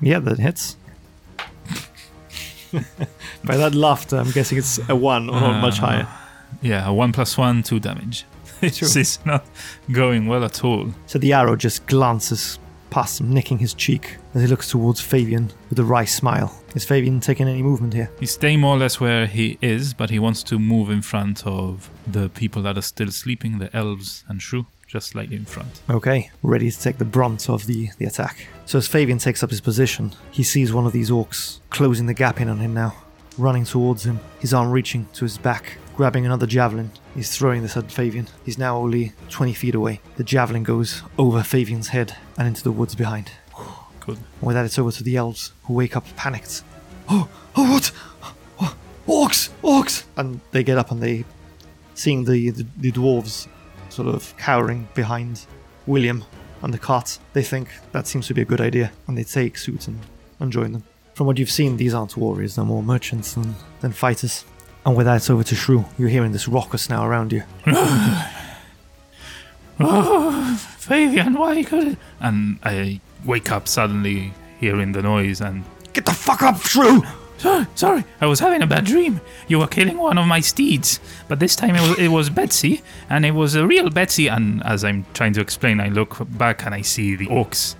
yeah, 0.01 0.21
that 0.21 0.39
hits. 0.39 0.77
By 3.45 3.57
that 3.57 3.75
laughter, 3.75 4.19
I'm 4.19 4.31
guessing 4.31 4.59
it's 4.59 4.79
a 4.89 4.95
1 4.95 5.29
or 5.29 5.41
not 5.41 5.61
much 5.61 5.81
Uh, 5.81 5.87
higher. 5.87 6.09
Yeah, 6.63 6.87
a 6.89 6.93
1 6.93 7.11
plus 7.13 7.37
1, 7.37 7.65
2 7.65 7.81
damage. 7.81 8.25
This 8.81 8.97
is 8.97 9.19
not 9.25 9.47
going 9.91 10.27
well 10.27 10.45
at 10.45 10.65
all. 10.65 10.93
So 11.07 11.19
the 11.19 11.33
arrow 11.33 11.57
just 11.57 11.87
glances 11.87 12.59
past 12.91 13.21
him, 13.21 13.33
nicking 13.33 13.59
his 13.59 13.73
cheek 13.73 14.17
as 14.35 14.43
he 14.43 14.49
looks 14.49 14.69
towards 14.69 15.01
Fabian 15.01 15.51
with 15.71 15.79
a 15.79 15.85
wry 15.85 16.05
smile. 16.05 16.55
Is 16.75 16.85
Fabian 16.85 17.21
taking 17.21 17.49
any 17.49 17.63
movement 17.63 17.95
here? 17.95 18.11
He's 18.21 18.33
staying 18.33 18.61
more 18.61 18.77
or 18.77 18.79
less 18.79 19.01
where 19.01 19.27
he 19.27 19.59
is, 19.63 19.95
but 19.95 20.11
he 20.11 20.19
wants 20.19 20.43
to 20.45 20.59
move 20.59 20.91
in 20.91 21.03
front 21.03 21.47
of 21.47 21.89
the 22.07 22.29
people 22.29 22.63
that 22.63 22.77
are 22.77 22.83
still 22.83 23.11
sleeping, 23.11 23.59
the 23.59 23.75
elves 23.75 24.25
and 24.29 24.43
Shrew, 24.43 24.67
just 24.87 25.09
slightly 25.09 25.37
in 25.37 25.45
front. 25.45 25.81
Okay, 25.89 26.31
ready 26.43 26.71
to 26.71 26.81
take 26.81 26.99
the 26.99 27.05
brunt 27.05 27.49
of 27.49 27.67
the, 27.67 27.91
the 27.99 28.05
attack. 28.05 28.47
So 28.67 28.79
as 28.79 28.87
Fabian 28.87 29.19
takes 29.19 29.43
up 29.43 29.51
his 29.51 29.61
position, 29.61 30.13
he 30.31 30.43
sees 30.43 30.73
one 30.73 30.87
of 30.87 30.93
these 30.93 31.11
orcs 31.11 31.61
closing 31.71 32.07
the 32.07 32.15
gap 32.15 32.41
in 32.41 32.49
on 32.49 32.59
him 32.59 32.75
now, 32.75 32.95
running 33.39 33.65
towards 33.65 34.05
him, 34.05 34.21
his 34.39 34.53
arm 34.53 34.71
reaching 34.71 35.07
to 35.15 35.25
his 35.25 35.39
back, 35.39 35.79
grabbing 36.01 36.25
another 36.25 36.47
javelin. 36.47 36.91
He's 37.15 37.37
throwing 37.37 37.61
this 37.61 37.77
at 37.77 37.93
Fabian. 37.93 38.27
He's 38.47 38.57
now 38.57 38.79
only 38.79 39.13
20 39.29 39.53
feet 39.53 39.75
away. 39.75 40.01
The 40.17 40.25
javelin 40.25 40.63
goes 40.63 41.03
over 41.19 41.43
Fabian's 41.43 41.89
head 41.89 42.17
and 42.39 42.49
into 42.49 42.63
the 42.63 42.73
woods 42.73 42.95
behind. 42.95 43.31
Good. 44.01 44.17
And 44.17 44.41
with 44.41 44.57
that, 44.57 44.65
it's 44.65 44.79
over 44.79 44.93
to 44.93 45.05
the 45.05 45.19
elves, 45.19 45.53
who 45.65 45.75
wake 45.75 45.97
up 45.99 46.07
panicked. 46.17 46.63
Oh, 47.11 47.29
oh, 47.55 47.73
what? 47.73 47.93
Oh, 48.61 48.77
Orcs! 49.07 49.51
Orcs! 49.63 50.05
And 50.17 50.41
they 50.53 50.65
get 50.65 50.79
up 50.79 50.91
and 50.91 51.03
they, 51.03 51.27
seeing 51.93 52.25
the, 52.25 52.49
the, 52.49 52.67
the 52.79 52.93
dwarves 52.93 53.47
sort 53.91 54.09
of 54.09 54.35
cowering 54.39 54.89
behind 54.95 55.45
William 55.87 56.25
and 56.63 56.73
the 56.73 56.79
cart, 56.79 57.19
they 57.35 57.43
think 57.43 57.69
that 57.93 58.07
seems 58.07 58.27
to 58.29 58.33
be 58.33 58.41
a 58.41 58.47
good 58.47 58.63
idea, 58.63 58.91
and 59.07 59.19
they 59.19 59.25
take 59.25 59.59
suits 59.59 59.87
and, 59.87 60.01
and 60.39 60.51
join 60.51 60.73
them. 60.73 60.85
From 61.13 61.27
what 61.27 61.39
you've 61.39 61.51
seen, 61.51 61.77
these 61.77 61.93
aren't 61.93 62.17
warriors, 62.17 62.55
they're 62.55 62.65
more 62.65 62.83
merchants 62.83 63.35
than, 63.35 63.55
than 63.83 63.93
fighters. 63.93 64.47
And 64.85 64.97
with 64.97 65.07
that, 65.07 65.17
it's 65.17 65.31
over 65.31 65.45
to 65.45 65.55
Shrew. 65.55 65.85
You're 65.99 66.09
hearing 66.09 66.33
this 66.33 66.49
raucous 66.49 66.89
now 66.89 67.07
around 67.07 67.33
you. 67.33 67.43
Oh, 69.83 70.57
Fabian, 70.79 71.35
why 71.35 71.63
could? 71.63 71.97
And 72.21 72.59
I 72.63 73.01
wake 73.25 73.51
up 73.51 73.69
suddenly 73.69 74.33
hearing 74.59 74.93
the 74.93 75.03
noise 75.03 75.41
and. 75.41 75.65
Get 75.93 76.05
the 76.05 76.13
fuck 76.13 76.43
up, 76.43 76.61
Shrew! 76.61 77.03
Sorry, 77.39 77.67
sorry, 77.75 78.05
I 78.21 78.27
was 78.27 78.41
having 78.41 78.63
a 78.63 78.67
bad 78.67 78.85
dream. 78.85 79.21
You 79.49 79.59
were 79.59 79.67
killing 79.67 79.97
one 79.97 80.19
of 80.19 80.27
my 80.27 80.41
steeds, 80.41 81.01
but 81.29 81.41
this 81.41 81.57
time 81.57 81.75
it 81.75 81.89
was, 81.89 81.99
it 81.99 82.09
was 82.09 82.31
Betsy, 82.31 82.83
and 83.09 83.25
it 83.25 83.33
was 83.33 83.55
a 83.55 83.67
real 83.67 83.89
Betsy. 83.91 84.29
And 84.29 84.63
as 84.65 84.85
I'm 84.85 85.07
trying 85.15 85.33
to 85.35 85.41
explain, 85.41 85.81
I 85.81 85.89
look 85.89 86.19
back 86.37 86.67
and 86.67 86.75
I 86.75 86.83
see 86.83 87.17
the 87.17 87.27
orcs 87.27 87.75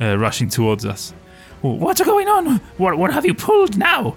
uh, 0.00 0.18
rushing 0.18 0.48
towards 0.48 0.86
us. 0.86 1.12
What's 1.60 2.00
going 2.00 2.28
on? 2.28 2.56
What, 2.76 2.98
what 2.98 3.12
have 3.12 3.24
you 3.24 3.34
pulled 3.34 3.76
now? 3.76 4.16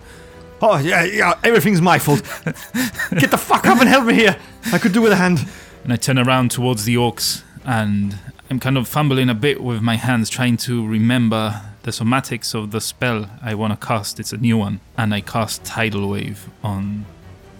Oh, 0.61 0.77
yeah, 0.79 1.03
yeah, 1.03 1.33
everything's 1.43 1.81
my 1.81 1.99
fault. 1.99 2.21
Get 2.45 3.31
the 3.31 3.37
fuck 3.37 3.65
up 3.67 3.79
and 3.79 3.89
help 3.89 4.05
me 4.05 4.13
here! 4.13 4.37
I 4.71 4.77
could 4.77 4.93
do 4.93 5.01
with 5.01 5.11
a 5.11 5.17
hand. 5.17 5.45
And 5.83 5.91
I 5.93 5.97
turn 5.97 6.17
around 6.17 6.51
towards 6.51 6.85
the 6.85 6.95
orcs, 6.95 7.43
and 7.65 8.17
I'm 8.49 8.59
kind 8.59 8.77
of 8.77 8.87
fumbling 8.87 9.29
a 9.29 9.33
bit 9.35 9.61
with 9.61 9.81
my 9.81 9.95
hands, 9.95 10.29
trying 10.29 10.57
to 10.57 10.85
remember 10.87 11.61
the 11.83 11.91
somatics 11.91 12.55
of 12.55 12.71
the 12.71 12.81
spell 12.81 13.29
I 13.43 13.53
want 13.53 13.79
to 13.79 13.85
cast. 13.85 14.19
It's 14.19 14.33
a 14.33 14.37
new 14.37 14.57
one, 14.57 14.79
and 14.97 15.13
I 15.13 15.21
cast 15.21 15.63
Tidal 15.65 16.09
Wave 16.09 16.49
on 16.63 17.05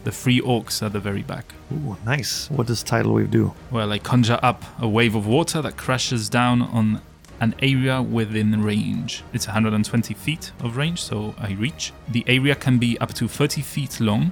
the 0.04 0.12
three 0.12 0.40
orcs 0.40 0.82
at 0.82 0.94
the 0.94 1.00
very 1.00 1.22
back. 1.22 1.54
Ooh, 1.74 1.98
nice. 2.06 2.50
What 2.50 2.68
does 2.68 2.82
Tidal 2.82 3.14
Wave 3.14 3.30
do? 3.30 3.54
Well, 3.72 3.92
I 3.92 4.00
conjure 4.00 4.40
up 4.42 4.64
a 4.80 4.88
wave 4.88 5.16
of 5.16 5.28
water 5.28 5.62
that 5.62 5.78
crashes 5.78 6.30
down 6.30 6.62
on 6.62 7.02
an 7.40 7.56
area 7.62 8.02
within 8.02 8.64
range. 8.64 9.24
It's 9.34 9.48
120 9.48 10.14
feet 10.14 10.52
of 10.62 10.78
range, 10.78 11.02
so 11.02 11.36
I 11.38 11.54
reach. 11.54 11.92
The 12.10 12.24
area 12.28 12.56
can 12.56 12.78
be 12.78 12.98
up 13.00 13.14
to 13.16 13.28
30 13.28 13.62
feet 13.62 14.00
long, 14.00 14.32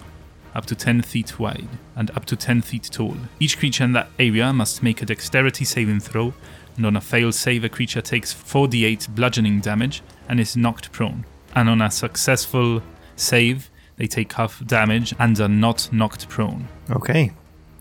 up 0.56 0.66
to 0.68 0.76
10 0.76 1.02
feet 1.02 1.40
wide, 1.40 1.68
and 1.96 2.12
up 2.12 2.26
to 2.26 2.36
10 2.36 2.62
feet 2.62 2.90
tall. 2.92 3.18
Each 3.40 3.58
creature 3.58 3.84
in 3.84 3.94
that 3.94 4.10
area 4.20 4.54
must 4.54 4.84
make 4.84 5.02
a 5.02 5.06
dexterity 5.06 5.66
saving 5.66 6.00
throw, 6.00 6.34
and 6.78 6.86
on 6.86 6.96
a 6.96 7.02
failed 7.02 7.36
save, 7.36 7.64
a 7.64 7.70
creature 7.70 8.02
takes 8.02 8.34
4d8 8.34 9.14
bludgeoning 9.16 9.60
damage 9.60 10.02
and 10.28 10.40
is 10.40 10.58
knocked 10.58 10.92
prone. 10.92 11.26
And 11.56 11.70
on 11.70 11.82
a 11.82 11.92
successful 11.92 12.82
save, 13.16 13.70
they 13.98 14.08
take 14.08 14.34
half 14.34 14.66
damage 14.66 15.14
and 15.20 15.40
are 15.40 15.48
not 15.48 15.90
knocked 15.92 16.28
prone. 16.30 16.68
Okay. 16.90 17.32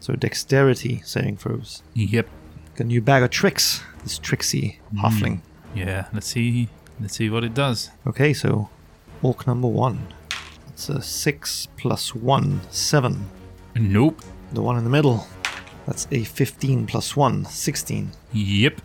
So 0.00 0.14
dexterity 0.14 1.00
saving 1.04 1.36
throws. 1.36 1.82
Yep, 1.94 2.28
A 2.78 2.84
new 2.84 3.00
bag 3.00 3.22
of 3.22 3.30
tricks. 3.30 3.82
This 4.02 4.18
tricksy 4.18 4.80
halfling. 4.94 5.40
Hmm. 5.72 5.78
Yeah, 5.78 6.06
let's 6.12 6.26
see. 6.28 6.68
Let's 7.00 7.16
see 7.16 7.30
what 7.30 7.44
it 7.44 7.54
does. 7.54 7.90
Okay, 8.06 8.32
so 8.32 8.68
orc 9.22 9.46
number 9.46 9.68
one. 9.68 10.06
It's 10.68 10.88
a 10.88 11.00
six 11.02 11.68
plus 11.76 12.14
one, 12.14 12.60
seven. 12.70 13.28
Nope. 13.74 14.20
The 14.52 14.62
one 14.62 14.76
in 14.76 14.84
the 14.84 14.90
middle. 14.90 15.26
That's 15.86 16.06
a 16.12 16.22
15 16.24 16.86
plus 16.86 17.16
one, 17.16 17.44
16. 17.44 18.12
Yep. 18.32 18.80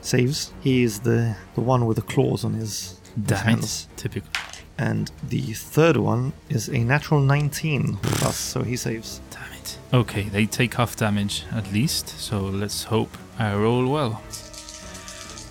Saves. 0.00 0.52
He 0.60 0.82
is 0.82 1.00
the, 1.00 1.36
the 1.54 1.60
one 1.60 1.86
with 1.86 1.96
the 1.96 2.02
claws 2.02 2.44
on 2.44 2.54
his, 2.54 3.00
his 3.14 3.24
Damn 3.24 3.38
hands. 3.46 3.88
it. 3.92 3.96
Typical. 3.96 4.28
And 4.76 5.10
the 5.28 5.40
third 5.54 5.96
one 5.96 6.32
is 6.48 6.68
a 6.68 6.78
natural 6.78 7.20
19 7.20 7.96
plus, 8.02 8.36
so 8.36 8.62
he 8.62 8.76
saves. 8.76 9.20
Damn 9.30 9.52
it. 9.54 9.78
Okay, 9.92 10.22
they 10.24 10.46
take 10.46 10.74
half 10.74 10.96
damage 10.96 11.44
at 11.52 11.72
least, 11.72 12.08
so 12.08 12.40
let's 12.42 12.84
hope 12.84 13.16
I 13.38 13.54
roll 13.54 13.86
well. 13.88 14.22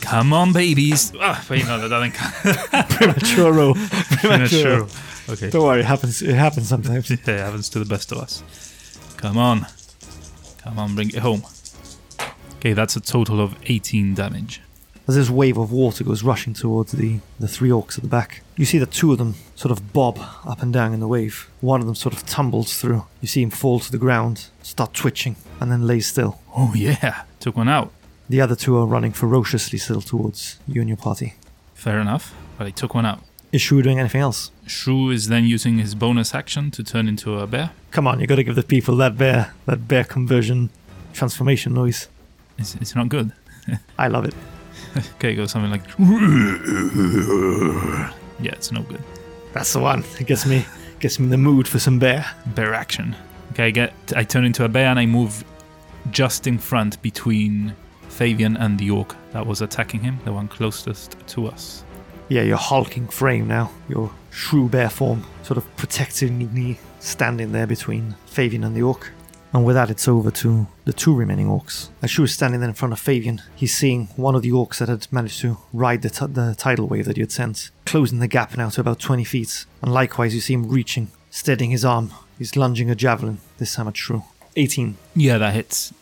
Come 0.02 0.34
on, 0.34 0.54
babies. 0.54 1.14
Ah, 1.20 1.44
wait, 1.50 1.66
no, 1.66 1.80
that 1.80 1.90
doesn't 1.90 2.14
count. 2.14 2.90
Premature 2.92 3.52
roll. 3.52 3.74
Premature. 4.22 4.88
Okay. 5.30 5.50
Don't 5.50 5.64
worry, 5.64 5.82
it 5.82 5.86
happens. 5.86 6.22
It 6.22 6.36
happens 6.36 6.70
sometimes. 6.70 7.10
Yeah, 7.28 7.34
it 7.34 7.40
happens 7.40 7.70
to 7.70 7.80
the 7.80 7.86
best 7.86 8.12
of 8.12 8.20
us. 8.20 8.44
Come 9.18 9.38
on. 9.38 9.66
Come 10.60 10.80
on, 10.80 10.96
bring 10.96 11.10
it 11.10 11.18
home. 11.20 11.44
Okay, 12.58 12.74
that's 12.74 12.96
a 12.96 13.02
total 13.02 13.42
of 13.42 13.56
18 13.64 14.14
damage. 14.14 14.62
As 15.08 15.16
this 15.16 15.30
wave 15.30 15.58
of 15.58 15.72
water 15.72 16.04
goes 16.04 16.22
rushing 16.24 16.54
towards 16.54 16.92
the, 16.92 17.20
the 17.40 17.48
three 17.48 17.70
orcs 17.70 17.98
at 17.98 18.04
the 18.04 18.10
back, 18.10 18.42
you 18.58 18.66
see 18.66 18.78
the 18.78 18.86
two 18.86 19.14
of 19.14 19.18
them 19.18 19.36
sort 19.56 19.72
of 19.72 19.94
bob 19.94 20.20
up 20.46 20.62
and 20.62 20.74
down 20.74 20.94
in 20.94 21.00
the 21.00 21.08
wave. 21.08 21.50
One 21.62 21.80
of 21.80 21.86
them 21.86 21.96
sort 21.96 22.14
of 22.14 22.26
tumbles 22.26 22.78
through. 22.80 23.06
You 23.22 23.28
see 23.30 23.42
him 23.42 23.50
fall 23.50 23.80
to 23.80 23.92
the 23.92 23.98
ground, 23.98 24.48
start 24.62 24.94
twitching, 24.94 25.38
and 25.62 25.72
then 25.72 25.88
lay 25.88 26.02
still. 26.02 26.40
Oh, 26.56 26.74
yeah. 26.76 27.24
Took 27.40 27.58
one 27.58 27.70
out. 27.70 27.92
The 28.30 28.42
other 28.42 28.56
two 28.56 28.78
are 28.78 28.86
running 28.86 29.14
ferociously 29.14 29.80
still 29.80 30.02
towards 30.02 30.60
you 30.68 30.82
and 30.82 30.90
your 30.90 30.98
party. 30.98 31.36
Fair 31.74 32.00
enough, 32.00 32.36
but 32.58 32.68
I 32.68 32.72
took 32.72 32.94
one 32.94 33.06
out. 33.06 33.22
Is 33.52 33.62
Shrew 33.62 33.82
doing 33.82 34.00
anything 34.00 34.20
else? 34.20 34.52
Shrew 34.66 35.10
is 35.10 35.30
then 35.30 35.46
using 35.46 35.78
his 35.78 35.96
bonus 35.96 36.36
action 36.36 36.70
to 36.72 36.84
turn 36.84 37.08
into 37.08 37.40
a 37.40 37.48
bear. 37.48 37.72
Come 37.92 38.06
on, 38.06 38.20
you 38.20 38.28
gotta 38.28 38.44
give 38.44 38.56
the 38.56 38.64
people 38.64 38.98
that 38.98 39.18
bear, 39.18 39.54
that 39.66 39.88
bear 39.88 40.04
conversion 40.04 40.70
transformation 41.14 41.74
noise. 41.74 42.10
It's, 42.58 42.76
it's 42.76 42.96
not 42.96 43.08
good. 43.10 43.32
I 43.98 44.08
love 44.08 44.26
it. 44.26 44.36
Okay, 45.16 45.36
go 45.36 45.46
something 45.46 45.70
like. 45.70 45.84
Yeah, 48.40 48.52
it's 48.52 48.72
no 48.72 48.84
good. 48.84 49.02
That's 49.54 49.74
the 49.74 49.80
one. 49.80 50.04
It 50.20 50.28
gets 50.28 50.46
me, 50.46 50.66
gets 51.00 51.20
me 51.20 51.26
in 51.26 51.30
the 51.32 51.38
mood 51.38 51.68
for 51.68 51.80
some 51.80 51.98
bear. 52.00 52.26
Bear 52.48 52.74
action. 52.74 53.16
Okay, 53.52 53.66
I 53.66 53.72
get. 53.72 53.94
I 54.16 54.24
turn 54.24 54.46
into 54.46 54.64
a 54.64 54.70
bear 54.70 54.88
and 54.88 55.00
I 55.00 55.06
move 55.08 55.44
just 56.12 56.48
in 56.48 56.58
front 56.58 57.02
between 57.02 57.76
Fabian 58.10 58.58
and 58.58 58.80
the 58.80 58.90
orc 58.90 59.16
that 59.32 59.46
was 59.46 59.62
attacking 59.62 60.02
him, 60.02 60.20
the 60.26 60.34
one 60.34 60.48
closest 60.48 61.16
to 61.28 61.48
us. 61.48 61.84
Yeah, 62.30 62.42
your 62.42 62.58
hulking 62.58 63.08
frame 63.08 63.48
now, 63.48 63.72
your 63.88 64.12
shrew 64.32 64.68
bear 64.68 64.90
form, 64.90 65.24
sort 65.44 65.58
of 65.58 65.76
protectingly 65.78 66.78
standing 67.00 67.52
there 67.52 67.68
between 67.68 68.16
Fabian 68.26 68.64
and 68.64 68.76
the 68.76 68.82
orc. 68.82 69.12
And 69.54 69.66
with 69.66 69.76
that, 69.76 69.90
it's 69.90 70.08
over 70.08 70.30
to 70.30 70.68
the 70.84 70.92
two 70.92 71.16
remaining 71.16 71.48
orcs. 71.48 71.90
As 72.02 72.12
Shu 72.12 72.24
is 72.24 72.34
standing 72.34 72.60
there 72.60 72.70
in 72.70 72.76
front 72.76 72.92
of 72.92 73.00
Fabian, 73.00 73.42
he's 73.56 73.76
seeing 73.76 74.08
one 74.18 74.36
of 74.36 74.42
the 74.42 74.52
orcs 74.52 74.80
that 74.80 74.90
had 74.90 75.08
managed 75.12 75.40
to 75.42 75.58
ride 75.72 76.02
the, 76.02 76.10
t- 76.10 76.26
the 76.28 76.54
tidal 76.58 76.88
wave 76.88 77.06
that 77.06 77.18
you 77.18 77.24
had 77.24 77.32
sent, 77.32 77.72
closing 77.86 78.20
the 78.20 78.28
gap 78.28 78.58
now 78.58 78.70
to 78.70 78.82
about 78.82 79.00
20 79.00 79.24
feet. 79.24 79.66
And 79.82 79.94
likewise, 79.94 80.36
you 80.36 80.42
see 80.42 80.54
him 80.54 80.70
reaching, 80.70 81.10
steadying 81.30 81.72
his 81.72 81.86
arm. 81.86 82.12
He's 82.38 82.58
lunging 82.58 82.90
a 82.92 82.96
javelin, 82.96 83.40
this 83.58 83.76
time 83.76 83.88
at 83.88 83.96
Shrew. 83.96 84.24
18. 84.58 84.98
Yeah, 85.16 85.38
that 85.38 85.54
hits. 85.54 85.94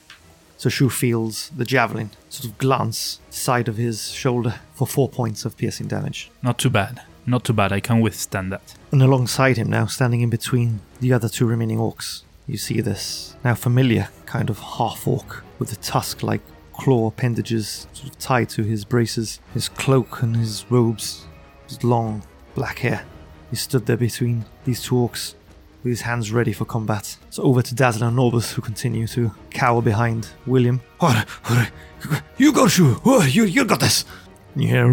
So 0.58 0.70
Shu 0.70 0.90
feels 0.90 1.50
the 1.56 1.66
javelin 1.66 2.12
sort 2.30 2.46
of 2.46 2.58
glance 2.58 3.20
side 3.30 3.68
of 3.68 3.78
his 3.78 4.10
shoulder 4.12 4.56
for 4.74 4.88
four 4.88 5.10
points 5.10 5.46
of 5.46 5.58
piercing 5.58 5.88
damage. 5.88 6.32
Not 6.42 6.58
too 6.58 6.70
bad. 6.70 7.02
Not 7.26 7.44
too 7.44 7.54
bad. 7.54 7.74
I 7.74 7.82
can 7.82 8.02
withstand 8.02 8.52
that. 8.52 8.74
And 8.92 9.02
alongside 9.04 9.58
him 9.58 9.70
now, 9.70 9.86
standing 9.88 10.22
in 10.22 10.30
between 10.30 10.80
the 11.02 11.12
other 11.12 11.28
two 11.28 11.46
remaining 11.46 11.78
orcs, 11.78 12.24
you 12.48 12.58
see 12.58 12.80
this 12.80 13.36
now 13.44 13.56
familiar 13.56 14.10
kind 14.26 14.50
of 14.50 14.60
half 14.60 15.08
orc 15.08 15.44
with 15.60 15.70
the 15.70 15.76
tusk 15.78 16.24
like 16.24 16.42
claw 16.74 17.08
appendages 17.08 17.88
sort 17.94 18.10
of 18.10 18.18
tied 18.20 18.50
to 18.50 18.64
his 18.64 18.86
braces, 18.86 19.40
his 19.54 19.68
cloak 19.70 20.22
and 20.22 20.36
his 20.38 20.66
robes, 20.70 21.26
his 21.68 21.84
long 21.84 22.24
black 22.54 22.80
hair. 22.80 23.06
He 23.50 23.56
stood 23.56 23.86
there 23.86 23.98
between 23.98 24.46
these 24.64 24.82
two 24.84 24.96
orcs 24.96 25.36
with 25.86 25.92
his 25.92 26.02
hands 26.02 26.32
ready 26.32 26.52
for 26.52 26.66
combat. 26.66 27.16
So 27.30 27.44
over 27.44 27.62
to 27.62 27.76
Dazzler 27.76 28.08
and 28.08 28.18
Norbus, 28.18 28.52
who 28.54 28.62
continue 28.64 29.06
to 29.08 29.32
cower 29.52 29.84
behind 29.84 30.28
William. 30.48 30.82
"Alright, 31.00 31.28
alright, 31.48 31.72
You 32.38 32.52
go, 32.52 32.68
Shu! 32.68 33.00
You, 33.30 33.46
you 33.46 33.64
got 33.66 33.80
this! 33.80 34.04
And 34.56 34.64
you 34.64 34.70
hear 34.70 34.86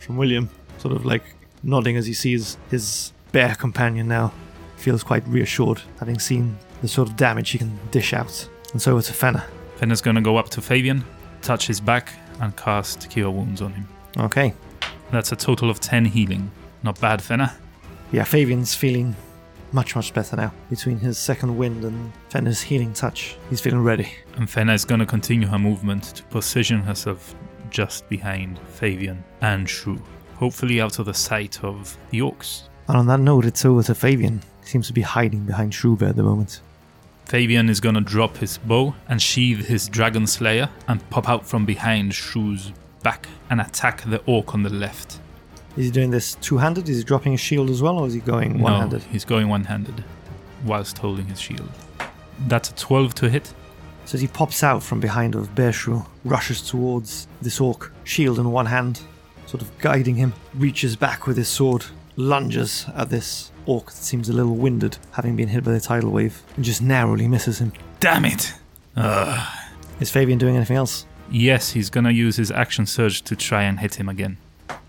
from 0.00 0.16
William, 0.16 0.48
sort 0.78 0.94
of 0.94 1.04
like 1.04 1.22
nodding 1.62 1.98
as 1.98 2.06
he 2.06 2.14
sees 2.14 2.56
his 2.70 3.12
bear 3.32 3.54
companion 3.54 4.08
now 4.08 4.32
feels 4.76 5.02
quite 5.02 5.28
reassured, 5.28 5.82
having 6.00 6.18
seen 6.18 6.56
the 6.80 6.88
sort 6.88 7.08
of 7.10 7.16
damage 7.16 7.50
he 7.50 7.58
can 7.58 7.78
dish 7.90 8.14
out. 8.14 8.48
And 8.72 8.80
so 8.80 8.92
over 8.92 9.02
to 9.02 9.12
Fenna. 9.12 9.44
Fenna's 9.76 10.00
gonna 10.00 10.22
go 10.22 10.38
up 10.38 10.48
to 10.50 10.62
Fabian, 10.62 11.04
touch 11.42 11.66
his 11.66 11.80
back, 11.82 12.14
and 12.40 12.56
cast 12.56 13.10
Cure 13.10 13.30
Wounds 13.30 13.60
on 13.60 13.74
him. 13.74 13.86
Okay. 14.18 14.54
That's 15.10 15.32
a 15.32 15.36
total 15.36 15.68
of 15.68 15.80
10 15.80 16.06
healing. 16.06 16.50
Not 16.82 16.98
bad, 16.98 17.20
Fenna. 17.20 17.54
Yeah, 18.10 18.24
Fabian's 18.24 18.74
feeling 18.74 19.14
much, 19.72 19.96
much 19.96 20.12
better 20.14 20.36
now. 20.36 20.52
Between 20.70 20.98
his 20.98 21.18
second 21.18 21.56
wind 21.56 21.84
and 21.84 22.12
Fenna's 22.28 22.60
healing 22.60 22.92
touch, 22.92 23.36
he's 23.50 23.60
feeling 23.60 23.82
ready. 23.82 24.12
And 24.36 24.48
Fenna 24.48 24.72
is 24.72 24.84
gonna 24.84 25.06
continue 25.06 25.48
her 25.48 25.58
movement 25.58 26.04
to 26.16 26.22
position 26.24 26.80
herself 26.80 27.34
just 27.70 28.08
behind 28.08 28.58
Fabian 28.68 29.24
and 29.40 29.68
Shu. 29.68 29.98
Hopefully 30.36 30.80
out 30.80 30.98
of 30.98 31.06
the 31.06 31.14
sight 31.14 31.62
of 31.64 31.96
the 32.10 32.20
orcs. 32.20 32.62
And 32.88 32.96
on 32.96 33.06
that 33.06 33.20
note, 33.20 33.44
it's 33.46 33.64
over 33.64 33.82
to 33.84 33.94
Fabian. 33.94 34.42
He 34.62 34.66
seems 34.68 34.86
to 34.88 34.92
be 34.92 35.02
hiding 35.02 35.44
behind 35.44 35.72
Shrewbear 35.72 36.10
at 36.10 36.16
the 36.16 36.22
moment. 36.22 36.60
Fabian 37.24 37.70
is 37.70 37.80
gonna 37.80 38.00
drop 38.00 38.36
his 38.36 38.58
bow 38.58 38.94
and 39.08 39.22
sheathe 39.22 39.64
his 39.66 39.88
Dragon 39.88 40.26
Slayer 40.26 40.68
and 40.88 41.08
pop 41.08 41.28
out 41.28 41.46
from 41.46 41.64
behind 41.64 42.12
Shu's 42.12 42.72
back 43.02 43.26
and 43.48 43.60
attack 43.60 44.02
the 44.02 44.20
orc 44.26 44.54
on 44.54 44.62
the 44.62 44.70
left. 44.70 45.18
Is 45.76 45.86
he 45.86 45.90
doing 45.90 46.10
this 46.10 46.34
two 46.36 46.58
handed? 46.58 46.88
Is 46.88 46.98
he 46.98 47.04
dropping 47.04 47.32
his 47.32 47.40
shield 47.40 47.70
as 47.70 47.80
well, 47.80 47.98
or 47.98 48.06
is 48.06 48.14
he 48.14 48.20
going 48.20 48.60
one 48.60 48.80
handed? 48.80 49.02
No, 49.02 49.08
he's 49.10 49.24
going 49.24 49.48
one 49.48 49.64
handed 49.64 50.04
whilst 50.64 50.98
holding 50.98 51.26
his 51.26 51.40
shield. 51.40 51.70
That's 52.46 52.70
a 52.70 52.74
12 52.74 53.14
to 53.16 53.30
hit. 53.30 53.52
So 54.04 54.16
as 54.16 54.20
he 54.20 54.26
pops 54.26 54.62
out 54.62 54.82
from 54.82 55.00
behind 55.00 55.34
of 55.34 55.54
Bearshrew, 55.54 56.06
rushes 56.24 56.60
towards 56.60 57.28
this 57.40 57.60
orc, 57.60 57.92
shield 58.04 58.38
in 58.38 58.50
one 58.50 58.66
hand, 58.66 59.00
sort 59.46 59.62
of 59.62 59.76
guiding 59.78 60.16
him, 60.16 60.34
reaches 60.54 60.96
back 60.96 61.26
with 61.26 61.36
his 61.36 61.48
sword, 61.48 61.84
lunges 62.16 62.86
at 62.94 63.10
this 63.10 63.52
orc 63.64 63.86
that 63.86 63.92
seems 63.92 64.28
a 64.28 64.32
little 64.32 64.56
winded, 64.56 64.98
having 65.12 65.36
been 65.36 65.48
hit 65.48 65.64
by 65.64 65.72
the 65.72 65.80
tidal 65.80 66.10
wave, 66.10 66.42
and 66.56 66.64
just 66.64 66.82
narrowly 66.82 67.28
misses 67.28 67.60
him. 67.60 67.72
Damn 68.00 68.24
it! 68.24 68.52
Ugh. 68.96 69.58
Is 70.00 70.10
Fabian 70.10 70.38
doing 70.38 70.56
anything 70.56 70.76
else? 70.76 71.06
Yes, 71.30 71.70
he's 71.70 71.88
gonna 71.88 72.10
use 72.10 72.36
his 72.36 72.50
action 72.50 72.86
surge 72.86 73.22
to 73.22 73.36
try 73.36 73.62
and 73.62 73.78
hit 73.78 73.94
him 73.94 74.08
again. 74.08 74.36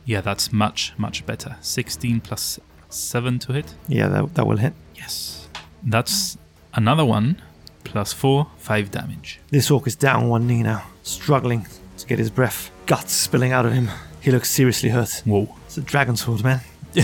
Yeah, 0.06 0.22
that's 0.22 0.52
much, 0.52 0.94
much 0.98 1.26
better. 1.26 1.58
16 1.62 2.22
plus 2.22 2.60
7 2.90 3.40
to 3.40 3.54
hit. 3.54 3.76
Yeah, 3.88 4.08
that, 4.10 4.36
that 4.36 4.48
will 4.48 4.58
hit. 4.58 4.74
Yes. 4.96 5.48
That's 5.82 6.38
another 6.74 7.06
one. 7.06 7.42
Plus 7.84 8.14
4, 8.14 8.48
5 8.58 8.92
damage. 8.92 9.40
This 9.50 9.70
orc 9.70 9.88
is 9.88 9.96
down 9.96 10.30
one 10.30 10.48
knee 10.48 10.64
now, 10.64 10.84
struggling 11.04 11.68
to 11.98 12.08
get 12.08 12.18
his 12.18 12.30
breath, 12.30 12.72
guts 12.86 13.14
spilling 13.14 13.52
out 13.52 13.66
of 13.66 13.74
him. 13.74 13.90
He 14.22 14.32
looks 14.32 14.50
seriously 14.50 14.90
hurt. 14.90 15.22
Whoa. 15.26 15.54
It's 15.66 15.78
a 15.78 15.82
dragon 15.82 16.16
sword, 16.16 16.44
man. 16.44 16.62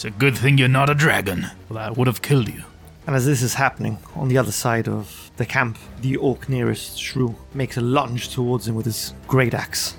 It's 0.00 0.06
a 0.06 0.10
good 0.10 0.38
thing 0.38 0.56
you're 0.56 0.66
not 0.66 0.88
a 0.88 0.94
dragon. 0.94 1.46
Well, 1.68 1.78
that 1.78 1.98
would 1.98 2.06
have 2.06 2.22
killed 2.22 2.48
you. 2.48 2.64
And 3.06 3.14
as 3.14 3.26
this 3.26 3.42
is 3.42 3.52
happening, 3.52 3.98
on 4.14 4.28
the 4.28 4.38
other 4.38 4.50
side 4.50 4.88
of 4.88 5.30
the 5.36 5.44
camp, 5.44 5.76
the 6.00 6.16
orc 6.16 6.48
nearest 6.48 6.98
Shrew 6.98 7.34
makes 7.52 7.76
a 7.76 7.82
lunge 7.82 8.30
towards 8.30 8.66
him 8.66 8.76
with 8.76 8.86
his 8.86 9.12
great 9.28 9.52
axe. 9.52 9.98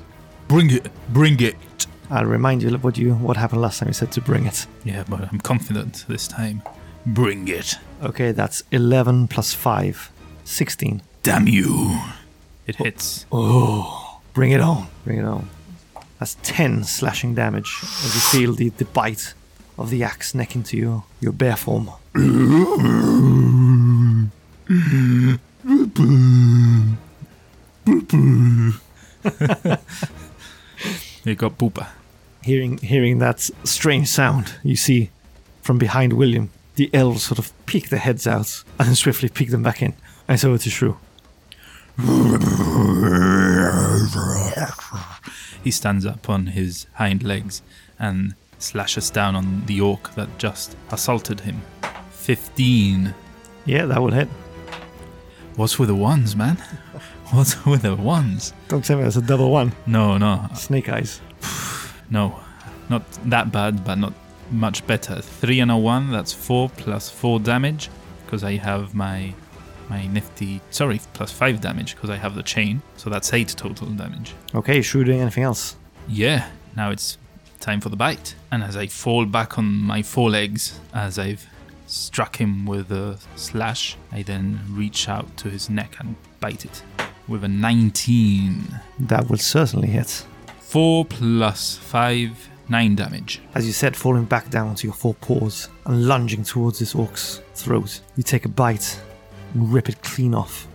Bring 0.51 0.69
it. 0.69 0.91
Bring 1.13 1.39
it. 1.39 1.55
I'll 2.09 2.25
remind 2.25 2.61
you 2.61 2.75
of 2.75 2.83
what 2.83 2.97
you 2.97 3.13
what 3.13 3.37
happened 3.37 3.61
last 3.61 3.79
time 3.79 3.87
you 3.87 3.93
said 3.93 4.11
to 4.11 4.21
bring 4.21 4.45
it. 4.45 4.67
Yeah, 4.83 5.05
but 5.07 5.31
I'm 5.31 5.39
confident 5.39 6.03
this 6.09 6.27
time. 6.27 6.61
Bring 7.05 7.47
it. 7.47 7.75
Okay, 8.03 8.33
that's 8.33 8.61
11 8.71 9.29
plus 9.29 9.53
5. 9.53 10.11
16. 10.43 11.01
Damn 11.23 11.47
you. 11.47 12.01
It 12.67 12.75
oh. 12.81 12.83
hits. 12.83 13.25
Oh, 13.31 14.19
bring 14.33 14.51
it 14.51 14.59
on. 14.59 14.87
Bring 15.05 15.19
it 15.19 15.23
on. 15.23 15.49
That's 16.19 16.35
10 16.43 16.83
slashing 16.83 17.33
damage 17.33 17.79
as 17.81 18.13
you 18.13 18.19
feel 18.19 18.53
the, 18.53 18.71
the 18.71 18.83
bite 18.83 19.33
of 19.77 19.89
the 19.89 20.03
axe 20.03 20.35
neck 20.35 20.53
into 20.53 20.75
your, 20.75 21.05
your 21.21 21.31
bare 21.31 21.55
form. 21.55 21.91
You 31.23 31.35
got 31.35 31.57
Boopa. 31.57 31.87
Hearing, 32.43 32.79
hearing 32.79 33.19
that 33.19 33.39
strange 33.63 34.07
sound, 34.07 34.55
you 34.63 34.75
see 34.75 35.11
from 35.61 35.77
behind 35.77 36.13
William, 36.13 36.49
the 36.75 36.89
elves 36.93 37.23
sort 37.23 37.37
of 37.37 37.53
peek 37.67 37.89
their 37.89 37.99
heads 37.99 38.25
out 38.25 38.63
and 38.79 38.97
swiftly 38.97 39.29
peek 39.29 39.51
them 39.51 39.61
back 39.61 39.81
in. 39.81 39.93
And 40.27 40.39
so 40.39 40.53
it 40.53 40.65
is 40.65 40.73
Shrew. 40.73 40.97
He 45.63 45.69
stands 45.69 46.05
up 46.05 46.27
on 46.29 46.47
his 46.47 46.87
hind 46.93 47.21
legs 47.21 47.61
and 47.99 48.33
slashes 48.57 49.11
down 49.11 49.35
on 49.35 49.65
the 49.67 49.79
orc 49.81 50.15
that 50.15 50.39
just 50.39 50.75
assaulted 50.89 51.41
him. 51.41 51.61
15. 52.11 53.13
Yeah, 53.65 53.85
that 53.85 54.01
will 54.01 54.11
hit. 54.11 54.27
What's 55.55 55.77
with 55.77 55.89
the 55.89 55.95
ones, 55.95 56.35
man? 56.35 56.57
What's 57.33 57.65
with 57.65 57.83
the 57.83 57.95
ones? 57.95 58.53
Don't 58.67 58.83
tell 58.83 58.97
me 58.97 59.03
that's 59.03 59.15
a 59.15 59.21
double 59.21 59.51
one. 59.51 59.71
No, 59.87 60.17
no, 60.17 60.49
Snake 60.53 60.89
eyes. 60.89 61.21
no. 62.09 62.37
Not 62.89 63.03
that 63.29 63.53
bad, 63.53 63.85
but 63.85 63.95
not 63.95 64.13
much 64.51 64.85
better. 64.85 65.21
3 65.21 65.61
and 65.61 65.71
a 65.71 65.77
1, 65.77 66.11
that's 66.11 66.33
4 66.33 66.67
plus 66.67 67.09
4 67.09 67.39
damage, 67.39 67.89
because 68.25 68.43
I 68.43 68.57
have 68.57 68.93
my 68.93 69.33
my 69.89 70.07
nifty. 70.07 70.59
Sorry, 70.71 70.99
plus 71.13 71.31
5 71.31 71.61
damage, 71.61 71.95
because 71.95 72.09
I 72.09 72.17
have 72.17 72.35
the 72.35 72.43
chain. 72.43 72.81
So 72.97 73.09
that's 73.09 73.31
8 73.31 73.47
total 73.55 73.87
damage. 73.87 74.33
Okay, 74.53 74.81
Shrew 74.81 75.05
doing 75.05 75.21
anything 75.21 75.45
else? 75.45 75.77
Yeah, 76.09 76.49
now 76.75 76.91
it's 76.91 77.17
time 77.61 77.79
for 77.79 77.87
the 77.87 77.95
bite. 77.95 78.35
And 78.51 78.61
as 78.61 78.75
I 78.75 78.87
fall 78.87 79.25
back 79.25 79.57
on 79.57 79.65
my 79.65 80.01
forelegs, 80.01 80.81
as 80.93 81.17
I've 81.17 81.47
struck 81.87 82.41
him 82.41 82.65
with 82.65 82.91
a 82.91 83.17
slash, 83.37 83.95
I 84.11 84.23
then 84.23 84.59
reach 84.69 85.07
out 85.07 85.37
to 85.37 85.49
his 85.49 85.69
neck 85.69 85.95
and 85.99 86.17
bite 86.41 86.65
it 86.65 86.83
with 87.31 87.43
a 87.43 87.47
19. 87.47 88.79
That 88.99 89.29
will 89.29 89.37
certainly 89.37 89.87
hit. 89.87 90.25
4 90.59 91.05
plus 91.05 91.77
5, 91.77 92.49
9 92.69 92.95
damage. 92.95 93.41
As 93.55 93.65
you 93.65 93.73
said, 93.73 93.95
falling 93.95 94.25
back 94.25 94.49
down 94.49 94.75
to 94.75 94.87
your 94.87 94.93
four 94.93 95.13
paws 95.15 95.69
and 95.85 96.07
lunging 96.07 96.43
towards 96.43 96.79
this 96.79 96.93
orc's 96.95 97.41
throat, 97.55 98.01
you 98.15 98.23
take 98.23 98.45
a 98.45 98.49
bite 98.49 98.99
and 99.53 99.71
rip 99.73 99.89
it 99.89 100.01
clean 100.03 100.33
off 100.35 100.67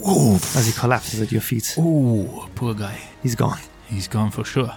Ooh, 0.00 0.34
as 0.34 0.66
he 0.66 0.72
collapses 0.72 1.20
at 1.20 1.30
your 1.32 1.40
feet. 1.42 1.74
ooh, 1.78 2.48
poor 2.54 2.74
guy. 2.74 2.98
He's 3.22 3.34
gone. 3.34 3.58
He's 3.88 4.08
gone 4.08 4.30
for 4.30 4.44
sure. 4.44 4.72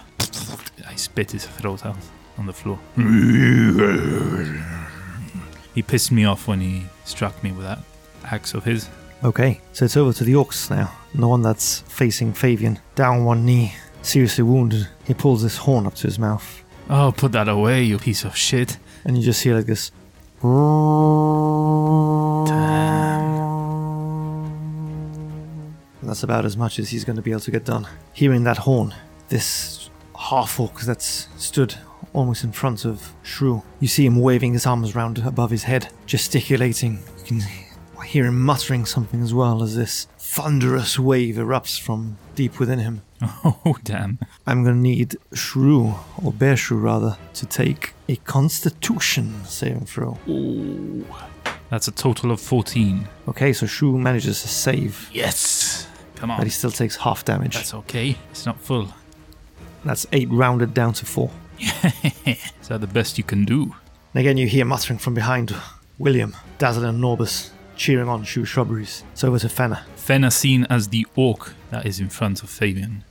I 0.86 0.94
spit 0.96 1.32
his 1.32 1.46
throat 1.46 1.84
out 1.86 1.96
on 2.38 2.46
the 2.46 2.52
floor. 2.52 2.78
He 5.74 5.82
pissed 5.82 6.10
me 6.10 6.24
off 6.24 6.48
when 6.48 6.60
he 6.62 6.86
struck 7.04 7.42
me 7.44 7.52
with 7.52 7.66
that 7.66 7.80
axe 8.24 8.54
of 8.54 8.64
his. 8.64 8.88
Okay, 9.26 9.60
so 9.72 9.84
it's 9.84 9.96
over 9.96 10.12
to 10.12 10.22
the 10.24 10.34
orcs 10.34 10.70
now. 10.70 10.92
And 11.12 11.20
the 11.22 11.26
one 11.26 11.42
that's 11.42 11.80
facing 11.80 12.32
Fabian, 12.32 12.78
down 12.94 13.24
one 13.24 13.44
knee, 13.44 13.74
seriously 14.02 14.44
wounded. 14.44 14.86
He 15.04 15.14
pulls 15.14 15.42
this 15.42 15.56
horn 15.56 15.84
up 15.86 15.94
to 15.96 16.02
his 16.06 16.18
mouth, 16.18 16.62
Oh, 16.88 17.12
put 17.16 17.32
that 17.32 17.48
away, 17.48 17.82
you 17.82 17.98
piece 17.98 18.22
of 18.24 18.36
shit. 18.36 18.78
and 19.04 19.16
you 19.18 19.24
just 19.24 19.42
hear 19.42 19.56
like 19.56 19.66
this. 19.66 19.90
And 26.00 26.08
that's 26.10 26.22
about 26.22 26.44
as 26.44 26.56
much 26.56 26.78
as 26.78 26.90
he's 26.90 27.04
going 27.04 27.16
to 27.16 27.22
be 27.22 27.30
able 27.30 27.40
to 27.40 27.50
get 27.50 27.64
done. 27.64 27.88
Hearing 28.12 28.44
that 28.44 28.58
horn, 28.58 28.94
this 29.28 29.90
half 30.18 30.60
orc 30.60 30.80
that's 30.80 31.28
stood 31.36 31.74
almost 32.12 32.44
in 32.44 32.52
front 32.52 32.84
of 32.84 33.12
Shrew, 33.22 33.62
you 33.80 33.88
see 33.88 34.06
him 34.06 34.20
waving 34.20 34.52
his 34.52 34.66
arms 34.66 34.94
round 34.94 35.18
above 35.18 35.50
his 35.50 35.64
head, 35.64 35.88
gesticulating. 36.06 37.00
You 37.18 37.24
can 37.24 37.40
hear 38.04 38.26
him 38.26 38.40
muttering 38.40 38.84
something 38.84 39.22
as 39.22 39.32
well 39.34 39.62
as 39.62 39.76
this 39.76 40.06
thunderous 40.18 40.98
wave 40.98 41.36
erupts 41.36 41.80
from 41.80 42.18
deep 42.34 42.58
within 42.58 42.78
him. 42.78 43.02
Oh, 43.44 43.76
damn. 43.82 44.18
I'm 44.46 44.62
gonna 44.62 44.76
need 44.76 45.16
Shrew, 45.32 45.94
or 46.22 46.32
Bear 46.32 46.56
Shrew 46.56 46.78
rather, 46.78 47.16
to 47.34 47.46
take 47.46 47.94
a 48.08 48.16
Constitution 48.16 49.44
saving 49.44 49.86
throw. 49.86 50.18
Ooh. 50.28 51.04
That's 51.70 51.88
a 51.88 51.92
total 51.92 52.30
of 52.30 52.40
14. 52.40 53.08
Okay, 53.28 53.52
so 53.52 53.66
Shrew 53.66 53.98
manages 53.98 54.42
to 54.42 54.48
save, 54.48 55.08
Yes. 55.12 55.88
Come 56.16 56.30
on. 56.30 56.38
but 56.38 56.44
he 56.46 56.50
still 56.50 56.70
takes 56.70 56.96
half 56.96 57.24
damage. 57.24 57.54
That's 57.56 57.74
okay. 57.74 58.16
It's 58.30 58.46
not 58.46 58.60
full. 58.60 58.92
That's 59.84 60.06
eight 60.12 60.28
rounded 60.30 60.74
down 60.74 60.92
to 60.94 61.06
four. 61.06 61.30
Is 62.26 62.68
that 62.68 62.80
the 62.80 62.86
best 62.86 63.18
you 63.18 63.24
can 63.24 63.44
do? 63.44 63.74
And 64.14 64.20
again, 64.20 64.36
you 64.36 64.46
hear 64.46 64.64
muttering 64.64 64.98
from 64.98 65.14
behind 65.14 65.54
William, 65.98 66.36
Dazzle, 66.58 66.84
and 66.84 67.02
Norbus 67.02 67.50
cheering 67.76 68.08
on 68.08 68.24
Shrew 68.24 68.44
Shrubberies. 68.44 69.04
So 69.14 69.28
over 69.28 69.38
to 69.38 69.48
Fenna. 69.48 69.84
Fenna, 69.96 70.30
seen 70.30 70.64
as 70.70 70.88
the 70.88 71.06
orc 71.16 71.54
that 71.70 71.86
is 71.86 72.00
in 72.00 72.08
front 72.08 72.42
of 72.42 72.50
Fabian, 72.50 73.04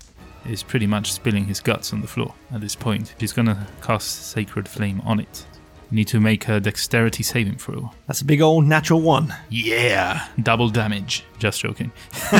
is 0.49 0.63
pretty 0.63 0.87
much 0.87 1.11
spilling 1.11 1.45
his 1.45 1.59
guts 1.59 1.91
on 1.93 2.01
the 2.01 2.07
floor 2.07 2.33
at 2.53 2.61
this 2.61 2.75
point. 2.75 3.15
He's 3.19 3.33
gonna 3.33 3.67
cast 3.81 4.29
Sacred 4.31 4.67
Flame 4.67 5.01
on 5.05 5.19
it. 5.19 5.45
You 5.91 5.95
need 5.97 6.07
to 6.09 6.19
make 6.19 6.47
a 6.47 6.59
dexterity 6.59 7.21
saving 7.23 7.57
throw. 7.57 7.91
That's 8.07 8.21
a 8.21 8.25
big 8.25 8.41
old 8.41 8.65
natural 8.65 9.01
one. 9.01 9.33
Yeah! 9.49 10.27
Double 10.41 10.69
damage. 10.69 11.23
Just 11.39 11.61
joking. 11.61 11.91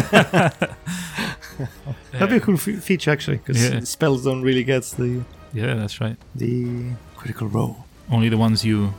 That'd 2.12 2.30
be 2.30 2.38
a 2.38 2.40
cool 2.40 2.58
fe- 2.58 2.76
feature 2.78 3.12
actually, 3.12 3.38
because 3.38 3.64
Yeah. 3.64 3.80
spells 3.82 4.24
don't 4.24 4.42
really 4.42 4.64
get 4.64 4.84
the 4.98 5.24
Yeah, 5.54 5.76
that's 5.76 6.02
right. 6.02 6.18
the 6.36 6.92
critical 7.16 7.48
roll. 7.48 7.86
Only 8.10 8.30
the 8.30 8.38
ones 8.38 8.64
you 8.66 8.94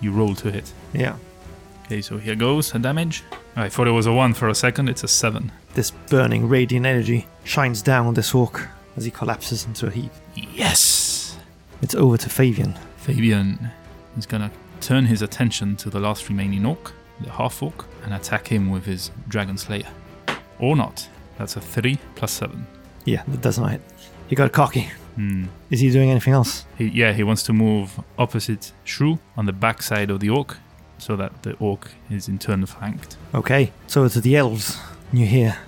you 0.00 0.12
roll 0.12 0.34
to 0.36 0.50
hit. 0.50 0.72
Yeah. 0.92 1.16
Okay, 1.84 2.00
so 2.00 2.16
here 2.16 2.34
goes 2.34 2.74
a 2.74 2.78
damage. 2.78 3.24
I 3.56 3.68
thought 3.68 3.86
it 3.86 3.90
was 3.92 4.06
a 4.06 4.12
one 4.12 4.32
for 4.32 4.48
a 4.48 4.54
second. 4.54 4.88
It's 4.88 5.04
a 5.04 5.08
seven. 5.08 5.52
This 5.74 5.90
burning 5.90 6.48
radiant 6.48 6.86
energy 6.86 7.26
shines 7.44 7.82
down 7.82 8.06
on 8.06 8.14
this 8.14 8.34
orc 8.34 8.68
as 8.96 9.04
he 9.04 9.10
collapses 9.10 9.66
into 9.66 9.86
a 9.88 9.90
heap. 9.90 10.10
Yes. 10.34 11.38
It's 11.82 11.94
over 11.94 12.16
to 12.16 12.30
Fabian. 12.30 12.74
Fabian 12.96 13.70
is 14.16 14.24
gonna 14.24 14.50
turn 14.80 15.04
his 15.04 15.20
attention 15.20 15.76
to 15.76 15.90
the 15.90 16.00
last 16.00 16.28
remaining 16.30 16.64
orc, 16.64 16.92
the 17.20 17.30
half 17.30 17.62
orc, 17.62 17.84
and 18.04 18.14
attack 18.14 18.48
him 18.48 18.70
with 18.70 18.86
his 18.86 19.10
dragon 19.28 19.58
slayer. 19.58 19.88
Or 20.58 20.76
not. 20.76 21.06
That's 21.36 21.56
a 21.56 21.60
three 21.60 21.98
plus 22.14 22.32
seven. 22.32 22.66
Yeah, 23.04 23.24
that 23.28 23.42
does 23.42 23.58
not 23.58 23.72
hit. 23.72 23.82
He 24.28 24.34
got 24.36 24.52
cocky. 24.52 24.88
Hmm. 25.16 25.46
Is 25.70 25.80
he 25.80 25.90
doing 25.90 26.10
anything 26.10 26.32
else? 26.32 26.64
He, 26.78 26.86
yeah, 26.86 27.12
he 27.12 27.22
wants 27.22 27.42
to 27.44 27.52
move 27.52 28.00
opposite 28.18 28.72
Shrew 28.84 29.18
on 29.36 29.44
the 29.46 29.52
backside 29.52 30.10
of 30.10 30.20
the 30.20 30.30
orc, 30.30 30.56
so 31.04 31.16
that 31.16 31.42
the 31.42 31.52
orc 31.58 31.90
is 32.10 32.28
in 32.28 32.38
turn 32.38 32.64
flanked. 32.66 33.16
Okay, 33.34 33.72
so 33.86 34.04
it's 34.04 34.14
the 34.14 34.36
elves. 34.36 34.78
And 35.10 35.20
you 35.20 35.26
hear 35.26 35.58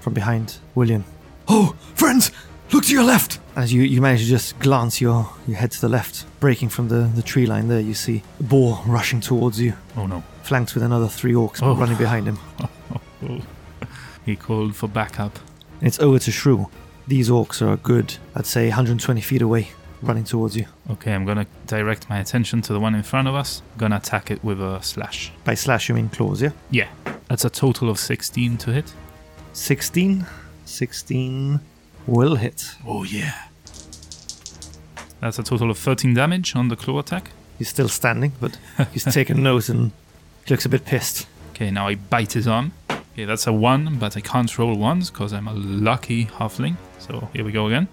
from 0.00 0.12
behind 0.12 0.58
William. 0.74 1.04
Oh, 1.48 1.74
friends, 1.94 2.30
look 2.72 2.84
to 2.84 2.92
your 2.92 3.04
left! 3.04 3.38
As 3.56 3.72
you, 3.72 3.82
you 3.82 4.00
manage 4.02 4.20
to 4.20 4.26
just 4.26 4.58
glance 4.58 5.00
your, 5.00 5.30
your 5.46 5.56
head 5.56 5.70
to 5.72 5.80
the 5.80 5.88
left, 5.88 6.26
breaking 6.40 6.68
from 6.68 6.88
the, 6.88 7.10
the 7.14 7.22
tree 7.22 7.46
line 7.46 7.68
there, 7.68 7.80
you 7.80 7.94
see 7.94 8.22
a 8.38 8.42
boar 8.42 8.80
rushing 8.86 9.20
towards 9.20 9.58
you, 9.60 9.72
Oh 9.96 10.06
no. 10.06 10.22
flanked 10.42 10.74
with 10.74 10.82
another 10.82 11.08
three 11.08 11.32
orcs 11.32 11.62
Oh. 11.62 11.74
running 11.74 11.96
behind 11.96 12.26
him. 12.26 12.38
Oh. 13.24 13.40
He 14.26 14.34
called 14.36 14.74
for 14.74 14.88
backup. 14.88 15.38
It's 15.80 15.98
over 16.00 16.18
to 16.18 16.30
Shrew. 16.32 16.68
These 17.06 17.30
orcs 17.30 17.62
are 17.62 17.72
a 17.72 17.76
good, 17.76 18.16
I'd 18.34 18.46
say, 18.46 18.66
120 18.68 19.20
feet 19.20 19.42
away, 19.42 19.68
running 20.02 20.24
towards 20.24 20.56
you. 20.56 20.66
Okay, 20.90 21.12
I'm 21.12 21.24
gonna 21.24 21.46
direct 21.66 22.08
my 22.10 22.18
attention 22.18 22.62
to 22.62 22.72
the 22.72 22.80
one 22.80 22.94
in 22.94 23.02
front 23.02 23.28
of 23.28 23.34
us. 23.34 23.62
Gonna 23.78 23.96
attack 23.96 24.30
it 24.30 24.42
with 24.44 24.60
a 24.60 24.82
slash. 24.82 25.32
By 25.44 25.54
slash, 25.54 25.88
you 25.88 25.94
mean 25.94 26.08
claws, 26.08 26.42
yeah? 26.42 26.50
Yeah, 26.70 26.88
that's 27.28 27.44
a 27.44 27.50
total 27.50 27.88
of 27.88 27.98
16 27.98 28.58
to 28.58 28.72
hit. 28.72 28.92
16. 29.52 30.26
16 30.64 31.60
will 32.06 32.36
hit. 32.36 32.70
Oh 32.86 33.04
yeah. 33.04 33.48
That's 35.20 35.38
a 35.38 35.42
total 35.42 35.70
of 35.70 35.78
13 35.78 36.14
damage 36.14 36.56
on 36.56 36.68
the 36.68 36.76
claw 36.76 36.98
attack. 36.98 37.30
He's 37.58 37.68
still 37.68 37.88
standing, 37.88 38.32
but 38.40 38.58
he's 38.92 39.04
taken 39.04 39.42
note 39.42 39.68
and 39.68 39.92
he 40.44 40.52
looks 40.52 40.64
a 40.64 40.68
bit 40.68 40.84
pissed. 40.84 41.26
Okay, 41.50 41.70
now 41.70 41.86
I 41.86 41.94
bite 41.94 42.32
his 42.32 42.48
arm. 42.48 42.72
Okay, 42.90 43.24
that's 43.24 43.46
a 43.46 43.52
1, 43.52 43.98
but 43.98 44.16
I 44.16 44.20
can't 44.20 44.58
roll 44.58 44.74
ones 44.74 45.10
because 45.10 45.32
I'm 45.32 45.46
a 45.46 45.52
lucky 45.52 46.24
halfling. 46.26 46.76
So 46.98 47.28
here 47.32 47.44
we 47.44 47.52
go 47.52 47.66
again. 47.66 47.88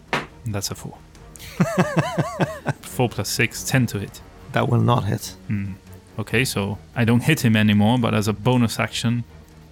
And 0.45 0.55
that's 0.55 0.71
a 0.71 0.75
4. 0.75 0.97
4 2.81 3.09
plus 3.09 3.29
6, 3.29 3.63
10 3.63 3.85
to 3.87 3.99
hit. 3.99 4.21
That 4.51 4.67
will 4.69 4.81
not 4.81 5.05
hit. 5.05 5.35
Hmm. 5.47 5.73
Okay, 6.17 6.43
so 6.43 6.77
I 6.95 7.05
don't 7.05 7.23
hit 7.23 7.45
him 7.45 7.55
anymore, 7.55 7.97
but 7.97 8.13
as 8.13 8.27
a 8.27 8.33
bonus 8.33 8.79
action, 8.79 9.23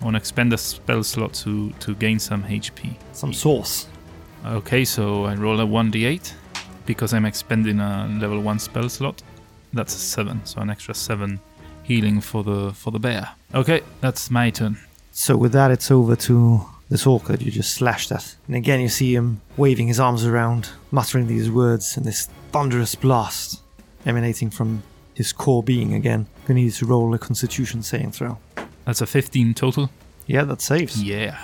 I 0.01 0.05
want 0.05 0.15
to 0.15 0.17
expend 0.19 0.53
a 0.53 0.57
spell 0.57 1.03
slot 1.03 1.33
to, 1.45 1.71
to 1.71 1.95
gain 1.95 2.19
some 2.19 2.43
HP. 2.43 2.95
Some 3.13 3.33
source. 3.33 3.87
Okay, 4.45 4.85
so 4.85 5.25
I 5.25 5.35
roll 5.35 5.59
a 5.59 5.65
1d8 5.65 6.33
because 6.85 7.13
I'm 7.13 7.25
expending 7.25 7.79
a 7.79 8.07
level 8.21 8.39
1 8.39 8.59
spell 8.59 8.87
slot. 8.87 9.21
That's 9.73 9.95
a 9.95 9.99
7, 9.99 10.45
so 10.45 10.61
an 10.61 10.69
extra 10.69 10.93
7 10.93 11.39
healing 11.83 12.21
for 12.21 12.43
the 12.43 12.73
for 12.73 12.91
the 12.91 12.99
bear. 12.99 13.29
Okay, 13.53 13.81
that's 14.01 14.29
my 14.29 14.49
turn. 14.49 14.77
So 15.11 15.35
with 15.37 15.53
that, 15.53 15.71
it's 15.71 15.89
over 15.89 16.15
to 16.15 16.65
this 16.89 17.05
orc 17.05 17.25
that 17.25 17.41
you 17.41 17.51
just 17.51 17.73
slashed 17.73 18.11
at. 18.11 18.35
And 18.47 18.55
again, 18.55 18.79
you 18.79 18.89
see 18.89 19.13
him 19.13 19.41
waving 19.57 19.87
his 19.87 19.99
arms 19.99 20.25
around, 20.25 20.69
muttering 20.91 21.27
these 21.27 21.49
words, 21.49 21.97
and 21.97 22.05
this 22.05 22.29
thunderous 22.51 22.95
blast 22.95 23.61
emanating 24.05 24.49
from 24.49 24.83
his 25.13 25.33
core 25.33 25.63
being 25.63 25.93
again. 25.93 26.27
Gonna 26.45 26.61
need 26.61 26.73
to 26.73 26.85
roll 26.85 27.13
a 27.13 27.19
constitution 27.19 27.83
saving 27.83 28.11
throw. 28.11 28.37
That's 28.85 29.01
a 29.01 29.05
15 29.05 29.53
total. 29.53 29.89
Yeah, 30.27 30.43
that 30.43 30.61
saves. 30.61 31.01
Yeah. 31.03 31.37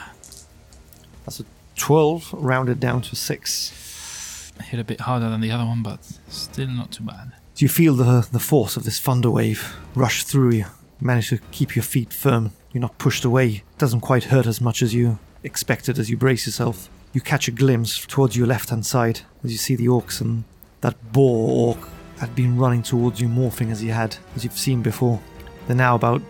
That's 1.26 1.40
a 1.40 1.46
12, 1.76 2.34
rounded 2.34 2.80
down 2.80 3.02
to 3.02 3.16
6. 3.16 4.54
Hit 4.62 4.80
a 4.80 4.84
bit 4.84 5.02
harder 5.02 5.30
than 5.30 5.42
the 5.42 5.52
other 5.52 5.66
one, 5.66 5.82
but 5.84 6.00
still 6.28 6.68
not 6.68 6.92
too 6.92 7.04
bad. 7.04 7.34
Do 7.56 7.66
you 7.66 7.70
feel 7.70 7.96
the, 7.96 8.28
the 8.32 8.40
force 8.40 8.78
of 8.78 8.84
this 8.84 9.00
thunder 9.00 9.30
wave 9.30 9.76
rush 9.96 10.24
through 10.24 10.52
you? 10.52 10.66
Manage 11.02 11.30
to 11.30 11.40
keep 11.52 11.76
your 11.76 11.84
feet 11.84 12.14
firm. 12.14 12.52
You're 12.72 12.82
not 12.82 12.98
pushed 12.98 13.26
away. 13.26 13.64
doesn't 13.78 14.02
quite 14.02 14.26
hurt 14.26 14.48
as 14.48 14.62
much 14.62 14.82
as 14.82 14.94
you 14.94 15.20
expected 15.44 16.00
as 16.00 16.10
you 16.10 16.18
brace 16.18 16.46
yourself. 16.46 16.90
You 17.14 17.22
catch 17.22 17.48
a 17.48 17.52
glimpse 17.52 18.06
towards 18.06 18.36
your 18.36 18.48
left 18.48 18.70
hand 18.70 18.86
side 18.86 19.22
as 19.44 19.52
you 19.52 19.58
see 19.58 19.76
the 19.76 19.88
orcs 19.88 20.20
and 20.22 20.44
that 20.82 21.14
boar 21.14 21.76
orc 21.76 21.90
had 22.20 22.36
been 22.36 22.58
running 22.58 22.84
towards 22.84 23.20
you, 23.20 23.28
morphing 23.28 23.72
as 23.72 23.80
he 23.80 23.90
had, 23.90 24.16
as 24.36 24.44
you've 24.44 24.58
seen 24.58 24.82
before. 24.82 25.20
They're 25.68 25.76
now 25.76 25.96
about 25.96 26.22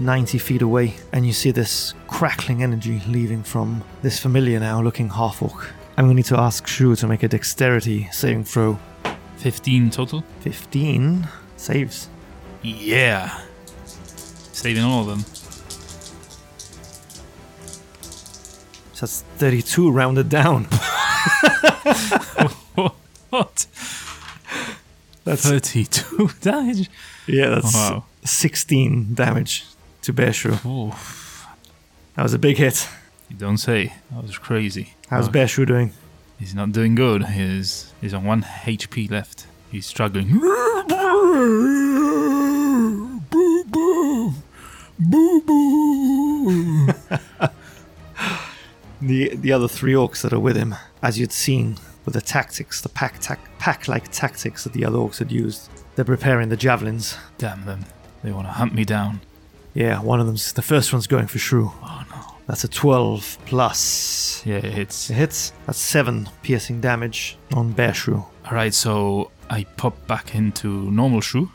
90 0.00 0.38
feet 0.38 0.62
away, 0.62 0.94
and 1.12 1.26
you 1.26 1.32
see 1.32 1.50
this 1.50 1.94
crackling 2.06 2.62
energy 2.62 3.02
leaving 3.08 3.42
from 3.42 3.82
this 4.02 4.18
familiar 4.18 4.60
now 4.60 4.80
looking 4.80 5.08
half 5.08 5.42
orc. 5.42 5.72
I'm 5.96 6.04
going 6.04 6.10
to 6.10 6.14
need 6.14 6.26
to 6.26 6.38
ask 6.38 6.66
Shrew 6.66 6.94
to 6.96 7.06
make 7.08 7.22
a 7.24 7.28
dexterity 7.28 8.08
saving 8.12 8.44
throw. 8.44 8.78
15 9.38 9.90
total. 9.90 10.24
15 10.40 11.28
saves. 11.56 12.08
Yeah. 12.62 13.40
Saving 14.52 14.84
all 14.84 15.00
of 15.02 15.06
them. 15.06 15.37
So 18.98 19.06
that's 19.06 19.22
32 19.38 19.92
rounded 19.92 20.28
down. 20.28 20.64
what? 23.30 23.66
That's 25.24 25.42
32 25.48 26.30
damage? 26.40 26.90
yeah, 27.28 27.50
that's 27.50 27.72
Wow. 27.74 28.06
16 28.24 29.14
damage 29.14 29.66
to. 30.02 30.58
Oh, 30.64 30.98
That 32.16 32.24
was 32.24 32.34
a 32.34 32.40
big 32.40 32.56
hit. 32.56 32.88
you 33.28 33.36
don't 33.36 33.58
say. 33.58 33.92
That 34.10 34.24
was 34.24 34.36
crazy. 34.36 34.94
How's 35.08 35.28
Oh, 35.28 35.30
doing? 35.64 35.92
He's 36.40 36.56
not 36.56 36.72
doing 36.72 36.96
good. 36.96 37.24
He's, 37.26 37.92
he's 38.00 38.12
on 38.12 38.24
1 38.24 38.42
HP 38.42 39.08
left. 39.12 39.46
He's 39.70 39.86
struggling. 39.86 40.40
Boo 40.40 40.84
boo. 43.64 44.32
Boo 44.98 45.40
boo. 45.42 46.88
The 49.00 49.34
the 49.36 49.52
other 49.52 49.68
three 49.68 49.92
orcs 49.92 50.22
that 50.22 50.32
are 50.32 50.40
with 50.40 50.56
him, 50.56 50.74
as 51.02 51.18
you'd 51.18 51.32
seen 51.32 51.76
with 52.04 52.14
the 52.14 52.20
tactics, 52.20 52.80
the 52.80 52.88
pack 52.88 53.18
tac- 53.20 53.58
pack-like 53.58 54.10
tactics 54.10 54.64
that 54.64 54.72
the 54.72 54.84
other 54.84 54.98
orcs 54.98 55.18
had 55.18 55.30
used, 55.30 55.70
they're 55.94 56.04
preparing 56.04 56.48
the 56.48 56.56
javelins. 56.56 57.16
Damn 57.38 57.64
them. 57.64 57.84
They 58.22 58.32
want 58.32 58.46
to 58.46 58.52
hunt 58.52 58.74
me 58.74 58.84
down. 58.84 59.20
Yeah, 59.74 60.00
one 60.00 60.18
of 60.20 60.26
them's 60.26 60.52
the 60.52 60.62
first 60.62 60.92
one's 60.92 61.06
going 61.06 61.26
for 61.28 61.38
Shrew. 61.38 61.70
Oh 61.82 62.04
no. 62.10 62.38
That's 62.48 62.64
a 62.64 62.68
12 62.68 63.38
plus. 63.44 64.42
Yeah, 64.46 64.56
it 64.56 64.64
hits. 64.72 65.10
It 65.10 65.14
hits. 65.14 65.52
That's 65.66 65.78
seven 65.78 66.30
piercing 66.42 66.80
damage 66.80 67.36
on 67.52 67.74
Bearshrew. 67.74 68.24
Alright, 68.46 68.72
so 68.72 69.30
I 69.50 69.64
pop 69.76 70.06
back 70.06 70.34
into 70.34 70.90
normal 70.90 71.20
shrew. 71.20 71.50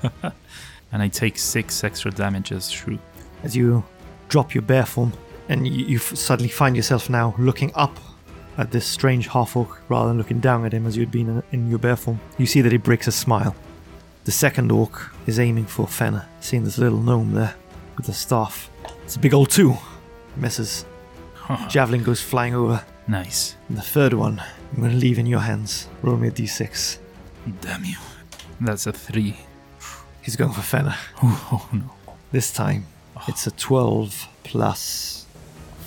and 0.22 1.02
I 1.02 1.08
take 1.08 1.38
6 1.38 1.82
extra 1.82 2.12
damage 2.12 2.52
as 2.52 2.70
shrew. 2.70 3.00
as 3.42 3.56
you 3.56 3.82
drop 4.28 4.54
your 4.54 4.62
bear 4.62 4.86
form 4.86 5.12
and 5.48 5.66
you, 5.66 5.86
you 5.86 5.98
suddenly 5.98 6.48
find 6.48 6.76
yourself 6.76 7.10
now 7.10 7.34
looking 7.38 7.72
up 7.74 7.98
at 8.58 8.70
this 8.70 8.86
strange 8.86 9.28
half 9.28 9.56
orc 9.56 9.80
rather 9.88 10.08
than 10.08 10.18
looking 10.18 10.40
down 10.40 10.64
at 10.64 10.72
him 10.72 10.86
as 10.86 10.96
you'd 10.96 11.10
been 11.10 11.28
in, 11.28 11.42
in 11.52 11.70
your 11.70 11.78
bear 11.78 11.96
form. 11.96 12.20
You 12.38 12.46
see 12.46 12.60
that 12.60 12.72
he 12.72 12.78
breaks 12.78 13.06
a 13.06 13.12
smile. 13.12 13.54
The 14.24 14.30
second 14.30 14.70
orc 14.70 15.10
is 15.26 15.40
aiming 15.40 15.66
for 15.66 15.86
Fenna, 15.86 16.28
seeing 16.40 16.64
this 16.64 16.78
little 16.78 16.98
gnome 16.98 17.32
there 17.32 17.54
with 17.96 18.06
the 18.06 18.12
staff. 18.12 18.70
It's 19.04 19.16
a 19.16 19.18
big 19.18 19.34
old 19.34 19.50
two. 19.50 19.74
Misses. 20.36 20.84
Javelin 21.68 22.02
goes 22.02 22.20
flying 22.20 22.54
over. 22.54 22.84
nice. 23.08 23.56
And 23.68 23.76
the 23.76 23.82
third 23.82 24.14
one, 24.14 24.40
I'm 24.72 24.80
going 24.80 24.92
to 24.92 24.96
leave 24.96 25.18
in 25.18 25.26
your 25.26 25.40
hands. 25.40 25.88
Roll 26.02 26.16
me 26.16 26.28
a 26.28 26.30
d6. 26.30 26.98
Damn 27.60 27.84
you. 27.84 27.96
That's 28.60 28.86
a 28.86 28.92
three. 28.92 29.36
He's 30.22 30.36
going 30.36 30.52
for 30.52 30.62
Fenna. 30.62 30.96
Oh, 31.22 31.48
oh 31.52 31.76
no. 31.76 31.90
This 32.30 32.52
time, 32.52 32.86
it's 33.28 33.46
a 33.46 33.50
12 33.50 34.28
plus 34.44 35.21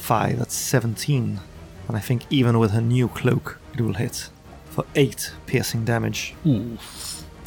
5. 0.06 0.38
That's 0.38 0.54
17. 0.54 1.40
And 1.88 1.98
I 1.98 2.00
think 2.00 2.24
even 2.30 2.60
with 2.60 2.72
her 2.72 2.82
new 2.82 3.08
cloak, 3.08 3.60
it 3.74 3.82
will 3.82 3.94
hit 3.96 4.30
for 4.70 4.86
8 4.96 5.32
piercing 5.48 5.84
damage. 5.84 6.36
Ooh. 6.46 6.78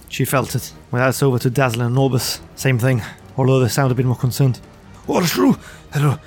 She 0.08 0.24
felt 0.24 0.54
it. 0.54 0.72
Well, 0.90 1.04
that's 1.04 1.22
over 1.22 1.38
to 1.38 1.50
Dazzlin 1.50 1.86
and 1.86 1.96
Norbus. 1.96 2.40
Same 2.56 2.78
thing, 2.78 3.02
although 3.36 3.60
they 3.60 3.68
sound 3.68 3.92
a 3.92 3.94
bit 3.94 4.06
more 4.06 4.16
concerned. 4.16 4.60
Oh, 5.08 5.24
true. 5.24 5.56
Hello. 5.92 6.18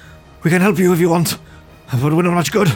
We 0.43 0.49
can 0.49 0.61
help 0.61 0.79
you 0.79 0.93
if 0.93 0.99
you 0.99 1.09
want, 1.09 1.37
but 1.91 2.13
we're 2.13 2.21
not 2.21 2.33
much 2.33 2.51
good. 2.51 2.67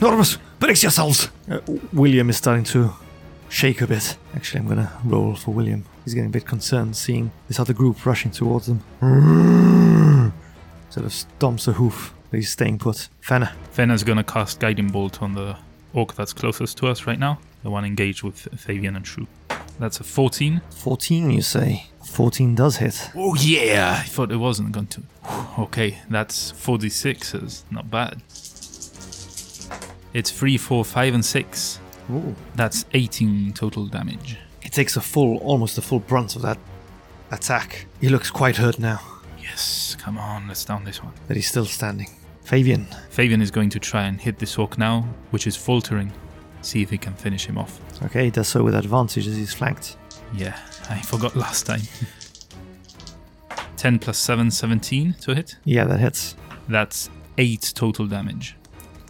Norbus, 0.00 0.38
brace 0.58 0.82
yourselves. 0.82 1.28
Uh, 1.50 1.60
William 1.92 2.28
is 2.28 2.36
starting 2.36 2.64
to 2.64 2.92
shake 3.48 3.80
a 3.80 3.86
bit. 3.86 4.16
Actually, 4.34 4.60
I'm 4.60 4.68
gonna 4.68 4.92
roll 5.04 5.34
for 5.36 5.54
William. 5.54 5.84
He's 6.04 6.14
getting 6.14 6.30
a 6.30 6.32
bit 6.32 6.46
concerned 6.46 6.96
seeing 6.96 7.30
this 7.48 7.60
other 7.60 7.72
group 7.72 8.04
rushing 8.04 8.30
towards 8.32 8.66
them. 8.66 8.82
Sort 10.90 11.06
of 11.06 11.12
stomps 11.12 11.68
a 11.68 11.72
hoof, 11.72 12.12
but 12.14 12.15
he's 12.36 12.50
staying 12.50 12.78
put. 12.78 13.08
Fenna. 13.20 13.52
Fenna's 13.72 14.04
gonna 14.04 14.24
cast 14.24 14.60
Guiding 14.60 14.88
Bolt 14.88 15.22
on 15.22 15.34
the 15.34 15.56
orc 15.92 16.14
that's 16.14 16.32
closest 16.32 16.78
to 16.78 16.86
us 16.88 17.06
right 17.06 17.18
now. 17.18 17.38
The 17.62 17.70
one 17.70 17.84
engaged 17.84 18.22
with 18.22 18.48
Fabian 18.58 18.94
and 18.96 19.06
Shrew. 19.06 19.26
That's 19.78 20.00
a 20.00 20.04
14. 20.04 20.62
14, 20.70 21.30
you 21.30 21.42
say? 21.42 21.86
14 22.04 22.54
does 22.54 22.76
hit. 22.76 23.10
Oh 23.14 23.34
yeah! 23.34 23.98
I 24.00 24.06
thought 24.06 24.30
it 24.32 24.36
wasn't 24.36 24.72
going 24.72 24.86
to. 24.88 25.02
Okay, 25.58 25.98
that's 26.10 26.50
46. 26.50 27.34
Is 27.34 27.64
not 27.70 27.90
bad. 27.90 28.20
It's 30.12 30.30
3, 30.30 30.56
4, 30.58 30.84
5, 30.84 31.14
and 31.14 31.24
6. 31.24 31.80
Ooh. 32.10 32.34
That's 32.54 32.84
18 32.94 33.52
total 33.54 33.86
damage. 33.86 34.36
He 34.60 34.68
takes 34.68 34.96
a 34.96 35.00
full, 35.00 35.38
almost 35.38 35.76
a 35.78 35.82
full 35.82 36.00
brunt 36.00 36.36
of 36.36 36.42
that 36.42 36.58
attack. 37.30 37.86
He 38.00 38.08
looks 38.08 38.30
quite 38.30 38.56
hurt 38.56 38.78
now, 38.78 39.00
Yes, 39.40 39.96
come 39.98 40.18
on, 40.18 40.48
let's 40.48 40.64
down 40.64 40.84
this 40.84 41.02
one. 41.02 41.12
but 41.26 41.36
he's 41.36 41.48
still 41.48 41.64
standing. 41.66 42.08
Fabian, 42.46 42.86
Fabian 43.10 43.42
is 43.42 43.50
going 43.50 43.70
to 43.70 43.80
try 43.80 44.04
and 44.04 44.20
hit 44.20 44.38
this 44.38 44.56
orc 44.56 44.78
now, 44.78 45.00
which 45.32 45.48
is 45.48 45.56
faltering. 45.56 46.12
See 46.62 46.80
if 46.80 46.90
he 46.90 46.96
can 46.96 47.12
finish 47.12 47.44
him 47.44 47.58
off. 47.58 47.80
okay, 48.04 48.26
he 48.26 48.30
does 48.30 48.46
so 48.46 48.62
with 48.62 48.76
advantage 48.76 49.26
as 49.26 49.34
he's 49.34 49.52
flanked. 49.52 49.96
Yeah, 50.32 50.56
I 50.88 51.00
forgot 51.00 51.34
last 51.34 51.66
time. 51.66 51.80
10 53.76 53.98
plus 53.98 54.16
7, 54.18 54.52
17 54.52 55.16
to 55.22 55.34
hit. 55.34 55.56
Yeah, 55.64 55.86
that 55.86 55.98
hits. 55.98 56.36
That's 56.68 57.10
8 57.36 57.72
total 57.74 58.06
damage. 58.06 58.54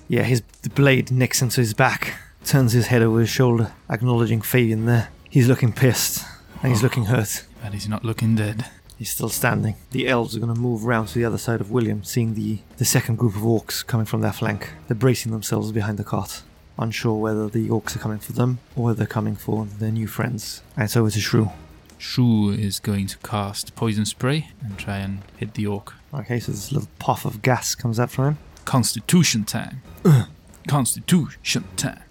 Yeah, 0.08 0.22
his 0.22 0.42
the 0.62 0.70
blade 0.70 1.10
nicks 1.10 1.42
into 1.42 1.60
his 1.60 1.74
back, 1.74 2.14
turns 2.46 2.72
his 2.72 2.86
head 2.86 3.02
over 3.02 3.20
his 3.20 3.28
shoulder, 3.28 3.70
acknowledging 3.90 4.40
Fabian 4.40 4.86
there. 4.86 5.10
He's 5.28 5.46
looking 5.46 5.74
pissed, 5.74 6.24
and 6.62 6.72
he's 6.72 6.80
oh. 6.80 6.84
looking 6.84 7.04
hurt. 7.04 7.44
But 7.62 7.74
he's 7.74 7.86
not 7.86 8.02
looking 8.02 8.34
dead. 8.34 8.64
He's 8.98 9.10
still 9.10 9.28
standing. 9.28 9.76
The 9.90 10.08
elves 10.08 10.34
are 10.34 10.40
going 10.40 10.54
to 10.54 10.60
move 10.60 10.84
round 10.84 11.08
to 11.08 11.18
the 11.18 11.24
other 11.24 11.38
side 11.38 11.60
of 11.60 11.70
William, 11.70 12.02
seeing 12.02 12.34
the, 12.34 12.58
the 12.78 12.84
second 12.84 13.16
group 13.16 13.36
of 13.36 13.42
orcs 13.42 13.86
coming 13.86 14.06
from 14.06 14.22
their 14.22 14.32
flank. 14.32 14.70
They're 14.88 14.94
bracing 14.96 15.32
themselves 15.32 15.70
behind 15.70 15.98
the 15.98 16.04
cart, 16.04 16.42
unsure 16.78 17.20
whether 17.20 17.48
the 17.48 17.68
orcs 17.68 17.94
are 17.94 17.98
coming 17.98 18.18
for 18.18 18.32
them 18.32 18.58
or 18.74 18.84
whether 18.84 18.98
they're 18.98 19.06
coming 19.06 19.36
for 19.36 19.66
their 19.66 19.92
new 19.92 20.06
friends. 20.06 20.62
And 20.76 20.84
it's 20.84 20.96
over 20.96 21.10
to 21.10 21.20
Shrew. 21.20 21.50
Shu 21.98 22.50
is 22.50 22.78
going 22.78 23.06
to 23.08 23.18
cast 23.18 23.74
Poison 23.74 24.06
Spray 24.06 24.50
and 24.62 24.78
try 24.78 24.98
and 24.98 25.22
hit 25.36 25.54
the 25.54 25.66
orc. 25.66 25.94
Okay, 26.12 26.40
so 26.40 26.52
this 26.52 26.72
little 26.72 26.88
puff 26.98 27.24
of 27.24 27.42
gas 27.42 27.74
comes 27.74 27.98
out 28.00 28.10
from 28.10 28.24
him. 28.26 28.38
Constitution 28.64 29.44
time. 29.44 29.82
Constitution 30.68 31.64
time. 31.76 32.02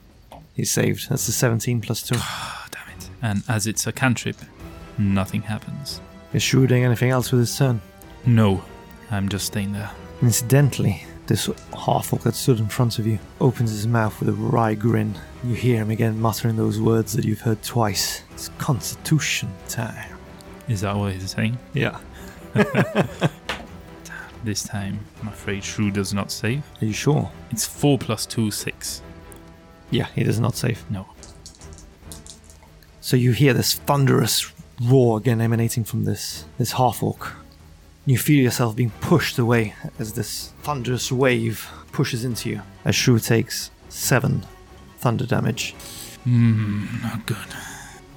He's 0.54 0.72
saved. 0.72 1.10
That's 1.10 1.26
the 1.26 1.32
17 1.32 1.82
plus 1.82 2.02
2. 2.04 2.16
Ah, 2.18 2.68
damn 2.72 2.98
it. 2.98 3.10
And 3.22 3.44
as 3.48 3.68
it's 3.68 3.86
a 3.86 3.92
cantrip, 3.92 4.38
nothing 4.98 5.44
happens. 5.44 6.00
Is 6.36 6.44
Shrew 6.44 6.68
doing 6.68 6.84
anything 6.84 7.12
else 7.12 7.32
with 7.32 7.40
his 7.40 7.58
turn? 7.58 7.80
No, 8.26 8.62
I'm 9.10 9.30
just 9.30 9.46
staying 9.46 9.72
there. 9.72 9.90
Incidentally, 10.22 11.06
this 11.28 11.50
half 11.74 12.12
orc 12.12 12.24
that 12.24 12.36
stood 12.36 12.60
in 12.60 12.68
front 12.68 13.00
of 13.00 13.08
you 13.08 13.20
opens 13.40 13.72
his 13.72 13.88
mouth 13.88 14.20
with 14.20 14.28
a 14.28 14.34
wry 14.34 14.74
grin. 14.74 15.16
You 15.46 15.56
hear 15.56 15.78
him 15.78 15.92
again 15.92 16.20
muttering 16.20 16.58
those 16.58 16.78
words 16.78 17.14
that 17.14 17.24
you've 17.24 17.40
heard 17.40 17.64
twice. 17.64 18.24
It's 18.34 18.50
constitution 18.58 19.50
time. 19.70 20.18
Is 20.68 20.82
that 20.82 20.98
what 20.98 21.14
he's 21.14 21.32
saying? 21.32 21.58
Yeah. 21.74 22.00
This 24.44 24.62
time, 24.62 25.00
I'm 25.24 25.30
afraid 25.30 25.64
Shrew 25.64 25.90
does 25.90 26.14
not 26.14 26.30
save. 26.30 26.62
Are 26.80 26.86
you 26.86 26.94
sure? 26.94 27.32
It's 27.50 27.66
4 27.66 27.98
plus 27.98 28.28
2, 28.28 28.52
6. 28.52 29.02
Yeah, 29.90 30.06
he 30.14 30.24
does 30.24 30.40
not 30.40 30.56
save. 30.56 30.86
No. 30.92 31.08
So 33.02 33.18
you 33.18 33.32
hear 33.32 33.56
this 33.56 33.74
thunderous 33.74 34.54
roar 34.82 35.18
again 35.18 35.42
emanating 35.42 35.84
from 35.84 36.04
this 36.06 36.46
this 36.58 36.74
half 36.74 37.02
orc. 37.04 37.34
You 38.06 38.18
feel 38.18 38.44
yourself 38.44 38.76
being 38.76 38.92
pushed 39.02 39.40
away 39.40 39.74
as 39.98 40.14
this 40.14 40.54
thunderous 40.62 41.12
wave 41.12 41.68
pushes 41.92 42.24
into 42.24 42.50
you. 42.50 42.62
As 42.84 42.96
Shrew 42.96 43.18
takes 43.20 43.72
seven 43.90 44.46
thunder 45.00 45.26
damage. 45.26 45.74
Mmm, 46.26 47.02
not 47.04 47.26
good. 47.26 47.38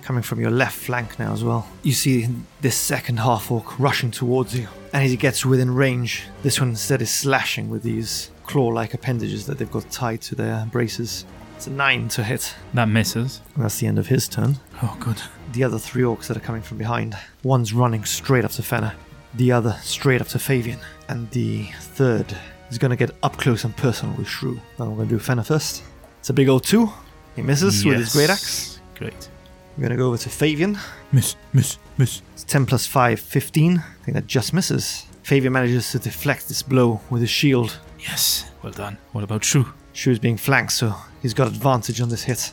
coming 0.03 0.23
from 0.23 0.41
your 0.41 0.51
left 0.51 0.77
flank 0.79 1.19
now 1.19 1.33
as 1.33 1.45
well. 1.45 1.67
You 1.83 1.93
see 1.93 2.29
this 2.63 2.77
second 2.77 3.19
half 3.21 3.51
orc 3.51 3.79
rushing 3.79 4.11
towards 4.11 4.59
you, 4.59 4.67
and 4.93 5.05
as 5.05 5.11
he 5.11 5.17
gets 5.19 5.45
within 5.45 5.75
range, 5.75 6.25
this 6.43 6.61
one 6.61 6.71
instead 6.71 7.03
is 7.03 7.11
slashing 7.11 7.69
with 7.69 7.83
these 7.83 8.31
claw 8.45 8.69
like 8.69 8.95
appendages 8.95 9.45
that 9.47 9.59
they've 9.59 9.71
got 9.71 9.91
tied 9.91 10.23
to 10.23 10.35
their 10.35 10.67
braces. 10.73 11.25
It's 11.59 11.67
a 11.67 11.71
9 11.71 12.07
to 12.11 12.23
hit. 12.23 12.55
That 12.73 12.89
misses. 12.89 13.41
And 13.57 13.65
that's 13.65 13.81
the 13.81 13.89
end 13.89 13.99
of 13.99 14.07
his 14.07 14.29
turn. 14.29 14.59
Oh, 14.81 14.97
good. 15.01 15.21
The 15.51 15.65
other 15.65 15.77
three 15.77 16.05
orcs 16.05 16.29
that 16.29 16.37
are 16.37 16.41
coming 16.41 16.63
from 16.63 16.79
behind 16.79 17.19
one's 17.43 17.73
running 17.73 18.05
straight 18.05 18.45
up 18.45 18.53
to 18.53 18.63
Fenna, 18.63 18.95
the 19.35 19.51
other 19.51 19.77
straight 19.83 20.21
up 20.21 20.29
to 20.29 20.39
Fabian, 20.39 20.79
and 21.09 21.29
the 21.33 21.65
third 21.81 22.33
is 22.71 22.79
going 22.79 22.93
to 22.93 22.97
get 22.97 23.11
up 23.25 23.39
close 23.39 23.65
and 23.65 23.77
personal 23.77 24.17
with 24.17 24.29
Shrew. 24.29 24.61
Now 24.79 24.85
I'm 24.85 24.95
going 24.95 25.09
to 25.09 25.15
do 25.17 25.19
Fenna 25.19 25.43
first. 25.43 25.83
It's 26.21 26.31
a 26.31 26.33
big 26.33 26.49
old 26.49 26.63
2. 26.63 26.89
He 27.35 27.43
misses 27.43 27.85
with 27.85 27.99
his 27.99 28.13
great 28.13 28.31
axe. 28.31 28.81
Great. 28.95 29.29
We're 29.77 29.83
going 29.83 29.91
to 29.91 29.97
go 29.97 30.07
over 30.07 30.19
to 30.19 30.29
Fabian. 30.29 30.79
Miss, 31.11 31.35
miss, 31.53 31.77
miss. 31.97 32.23
It's 32.35 32.45
10 32.45 32.67
plus 32.67 32.87
5, 32.87 33.19
15. 33.19 33.79
I 33.79 34.05
think 34.05 34.15
that 34.15 34.29
just 34.29 34.53
misses. 34.53 35.07
Fabian 35.25 35.55
manages 35.55 35.91
to 35.91 35.99
deflect 35.99 36.47
this 36.47 36.63
blow 36.63 37.01
with 37.11 37.21
his 37.21 37.31
shield. 37.31 37.81
Yes, 37.99 38.49
well 38.63 38.71
done. 38.71 38.97
What 39.11 39.25
about 39.25 39.43
Shrew? 39.43 39.67
Shrew's 39.93 40.21
being 40.21 40.37
flanked, 40.37 40.71
so 40.71 40.95
he's 41.23 41.35
got 41.35 41.49
advantage 41.49 42.01
on 42.01 42.09
this 42.09 42.25
hit. 42.25 42.53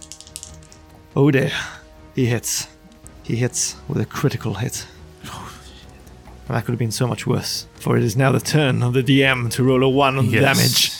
Oh 1.16 1.32
dear. 1.32 1.51
He 2.16 2.26
hits. 2.26 2.68
He 3.24 3.36
hits 3.36 3.76
with 3.88 3.99
a 3.99 4.05
critical 4.05 4.55
hit. 4.55 4.86
And 5.24 5.32
that 6.47 6.66
could 6.66 6.72
have 6.72 6.80
been 6.80 6.91
so 6.91 7.07
much 7.07 7.26
worse, 7.26 7.68
for 7.76 7.97
it 7.97 8.03
is 8.03 8.16
now 8.16 8.32
the 8.32 8.39
turn 8.39 8.84
of 8.84 8.93
the 8.93 9.03
DM 9.03 9.51
to 9.51 9.63
roll 9.63 9.84
a 9.84 9.89
1 9.89 10.18
on 10.18 10.32
the 10.32 10.39
damage. 10.39 10.91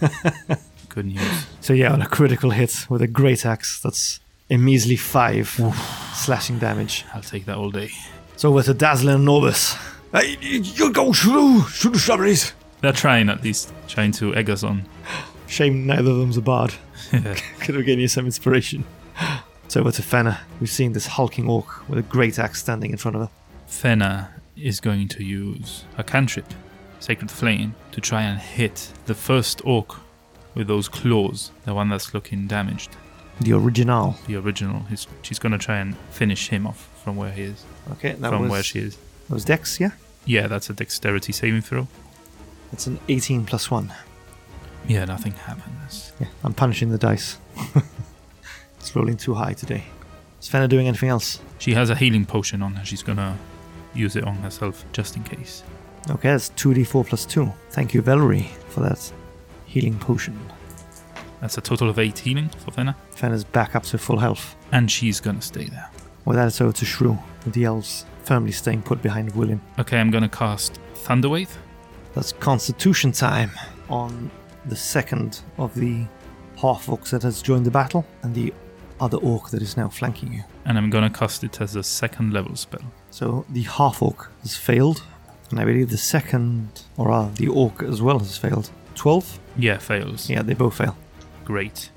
Good 0.88 1.06
news. 1.06 1.46
So 1.60 1.72
yeah, 1.72 1.92
on 1.92 2.02
a 2.02 2.06
critical 2.06 2.50
hit 2.50 2.86
with 2.88 3.02
a 3.02 3.06
great 3.06 3.44
axe, 3.44 3.80
that's 3.80 4.20
a 4.50 4.56
measly 4.56 4.96
5 4.96 5.74
slashing 6.14 6.58
damage. 6.58 7.04
I'll 7.14 7.22
take 7.22 7.46
that 7.46 7.56
all 7.56 7.70
day. 7.70 7.90
So 8.36 8.60
to 8.60 8.74
Dazzlin 8.74 9.16
and 9.16 9.26
Norbus. 9.26 9.76
Hey, 10.12 10.36
you 10.40 10.92
go 10.92 11.12
through, 11.12 11.62
through 11.62 11.92
the 11.92 11.98
shrubberies. 11.98 12.52
They're 12.80 12.92
trying 12.92 13.28
at 13.28 13.42
least, 13.42 13.72
trying 13.88 14.12
to 14.12 14.34
egg 14.34 14.50
us 14.50 14.62
on. 14.62 14.86
Shame 15.46 15.86
neither 15.86 16.10
of 16.10 16.18
them's 16.18 16.36
a 16.36 16.42
bard. 16.42 16.74
Could 17.10 17.74
have 17.76 17.84
given 17.86 18.00
you 18.00 18.08
some 18.08 18.26
inspiration. 18.26 18.84
So 19.68 19.80
over 19.80 19.92
to 19.92 20.02
Fenna. 20.02 20.40
We've 20.60 20.70
seen 20.70 20.92
this 20.92 21.06
hulking 21.06 21.48
orc 21.48 21.88
with 21.88 21.98
a 21.98 22.02
great 22.02 22.38
axe 22.38 22.60
standing 22.60 22.90
in 22.90 22.96
front 22.96 23.16
of 23.16 23.22
her. 23.22 23.30
Fenna 23.66 24.30
is 24.56 24.80
going 24.80 25.08
to 25.08 25.24
use 25.24 25.84
a 25.98 26.04
cantrip, 26.04 26.46
Sacred 27.00 27.30
Flame, 27.30 27.74
to 27.92 28.00
try 28.00 28.22
and 28.22 28.38
hit 28.40 28.92
the 29.06 29.14
first 29.14 29.60
orc 29.64 29.96
with 30.54 30.66
those 30.68 30.88
claws, 30.88 31.50
the 31.64 31.74
one 31.74 31.88
that's 31.88 32.14
looking 32.14 32.46
damaged. 32.46 32.90
The 33.40 33.52
original. 33.52 34.16
The 34.26 34.36
original. 34.36 34.80
He's, 34.88 35.06
she's 35.22 35.38
going 35.38 35.52
to 35.52 35.58
try 35.58 35.76
and 35.78 35.96
finish 36.10 36.48
him 36.48 36.66
off 36.66 36.88
from 37.04 37.16
where 37.16 37.32
he 37.32 37.42
is, 37.42 37.64
Okay, 37.92 38.12
that 38.12 38.30
from 38.30 38.42
was, 38.42 38.50
where 38.50 38.62
she 38.62 38.78
is. 38.78 38.96
that 39.28 39.34
was 39.34 39.44
Dex, 39.44 39.78
yeah? 39.78 39.90
Yeah, 40.24 40.46
that's 40.46 40.70
a 40.70 40.72
dexterity 40.72 41.32
saving 41.32 41.60
throw. 41.60 41.86
That's 42.72 42.86
an 42.86 42.98
18 43.08 43.44
plus 43.44 43.70
1. 43.70 43.92
Yeah, 44.88 45.04
nothing 45.04 45.32
happens. 45.32 46.12
Yeah, 46.20 46.28
I'm 46.44 46.54
punishing 46.54 46.90
the 46.90 46.98
dice. 46.98 47.38
it's 48.78 48.94
rolling 48.94 49.16
too 49.16 49.34
high 49.34 49.52
today. 49.52 49.84
Is 50.40 50.48
Fenna 50.48 50.68
doing 50.68 50.86
anything 50.88 51.08
else? 51.08 51.40
She 51.58 51.74
has 51.74 51.90
a 51.90 51.94
healing 51.94 52.24
potion 52.24 52.62
on 52.62 52.74
her. 52.74 52.84
She's 52.84 53.02
going 53.02 53.18
to 53.18 53.34
use 53.94 54.16
it 54.16 54.24
on 54.24 54.36
herself 54.36 54.84
just 54.92 55.16
in 55.16 55.24
case. 55.24 55.62
Okay, 56.08 56.30
that's 56.30 56.50
2d4 56.50 57.06
plus 57.06 57.26
2. 57.26 57.52
Thank 57.70 57.94
you, 57.94 58.02
Valerie, 58.02 58.48
for 58.68 58.80
that 58.80 59.12
healing 59.64 59.98
potion. 59.98 60.38
That's 61.40 61.58
a 61.58 61.60
total 61.60 61.90
of 61.90 61.98
8 61.98 62.18
healing 62.18 62.48
for 62.48 62.70
Fenna. 62.70 62.96
Fenna's 63.10 63.44
back 63.44 63.74
up 63.74 63.82
to 63.84 63.98
full 63.98 64.18
health. 64.18 64.54
And 64.72 64.90
she's 64.90 65.20
going 65.20 65.36
to 65.36 65.42
stay 65.42 65.64
there. 65.64 65.90
With 66.24 66.36
that, 66.36 66.48
it's 66.48 66.60
over 66.60 66.72
to 66.72 66.84
Shrew, 66.84 67.18
with 67.44 67.54
the 67.54 67.64
elves 67.64 68.04
firmly 68.26 68.50
staying 68.50 68.82
put 68.82 69.00
behind 69.00 69.34
William. 69.36 69.60
Okay, 69.78 69.98
I'm 69.98 70.10
gonna 70.10 70.28
cast 70.28 70.80
Thunderwave. 70.94 71.50
That's 72.14 72.32
Constitution 72.32 73.12
time 73.12 73.52
on 73.88 74.30
the 74.68 74.76
second 74.76 75.40
of 75.58 75.74
the 75.74 76.06
half 76.60 76.86
orcs 76.86 77.10
that 77.10 77.22
has 77.22 77.42
joined 77.42 77.66
the 77.66 77.70
battle 77.70 78.04
and 78.22 78.34
the 78.34 78.52
other 79.00 79.18
orc 79.18 79.50
that 79.50 79.62
is 79.62 79.76
now 79.76 79.88
flanking 79.88 80.32
you. 80.32 80.42
And 80.64 80.78
I'm 80.78 80.90
gonna 80.90 81.10
cast 81.10 81.44
it 81.44 81.60
as 81.60 81.76
a 81.76 81.82
second 81.82 82.32
level 82.32 82.56
spell. 82.56 82.82
So 83.10 83.44
the 83.50 83.62
half 83.62 84.02
orc 84.02 84.30
has 84.42 84.56
failed, 84.56 85.02
and 85.50 85.60
I 85.60 85.64
believe 85.64 85.90
the 85.90 85.98
second, 85.98 86.82
or 86.96 87.12
uh, 87.12 87.28
the 87.34 87.48
orc 87.48 87.82
as 87.82 88.00
well, 88.02 88.18
has 88.18 88.36
failed. 88.36 88.70
12? 88.94 89.38
Yeah, 89.58 89.78
fails. 89.78 90.30
Yeah, 90.30 90.42
they 90.42 90.54
both 90.54 90.78
fail. 90.78 90.96
Great. 91.44 91.90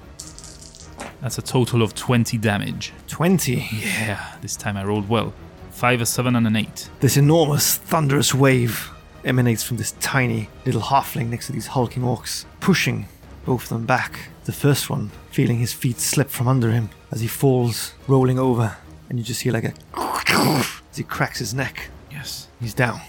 That's 1.22 1.38
a 1.38 1.42
total 1.42 1.82
of 1.82 1.96
20 1.96 2.38
damage. 2.38 2.94
20. 3.08 3.68
Yeah, 3.82 4.36
this 4.42 4.56
time 4.56 4.78
I 4.78 4.84
rolled 4.84 5.10
well. 5.10 5.34
5, 5.72 6.02
a 6.02 6.06
7, 6.06 6.36
and 6.36 6.48
an 6.48 6.56
8. 6.56 6.90
This 7.00 7.18
enormous, 7.18 7.76
thunderous 7.76 8.34
wave 8.34 8.92
emanates 9.24 9.64
from 9.64 9.78
this 9.78 9.92
tiny 10.00 10.50
little 10.66 10.82
halfling 10.82 11.30
next 11.30 11.48
to 11.48 11.54
these 11.54 11.68
hulking 11.68 12.04
orcs, 12.04 12.46
pushing 12.60 13.08
both 13.46 13.64
of 13.64 13.70
them 13.70 13.86
back. 13.86 14.30
The 14.46 14.52
first 14.52 14.90
one 14.90 15.12
feeling 15.32 15.60
his 15.60 15.74
feet 15.74 16.00
slip 16.00 16.30
from 16.30 16.48
under 16.48 16.72
him 16.72 16.90
as 17.12 17.22
he 17.22 17.28
falls, 17.28 17.94
rolling 18.08 18.40
over, 18.40 18.78
and 19.10 19.18
you 19.20 19.26
just 19.26 19.42
hear 19.42 19.54
like 19.54 19.64
a 19.64 19.74
as 19.96 20.98
he 20.98 21.04
cracks 21.04 21.40
his 21.40 21.54
neck. 21.54 21.90
Yes. 22.12 22.48
He's 22.60 22.74
down. 22.74 23.02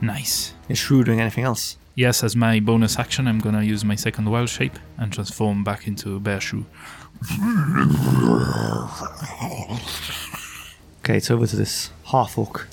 Nice. 0.00 0.54
Is 0.68 0.78
Shrew 0.78 1.04
doing 1.04 1.20
anything 1.20 1.44
else? 1.44 1.76
Yes, 1.94 2.22
as 2.22 2.36
my 2.36 2.60
bonus 2.60 2.98
action, 2.98 3.26
I'm 3.26 3.40
gonna 3.40 3.62
use 3.62 3.84
my 3.84 3.96
second 3.96 4.30
wild 4.30 4.48
shape 4.48 4.78
and 4.96 5.12
transform 5.12 5.64
back 5.64 5.88
into 5.88 6.14
a 6.14 6.20
bear 6.20 6.40
shrew. 6.40 6.64
Okay, 11.00 11.16
it's 11.16 11.30
over 11.30 11.46
to 11.46 11.56
this 11.56 11.90
half 12.04 12.38
orc. 12.38 12.68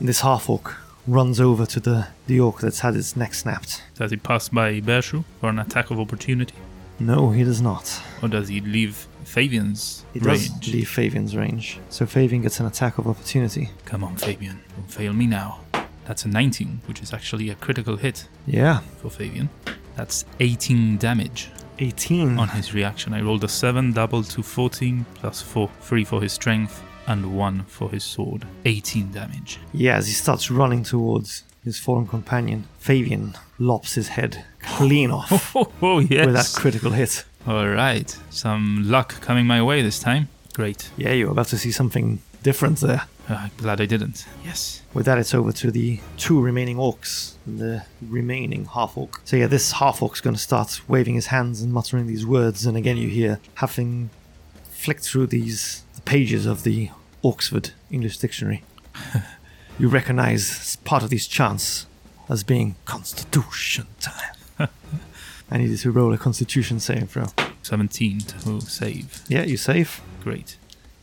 This 0.00 0.20
half 0.20 0.50
orc 0.50 0.74
runs 1.06 1.40
over 1.40 1.66
to 1.66 1.80
the, 1.80 2.08
the 2.26 2.38
orc 2.40 2.60
that's 2.60 2.80
had 2.80 2.94
its 2.96 3.16
neck 3.16 3.34
snapped. 3.34 3.82
Does 3.96 4.10
he 4.10 4.16
pass 4.16 4.48
by 4.48 4.80
bear 4.80 5.02
shrew 5.02 5.24
for 5.40 5.48
an 5.50 5.58
attack 5.58 5.90
of 5.90 5.98
opportunity? 5.98 6.54
No, 7.00 7.30
he 7.30 7.42
does 7.42 7.60
not. 7.60 8.00
Or 8.22 8.28
does 8.28 8.48
he 8.48 8.60
leave 8.60 9.06
Fabian's 9.24 10.04
He 10.12 10.20
range? 10.20 10.48
does 10.60 10.72
leave 10.72 10.88
Fabian's 10.88 11.36
range. 11.36 11.80
So 11.88 12.06
Fabian 12.06 12.42
gets 12.42 12.60
an 12.60 12.66
attack 12.66 12.98
of 12.98 13.08
opportunity. 13.08 13.70
Come 13.84 14.04
on, 14.04 14.16
Fabian. 14.16 14.60
Don't 14.76 14.90
fail 14.90 15.12
me 15.12 15.26
now. 15.26 15.60
That's 16.04 16.24
a 16.24 16.28
19, 16.28 16.82
which 16.86 17.00
is 17.02 17.12
actually 17.12 17.48
a 17.50 17.54
critical 17.56 17.96
hit 17.96 18.28
Yeah, 18.46 18.80
for 19.00 19.10
Fabian. 19.10 19.48
That's 19.96 20.24
18 20.40 20.98
damage 20.98 21.50
18. 21.78 22.38
on 22.38 22.48
his 22.50 22.74
reaction. 22.74 23.12
I 23.14 23.20
rolled 23.22 23.44
a 23.44 23.48
7, 23.48 23.92
doubled 23.92 24.26
to 24.30 24.42
14, 24.42 25.04
plus 25.14 25.40
4, 25.42 25.68
3 25.80 26.04
for 26.04 26.20
his 26.22 26.32
strength, 26.32 26.82
and 27.06 27.36
1 27.36 27.64
for 27.64 27.90
his 27.90 28.04
sword. 28.04 28.46
18 28.64 29.12
damage. 29.12 29.58
Yeah, 29.72 29.96
as 29.96 30.06
he 30.06 30.12
starts 30.12 30.50
running 30.50 30.82
towards 30.82 31.42
his 31.64 31.78
fallen 31.78 32.06
companion, 32.06 32.68
Fabian 32.78 33.34
lops 33.58 33.94
his 33.94 34.08
head 34.08 34.44
clean 34.62 35.10
off 35.18 35.54
Oh, 35.56 35.72
oh 35.82 35.98
yes. 36.00 36.26
with 36.26 36.34
that 36.34 36.52
critical 36.54 36.90
hit. 36.92 37.24
All 37.46 37.68
right. 37.68 38.16
Some 38.30 38.84
luck 38.88 39.20
coming 39.20 39.46
my 39.46 39.62
way 39.62 39.82
this 39.82 39.98
time. 39.98 40.28
Great. 40.54 40.90
Yeah, 40.96 41.12
you're 41.12 41.30
about 41.30 41.46
to 41.48 41.58
see 41.58 41.70
something 41.72 42.20
different 42.42 42.78
there. 42.80 43.02
Uh, 43.28 43.48
glad 43.56 43.80
I 43.80 43.86
didn't. 43.86 44.26
Yes. 44.44 44.82
With 44.92 45.06
that, 45.06 45.16
it's 45.18 45.32
over 45.32 45.52
to 45.52 45.70
the 45.70 46.00
two 46.16 46.40
remaining 46.40 46.76
orcs, 46.76 47.34
and 47.46 47.58
the 47.58 47.84
remaining 48.00 48.64
half 48.66 48.96
orc. 48.98 49.20
So 49.24 49.36
yeah, 49.36 49.46
this 49.46 49.72
half 49.72 50.02
orc's 50.02 50.20
going 50.20 50.34
to 50.34 50.42
start 50.42 50.80
waving 50.88 51.14
his 51.14 51.26
hands 51.26 51.62
and 51.62 51.72
muttering 51.72 52.06
these 52.08 52.26
words, 52.26 52.66
and 52.66 52.76
again 52.76 52.96
you 52.96 53.08
hear 53.08 53.40
having 53.54 54.10
flicked 54.64 55.04
through 55.04 55.28
these 55.28 55.81
the 55.81 55.81
pages 56.04 56.46
of 56.46 56.62
the 56.62 56.90
Oxford 57.24 57.70
English 57.90 58.18
Dictionary. 58.18 58.62
you 59.78 59.88
recognize 59.88 60.76
part 60.84 61.02
of 61.02 61.10
these 61.10 61.26
chants 61.26 61.86
as 62.28 62.42
being 62.42 62.76
Constitution 62.84 63.86
time. 64.00 64.68
I 65.50 65.58
needed 65.58 65.78
to 65.80 65.90
roll 65.90 66.14
a 66.14 66.18
Constitution 66.18 66.80
saving 66.80 67.08
throw. 67.08 67.26
17 67.62 68.20
to 68.20 68.60
save. 68.62 69.22
Yeah, 69.28 69.42
you 69.42 69.56
save. 69.56 70.00
Great. 70.22 70.56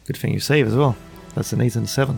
Good 0.06 0.18
thing 0.18 0.34
you 0.34 0.40
save 0.40 0.68
as 0.68 0.76
well. 0.76 0.96
That's 1.36 1.54
an 1.54 1.62
8 1.62 1.76
and 1.76 1.86
a 1.86 1.88
7. 1.88 2.16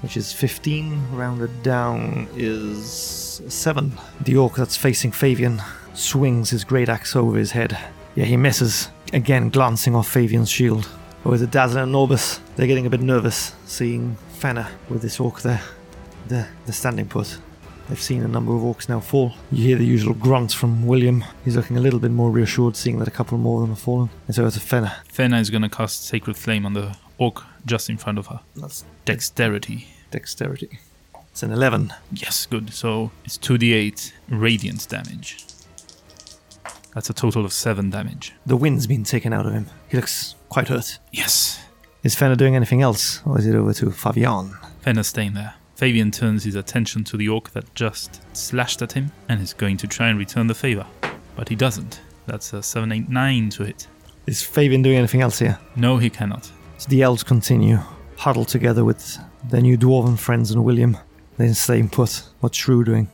Which 0.00 0.16
is 0.16 0.32
15. 0.32 1.12
Rounded 1.12 1.62
down 1.62 2.26
is 2.36 3.42
7. 3.48 3.92
The 4.22 4.36
orc 4.36 4.56
that's 4.56 4.76
facing 4.76 5.12
Fabian 5.12 5.60
swings 5.92 6.50
his 6.50 6.64
great 6.64 6.88
axe 6.88 7.14
over 7.14 7.36
his 7.36 7.50
head. 7.50 7.78
Yeah, 8.14 8.24
he 8.24 8.36
misses, 8.36 8.88
again 9.12 9.50
glancing 9.50 9.94
off 9.94 10.08
Fabian's 10.08 10.50
shield. 10.50 10.88
Over 11.24 11.38
to 11.38 11.46
Dazzlin 11.46 11.82
and 11.84 11.94
Norbus, 11.94 12.40
they're 12.56 12.66
getting 12.66 12.86
a 12.86 12.90
bit 12.90 13.00
nervous 13.00 13.52
seeing 13.66 14.16
Fenna 14.34 14.68
with 14.88 15.02
this 15.02 15.20
orc 15.20 15.40
there. 15.42 15.60
The, 16.28 16.46
the 16.66 16.72
standing 16.72 17.06
put. 17.08 17.38
They've 17.88 18.00
seen 18.00 18.22
a 18.22 18.28
number 18.28 18.54
of 18.54 18.60
orcs 18.60 18.88
now 18.88 19.00
fall. 19.00 19.32
You 19.50 19.64
hear 19.68 19.76
the 19.78 19.84
usual 19.86 20.12
grunts 20.14 20.52
from 20.52 20.86
William. 20.86 21.24
He's 21.44 21.56
looking 21.56 21.76
a 21.76 21.80
little 21.80 21.98
bit 21.98 22.10
more 22.10 22.30
reassured 22.30 22.76
seeing 22.76 22.98
that 22.98 23.08
a 23.08 23.10
couple 23.10 23.38
more 23.38 23.56
of 23.56 23.60
them 23.62 23.70
have 23.70 23.78
fallen. 23.82 24.10
And 24.26 24.34
so 24.36 24.46
it's 24.46 24.56
a 24.56 24.60
Fenna. 24.60 24.96
Fenna 25.08 25.38
is 25.38 25.48
gonna 25.50 25.70
cast 25.70 26.04
Sacred 26.06 26.36
Flame 26.36 26.66
on 26.66 26.74
the 26.74 26.96
orc 27.16 27.42
just 27.66 27.88
in 27.88 27.96
front 27.96 28.18
of 28.18 28.26
her. 28.26 28.40
That's 28.56 28.84
Dexterity. 29.06 29.88
dexterity. 30.10 30.78
It's 31.30 31.42
an 31.42 31.50
11. 31.52 31.92
Yes, 32.12 32.46
good. 32.46 32.72
So 32.74 33.10
it's 33.24 33.38
2d8 33.38 34.12
radiant 34.28 34.86
damage. 34.88 35.44
That's 36.98 37.10
a 37.10 37.14
total 37.14 37.44
of 37.44 37.52
7 37.52 37.90
damage. 37.90 38.32
The 38.44 38.56
wind's 38.56 38.88
been 38.88 39.04
taken 39.04 39.32
out 39.32 39.46
of 39.46 39.52
him. 39.52 39.66
He 39.88 39.96
looks 39.96 40.34
quite 40.48 40.66
hurt. 40.66 40.98
Yes. 41.12 41.64
Is 42.02 42.16
Fenna 42.16 42.34
doing 42.34 42.56
anything 42.56 42.82
else, 42.82 43.22
or 43.24 43.38
is 43.38 43.46
it 43.46 43.54
over 43.54 43.72
to 43.74 43.92
Fabian? 43.92 44.56
Fenna's 44.80 45.06
staying 45.06 45.34
there. 45.34 45.54
Fabian 45.76 46.10
turns 46.10 46.42
his 46.42 46.56
attention 46.56 47.04
to 47.04 47.16
the 47.16 47.28
orc 47.28 47.50
that 47.50 47.72
just 47.76 48.20
slashed 48.36 48.82
at 48.82 48.94
him 48.94 49.12
and 49.28 49.40
is 49.40 49.52
going 49.52 49.76
to 49.76 49.86
try 49.86 50.08
and 50.08 50.18
return 50.18 50.48
the 50.48 50.56
favor. 50.56 50.86
But 51.36 51.48
he 51.48 51.54
doesn't. 51.54 52.00
That's 52.26 52.52
a 52.52 52.64
789 52.64 53.50
to 53.50 53.62
hit. 53.62 53.86
Is 54.26 54.42
Fabian 54.42 54.82
doing 54.82 54.96
anything 54.96 55.20
else 55.20 55.38
here? 55.38 55.56
No, 55.76 55.98
he 55.98 56.10
cannot. 56.10 56.50
So 56.78 56.88
the 56.88 57.02
elves 57.02 57.22
continue, 57.22 57.78
huddled 58.16 58.48
together 58.48 58.84
with 58.84 59.18
their 59.44 59.60
new 59.60 59.78
dwarven 59.78 60.18
friends 60.18 60.50
and 60.50 60.64
William. 60.64 60.96
Then 61.36 61.54
staying 61.54 61.90
put. 61.90 62.24
What's 62.40 62.58
Shrew 62.58 62.82
doing? 62.82 63.08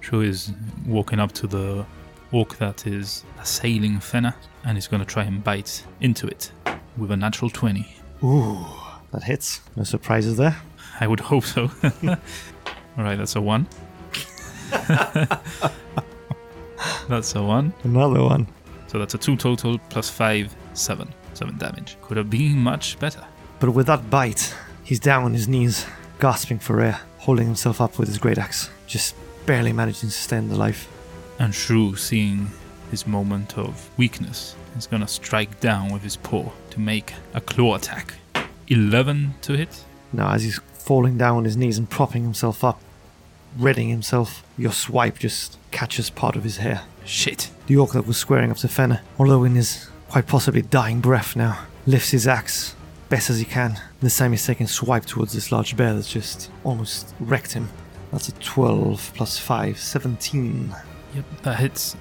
Shrew 0.00 0.20
is 0.20 0.52
walking 0.86 1.18
up 1.18 1.32
to 1.32 1.46
the 1.46 1.86
orc 2.32 2.56
that 2.56 2.86
is 2.86 3.24
assailing 3.40 4.00
Fenna 4.00 4.34
and 4.64 4.76
is 4.76 4.88
going 4.88 5.00
to 5.00 5.06
try 5.06 5.24
and 5.24 5.44
bite 5.44 5.84
into 6.00 6.26
it 6.26 6.50
with 6.96 7.10
a 7.10 7.16
natural 7.16 7.50
20. 7.50 7.86
Ooh, 8.24 8.66
that 9.12 9.22
hits. 9.22 9.60
No 9.76 9.84
surprises 9.84 10.36
there. 10.36 10.56
I 11.00 11.06
would 11.06 11.20
hope 11.20 11.44
so. 11.44 11.70
Alright, 12.98 13.18
that's 13.18 13.36
a 13.36 13.40
1. 13.40 13.66
that's 17.08 17.34
a 17.34 17.42
1. 17.42 17.72
Another 17.84 18.22
one. 18.22 18.46
So 18.86 18.98
that's 18.98 19.14
a 19.14 19.18
2 19.18 19.36
total 19.36 19.78
plus 19.88 20.10
5, 20.10 20.54
7. 20.74 21.14
7 21.34 21.58
damage. 21.58 21.96
Could 22.02 22.16
have 22.16 22.30
been 22.30 22.58
much 22.58 22.98
better. 22.98 23.24
But 23.60 23.70
with 23.70 23.86
that 23.86 24.10
bite, 24.10 24.54
he's 24.84 25.00
down 25.00 25.24
on 25.24 25.32
his 25.32 25.48
knees, 25.48 25.86
gasping 26.20 26.58
for 26.58 26.80
air, 26.80 27.00
holding 27.18 27.46
himself 27.46 27.80
up 27.80 27.98
with 27.98 28.08
his 28.08 28.18
great 28.18 28.38
axe, 28.38 28.68
just 28.86 29.14
barely 29.46 29.72
managing 29.72 30.10
to 30.10 30.14
stay 30.14 30.38
alive. 30.38 30.86
And 31.42 31.52
Shrew, 31.52 31.96
seeing 31.96 32.52
his 32.92 33.04
moment 33.04 33.58
of 33.58 33.90
weakness, 33.98 34.54
is 34.78 34.86
gonna 34.86 35.08
strike 35.08 35.58
down 35.58 35.92
with 35.92 36.00
his 36.02 36.14
paw 36.14 36.52
to 36.70 36.78
make 36.78 37.14
a 37.34 37.40
claw 37.40 37.74
attack. 37.74 38.14
11 38.68 39.34
to 39.42 39.56
hit. 39.56 39.84
Now, 40.12 40.30
as 40.30 40.44
he's 40.44 40.60
falling 40.72 41.18
down 41.18 41.38
on 41.38 41.44
his 41.44 41.56
knees 41.56 41.78
and 41.78 41.90
propping 41.90 42.22
himself 42.22 42.62
up, 42.62 42.80
readying 43.58 43.88
himself, 43.88 44.44
your 44.56 44.70
swipe 44.70 45.18
just 45.18 45.58
catches 45.72 46.10
part 46.10 46.36
of 46.36 46.44
his 46.44 46.58
hair. 46.58 46.82
Shit. 47.04 47.50
The 47.66 47.76
orc 47.76 47.90
that 47.94 48.06
was 48.06 48.18
squaring 48.18 48.52
up 48.52 48.58
to 48.58 48.68
Fenna, 48.68 49.02
although 49.18 49.42
in 49.42 49.56
his 49.56 49.90
quite 50.10 50.28
possibly 50.28 50.62
dying 50.62 51.00
breath 51.00 51.34
now, 51.34 51.58
lifts 51.86 52.12
his 52.12 52.28
axe 52.28 52.76
best 53.08 53.30
as 53.30 53.40
he 53.40 53.44
can. 53.44 53.80
This 54.00 54.16
time 54.16 54.30
he's 54.30 54.46
taking 54.46 54.66
a 54.66 54.68
swipe 54.68 55.06
towards 55.06 55.32
this 55.32 55.50
large 55.50 55.76
bear 55.76 55.92
that's 55.92 56.12
just 56.12 56.52
almost 56.62 57.12
wrecked 57.18 57.54
him. 57.54 57.68
That's 58.12 58.28
a 58.28 58.32
12 58.32 59.10
plus 59.16 59.38
5, 59.38 59.76
17. 59.76 60.72
Yep, 61.14 61.24
that 61.42 61.58
hits. 61.58 61.96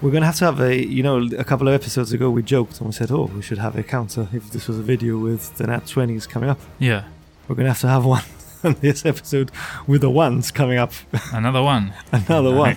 We're 0.00 0.10
gonna 0.12 0.26
have 0.26 0.36
to 0.36 0.44
have 0.44 0.60
a, 0.60 0.76
you 0.76 1.02
know, 1.02 1.26
a 1.38 1.44
couple 1.44 1.66
of 1.68 1.74
episodes 1.74 2.12
ago 2.12 2.30
we 2.30 2.42
joked 2.42 2.78
and 2.78 2.86
we 2.88 2.92
said, 2.92 3.10
oh, 3.10 3.26
we 3.34 3.42
should 3.42 3.58
have 3.58 3.76
a 3.76 3.82
counter 3.82 4.28
if 4.32 4.50
this 4.50 4.68
was 4.68 4.78
a 4.78 4.82
video 4.82 5.18
with 5.18 5.56
the 5.56 5.66
nat 5.66 5.84
20s 5.86 6.28
coming 6.28 6.48
up. 6.48 6.60
Yeah, 6.78 7.04
We're 7.48 7.56
gonna 7.56 7.70
have 7.70 7.80
to 7.80 7.88
have 7.88 8.04
one 8.04 8.22
on 8.64 8.74
this 8.80 9.04
episode 9.04 9.50
with 9.86 10.02
the 10.02 10.10
ones 10.10 10.50
coming 10.52 10.78
up. 10.78 10.92
another 11.32 11.62
one. 11.62 11.94
Another 12.12 12.54
one. 12.54 12.76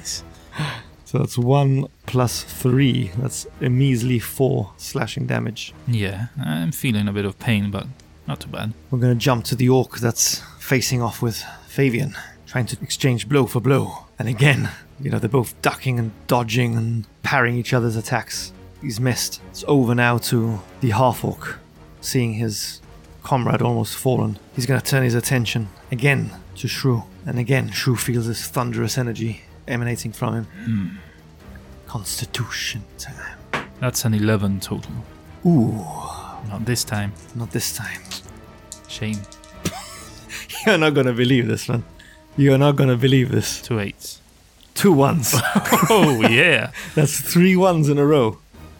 So 1.06 1.18
that's 1.20 1.38
one 1.38 1.86
plus 2.06 2.44
three. 2.44 3.12
That's 3.18 3.46
a 3.60 3.70
measly 3.70 4.18
four 4.18 4.72
slashing 4.78 5.28
damage. 5.28 5.74
Yeah, 5.88 6.28
I'm 6.44 6.72
feeling 6.72 7.08
a 7.08 7.14
bit 7.14 7.26
of 7.26 7.38
pain, 7.38 7.70
but 7.70 7.86
not 8.28 8.40
too 8.40 8.50
bad. 8.50 8.74
We're 8.90 9.00
gonna 9.00 9.16
jump 9.16 9.44
to 9.46 9.56
the 9.56 9.70
orc 9.70 10.00
that's 10.00 10.42
facing 10.58 11.02
off 11.02 11.22
with 11.22 11.44
Fabian, 11.68 12.16
trying 12.48 12.66
to 12.68 12.78
exchange 12.82 13.28
blow 13.30 13.46
for 13.46 13.60
blow. 13.60 14.06
And 14.18 14.28
again, 14.30 14.70
you 15.02 15.10
know, 15.10 15.20
they're 15.20 15.30
both 15.30 15.60
ducking 15.62 16.00
and 16.00 16.12
dodging 16.28 16.76
and 16.78 17.06
parrying 17.24 17.58
each 17.58 17.74
other's 17.74 17.96
attacks. 17.96 18.54
He's 18.82 19.00
missed. 19.00 19.42
It's 19.50 19.64
over 19.68 19.94
now 19.96 20.18
to 20.20 20.60
the 20.82 20.90
half 20.92 21.24
orc, 21.24 21.60
seeing 22.02 22.34
his 22.34 22.82
comrade 23.24 23.62
almost 23.62 23.96
fallen, 23.96 24.40
he's 24.56 24.66
going 24.66 24.80
to 24.82 24.86
turn 24.86 25.04
his 25.04 25.14
attention 25.14 25.70
again 25.92 26.32
to 26.56 26.68
Shrew. 26.68 27.04
And 27.26 27.38
again, 27.38 27.70
Shrew 27.70 27.96
feels 27.96 28.26
this 28.28 28.48
thunderous 28.48 28.98
energy 28.98 29.42
emanating 29.68 30.12
from 30.12 30.34
him. 30.34 30.48
Hmm. 30.66 30.88
Constitution 31.88 32.84
time. 32.98 33.38
That's 33.80 34.06
an 34.06 34.14
11 34.14 34.60
total. 34.62 34.92
Ooh, 35.46 35.86
Not 36.48 36.66
this 36.66 36.84
time. 36.84 37.14
not 37.36 37.52
this 37.52 37.76
time. 37.76 38.02
Shame. 38.88 39.20
You're 40.66 40.78
not 40.78 40.94
going 40.94 41.08
to 41.08 41.14
believe 41.14 41.48
this, 41.48 41.68
man. 41.70 41.84
You're 42.38 42.58
not 42.58 42.76
going 42.76 42.90
to 42.90 42.98
believe 42.98 43.30
this. 43.32 43.62
Two 43.62 43.80
eights. 43.80 44.22
Two 44.82 44.94
ones. 44.94 45.34
oh, 45.90 46.26
yeah. 46.28 46.72
That's 46.96 47.20
three 47.22 47.56
ones 47.56 47.88
in 47.88 47.98
a 48.00 48.06
row. 48.06 48.40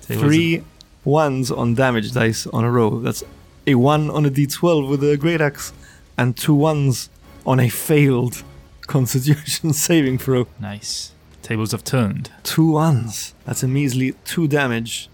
It 0.10 0.18
was- 0.18 0.20
Three 0.20 0.64
ones 1.06 1.52
on 1.52 1.76
damage 1.76 2.12
dice 2.12 2.48
on 2.48 2.64
a 2.64 2.72
row. 2.72 3.00
That's 3.00 3.24
a 3.68 3.76
one 3.76 4.10
on 4.10 4.26
a 4.26 4.32
d12 4.32 4.90
with 4.90 5.04
a 5.04 5.16
great 5.16 5.42
axe, 5.42 5.74
and 6.18 6.36
two 6.36 6.56
ones 6.56 7.10
on 7.46 7.60
a 7.60 7.70
failed 7.70 8.42
Constitution 8.88 9.74
saving 9.74 10.18
throw. 10.18 10.48
Nice. 10.60 11.12
Tables 11.44 11.72
have 11.72 11.84
turned. 11.84 12.32
Two 12.44 12.72
ones. 12.72 13.36
That's 13.46 13.62
a 13.64 13.68
measly 13.68 14.14
two 14.26 14.48
damage. 14.48 15.08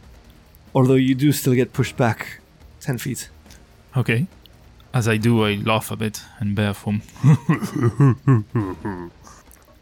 Although 0.73 0.95
you 0.95 1.15
do 1.15 1.31
still 1.33 1.53
get 1.53 1.73
pushed 1.73 1.97
back 1.97 2.39
ten 2.79 2.97
feet. 2.97 3.29
Okay. 3.97 4.27
As 4.93 5.07
I 5.07 5.17
do, 5.17 5.43
I 5.45 5.55
laugh 5.55 5.91
a 5.91 5.95
bit 5.97 6.21
and 6.39 6.55
bear 6.55 6.73
form. 6.73 7.01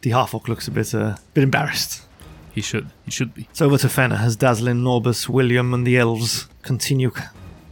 The 0.05 0.11
half 0.11 0.35
orc 0.35 0.47
looks 0.47 0.67
a 0.67 0.71
bit, 0.71 0.93
uh, 0.93 1.15
bit 1.33 1.43
embarrassed. 1.43 2.03
He 2.53 2.61
should. 2.61 2.91
He 3.05 3.09
should 3.09 3.33
be. 3.33 3.47
It's 3.49 3.59
over 3.59 3.79
to 3.79 3.89
Fenna 3.89 4.17
as 4.17 4.37
Dazzlin, 4.37 4.83
Norbus, 4.83 5.27
William, 5.27 5.73
and 5.73 5.85
the 5.85 5.97
elves 5.97 6.47
continue, 6.61 7.11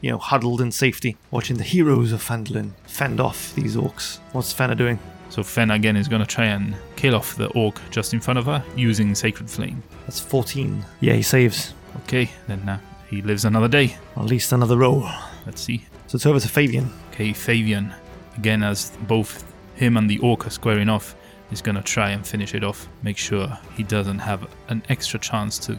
you 0.02 0.10
know, 0.10 0.18
huddled 0.18 0.60
in 0.60 0.72
safety, 0.72 1.16
watching 1.30 1.58
the 1.58 1.64
heroes 1.64 2.12
of 2.12 2.24
Phandalin 2.24 2.72
fend 2.88 3.20
off 3.20 3.54
these 3.54 3.76
orcs. 3.76 4.18
What's 4.32 4.52
Fenna 4.52 4.74
doing? 4.74 4.98
So 5.30 5.44
Fen 5.44 5.70
again 5.70 5.96
is 5.96 6.08
gonna 6.08 6.26
try 6.26 6.46
and 6.46 6.76
kill 6.96 7.14
off 7.14 7.36
the 7.36 7.50
orc 7.50 7.80
just 7.92 8.16
in 8.16 8.20
front 8.20 8.40
of 8.40 8.48
her 8.48 8.64
using 8.76 9.14
Sacred 9.14 9.48
Flame. 9.48 9.84
That's 10.08 10.20
14. 10.20 10.84
Yeah, 11.02 11.14
he 11.14 11.22
saves. 11.22 11.76
Okay, 12.06 12.32
then 12.48 12.68
uh, 12.68 12.80
he 13.12 13.22
lives 13.22 13.46
another 13.46 13.68
day. 13.68 13.96
At 14.18 14.26
least 14.26 14.52
another 14.54 14.80
roll. 14.80 15.08
Let's 15.46 15.62
see. 15.62 15.86
So 16.08 16.16
it's 16.16 16.26
over 16.26 16.40
to 16.40 16.50
Fabian. 16.50 16.90
Okay, 17.12 17.32
Fabian, 17.32 17.94
again 18.38 18.64
as 18.64 18.90
both 19.08 19.46
him 19.76 19.98
and 19.98 20.10
the 20.10 20.18
orc 20.18 20.48
are 20.48 20.50
squaring 20.50 20.90
off, 20.90 21.16
is 21.54 21.62
gonna 21.62 21.82
try 21.82 22.10
and 22.10 22.26
finish 22.28 22.54
it 22.56 22.64
off. 22.64 22.90
Make 23.04 23.18
sure 23.18 23.58
he 23.78 23.84
doesn't 23.84 24.20
have 24.20 24.48
an 24.70 24.84
extra 24.90 25.20
chance 25.20 25.58
to 25.60 25.78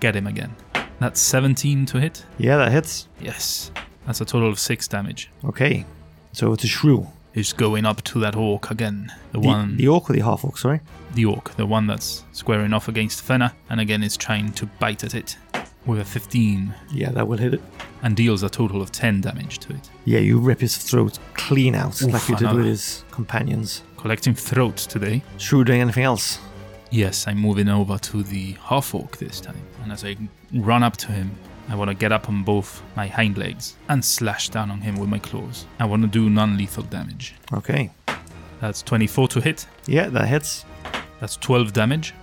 get 0.00 0.14
him 0.14 0.26
again. 0.26 0.54
That's 0.98 1.20
17 1.20 1.86
to 1.86 2.00
hit. 2.00 2.24
Yeah, 2.38 2.56
that 2.58 2.72
hits. 2.72 3.08
Yes. 3.20 3.70
That's 4.06 4.20
a 4.20 4.24
total 4.24 4.48
of 4.48 4.58
6 4.58 4.88
damage. 4.88 5.30
Okay. 5.44 5.84
So 6.32 6.52
it's 6.52 6.64
a 6.64 6.68
Shrew. 6.68 7.06
He's 7.34 7.52
going 7.52 7.84
up 7.84 8.02
to 8.04 8.18
that 8.20 8.34
orc 8.34 8.70
again. 8.70 9.12
The, 9.32 9.40
The, 9.40 9.46
one 9.46 9.76
the 9.76 9.88
orc 9.88 10.08
or 10.08 10.14
the 10.14 10.20
half 10.20 10.44
orc, 10.44 10.56
sorry? 10.58 10.80
the 11.14 11.24
orc, 11.26 11.54
the 11.56 11.66
one 11.66 11.86
that's 11.86 12.24
squaring 12.32 12.72
off 12.74 12.88
against 12.88 13.22
Fenna, 13.22 13.54
and 13.70 13.80
again 13.80 14.02
is 14.02 14.16
trying 14.16 14.52
to 14.52 14.66
bite 14.78 15.02
at 15.04 15.14
it 15.14 15.36
with 15.86 16.00
a 16.00 16.04
15 16.04 16.74
Yeah, 16.92 17.10
that 17.12 17.28
will 17.28 17.38
hit 17.38 17.54
it. 17.54 17.62
and 18.02 18.16
deals 18.16 18.42
a 18.42 18.48
total 18.50 18.80
of 18.82 18.90
10 18.92 19.20
damage 19.20 19.58
to 19.60 19.72
it. 19.74 19.90
Yeah, 20.04 20.18
you 20.20 20.38
rip 20.38 20.60
his 20.60 20.76
throat 20.78 21.18
clean 21.34 21.74
out 21.74 22.00
Oof, 22.02 22.12
like 22.12 22.28
you 22.28 22.36
did 22.36 22.42
another. 22.44 22.58
with 22.58 22.66
his 22.68 23.04
companions. 23.10 23.82
Collecting 23.96 24.34
throats 24.34 24.86
today. 24.86 25.22
Shrew 25.38 25.64
doing 25.64 25.80
anything 25.80 26.04
else? 26.04 26.38
Yes, 26.90 27.26
I'm 27.26 27.38
moving 27.38 27.68
over 27.68 27.98
to 27.98 28.22
the 28.22 28.52
half 28.62 28.94
orc 28.94 29.16
this 29.16 29.40
time, 29.40 29.60
and 29.82 29.90
as 29.92 30.04
I 30.04 30.16
run 30.54 30.82
up 30.82 30.96
to 30.98 31.08
him, 31.12 31.32
I 31.68 31.74
want 31.74 31.88
to 31.90 31.94
get 31.94 32.12
up 32.12 32.28
on 32.28 32.44
both 32.44 32.80
my 32.94 33.08
hind 33.08 33.36
legs 33.36 33.74
and 33.88 34.04
slash 34.04 34.50
down 34.50 34.70
on 34.70 34.80
him 34.80 34.96
with 34.96 35.08
my 35.08 35.18
claws. 35.18 35.66
I 35.80 35.84
want 35.84 36.02
to 36.02 36.08
do 36.08 36.30
non 36.30 36.56
lethal 36.56 36.84
damage. 36.84 37.34
Okay. 37.52 37.90
That's 38.60 38.82
24 38.82 39.28
to 39.28 39.40
hit, 39.40 39.66
Yeah, 39.86 40.08
that 40.10 40.28
hits. 40.28 40.64
that's 41.20 41.36
12 41.36 41.72
damage. 41.72 42.14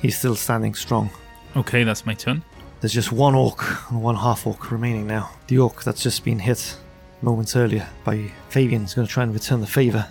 He's 0.00 0.16
still 0.18 0.36
standing 0.36 0.74
strong. 0.74 1.10
Okay, 1.56 1.82
that's 1.84 2.06
my 2.06 2.14
turn. 2.14 2.42
There's 2.80 2.94
just 2.94 3.12
one 3.12 3.34
orc 3.34 3.62
and 3.90 4.02
one 4.02 4.16
half 4.16 4.46
orc 4.46 4.70
remaining 4.70 5.06
now. 5.06 5.30
The 5.48 5.58
orc 5.58 5.82
that's 5.84 6.02
just 6.02 6.24
been 6.24 6.38
hit 6.38 6.76
moments 7.20 7.54
earlier 7.56 7.88
by 8.04 8.30
Fabian 8.48 8.84
is 8.84 8.94
going 8.94 9.06
to 9.06 9.12
try 9.12 9.22
and 9.24 9.34
return 9.34 9.60
the 9.60 9.66
favour, 9.66 10.06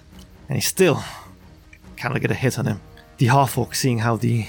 and 0.51 0.57
he 0.57 0.61
still 0.61 1.01
cannot 1.95 2.19
get 2.19 2.29
a 2.29 2.33
hit 2.33 2.59
on 2.59 2.65
him. 2.65 2.81
The 3.19 3.27
half 3.27 3.57
orc, 3.57 3.73
seeing 3.73 3.99
how 3.99 4.17
the 4.17 4.47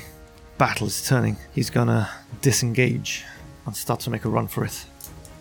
battle 0.59 0.89
is 0.89 1.07
turning, 1.07 1.37
he's 1.55 1.71
to 1.71 2.11
disengage 2.41 3.25
and 3.67 3.77
start 3.77 4.01
to 4.01 4.11
make 4.11 4.25
a 4.25 4.29
run 4.29 4.49
for 4.49 4.65
it. 4.65 4.85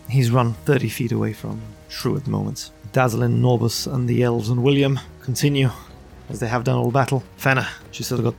He's 0.08 0.30
run 0.30 0.54
30 0.54 0.88
feet 0.88 1.10
away 1.10 1.32
from 1.32 1.60
Shrew 1.88 2.16
at 2.16 2.22
the 2.22 2.30
moment. 2.30 2.70
Dazzlin, 2.92 3.40
Norbus, 3.40 3.92
and 3.92 4.08
the 4.08 4.22
elves 4.22 4.50
and 4.50 4.62
William 4.62 5.00
continue 5.20 5.68
as 6.28 6.38
they 6.38 6.46
have 6.46 6.62
done 6.62 6.76
all 6.76 6.92
battle. 6.92 7.24
Fenna, 7.38 7.66
she's 7.90 8.06
still 8.06 8.22
got 8.22 8.34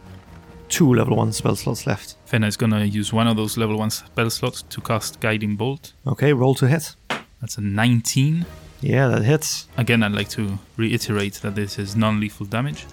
two 0.70 0.94
level 0.94 1.18
1 1.18 1.34
spell 1.34 1.58
slots 1.58 1.86
left. 1.86 2.16
Fenna 2.24 2.48
is 2.48 2.56
gonna 2.56 2.86
use 2.86 3.12
one 3.12 3.28
of 3.28 3.36
those 3.36 3.58
level 3.58 3.78
1 3.78 3.90
spell 3.90 4.30
slots 4.30 4.62
to 4.62 4.80
cast 4.80 5.20
Guiding 5.20 5.58
Bolt. 5.58 5.92
Okay, 6.08 6.32
roll 6.32 6.56
to 6.56 6.70
hit. 6.70 6.96
That's 7.42 7.58
a 7.58 7.62
19. 7.62 8.46
Yeah, 8.84 9.08
that 9.08 9.24
hits. 9.24 9.70
Again, 9.78 10.04
I'd 10.04 10.12
like 10.12 10.28
to 10.32 10.60
reiterate 10.76 11.36
that 11.36 11.56
this 11.56 11.80
is 11.80 11.96
non 11.96 12.20
lethal 12.20 12.46
damage. 12.46 12.86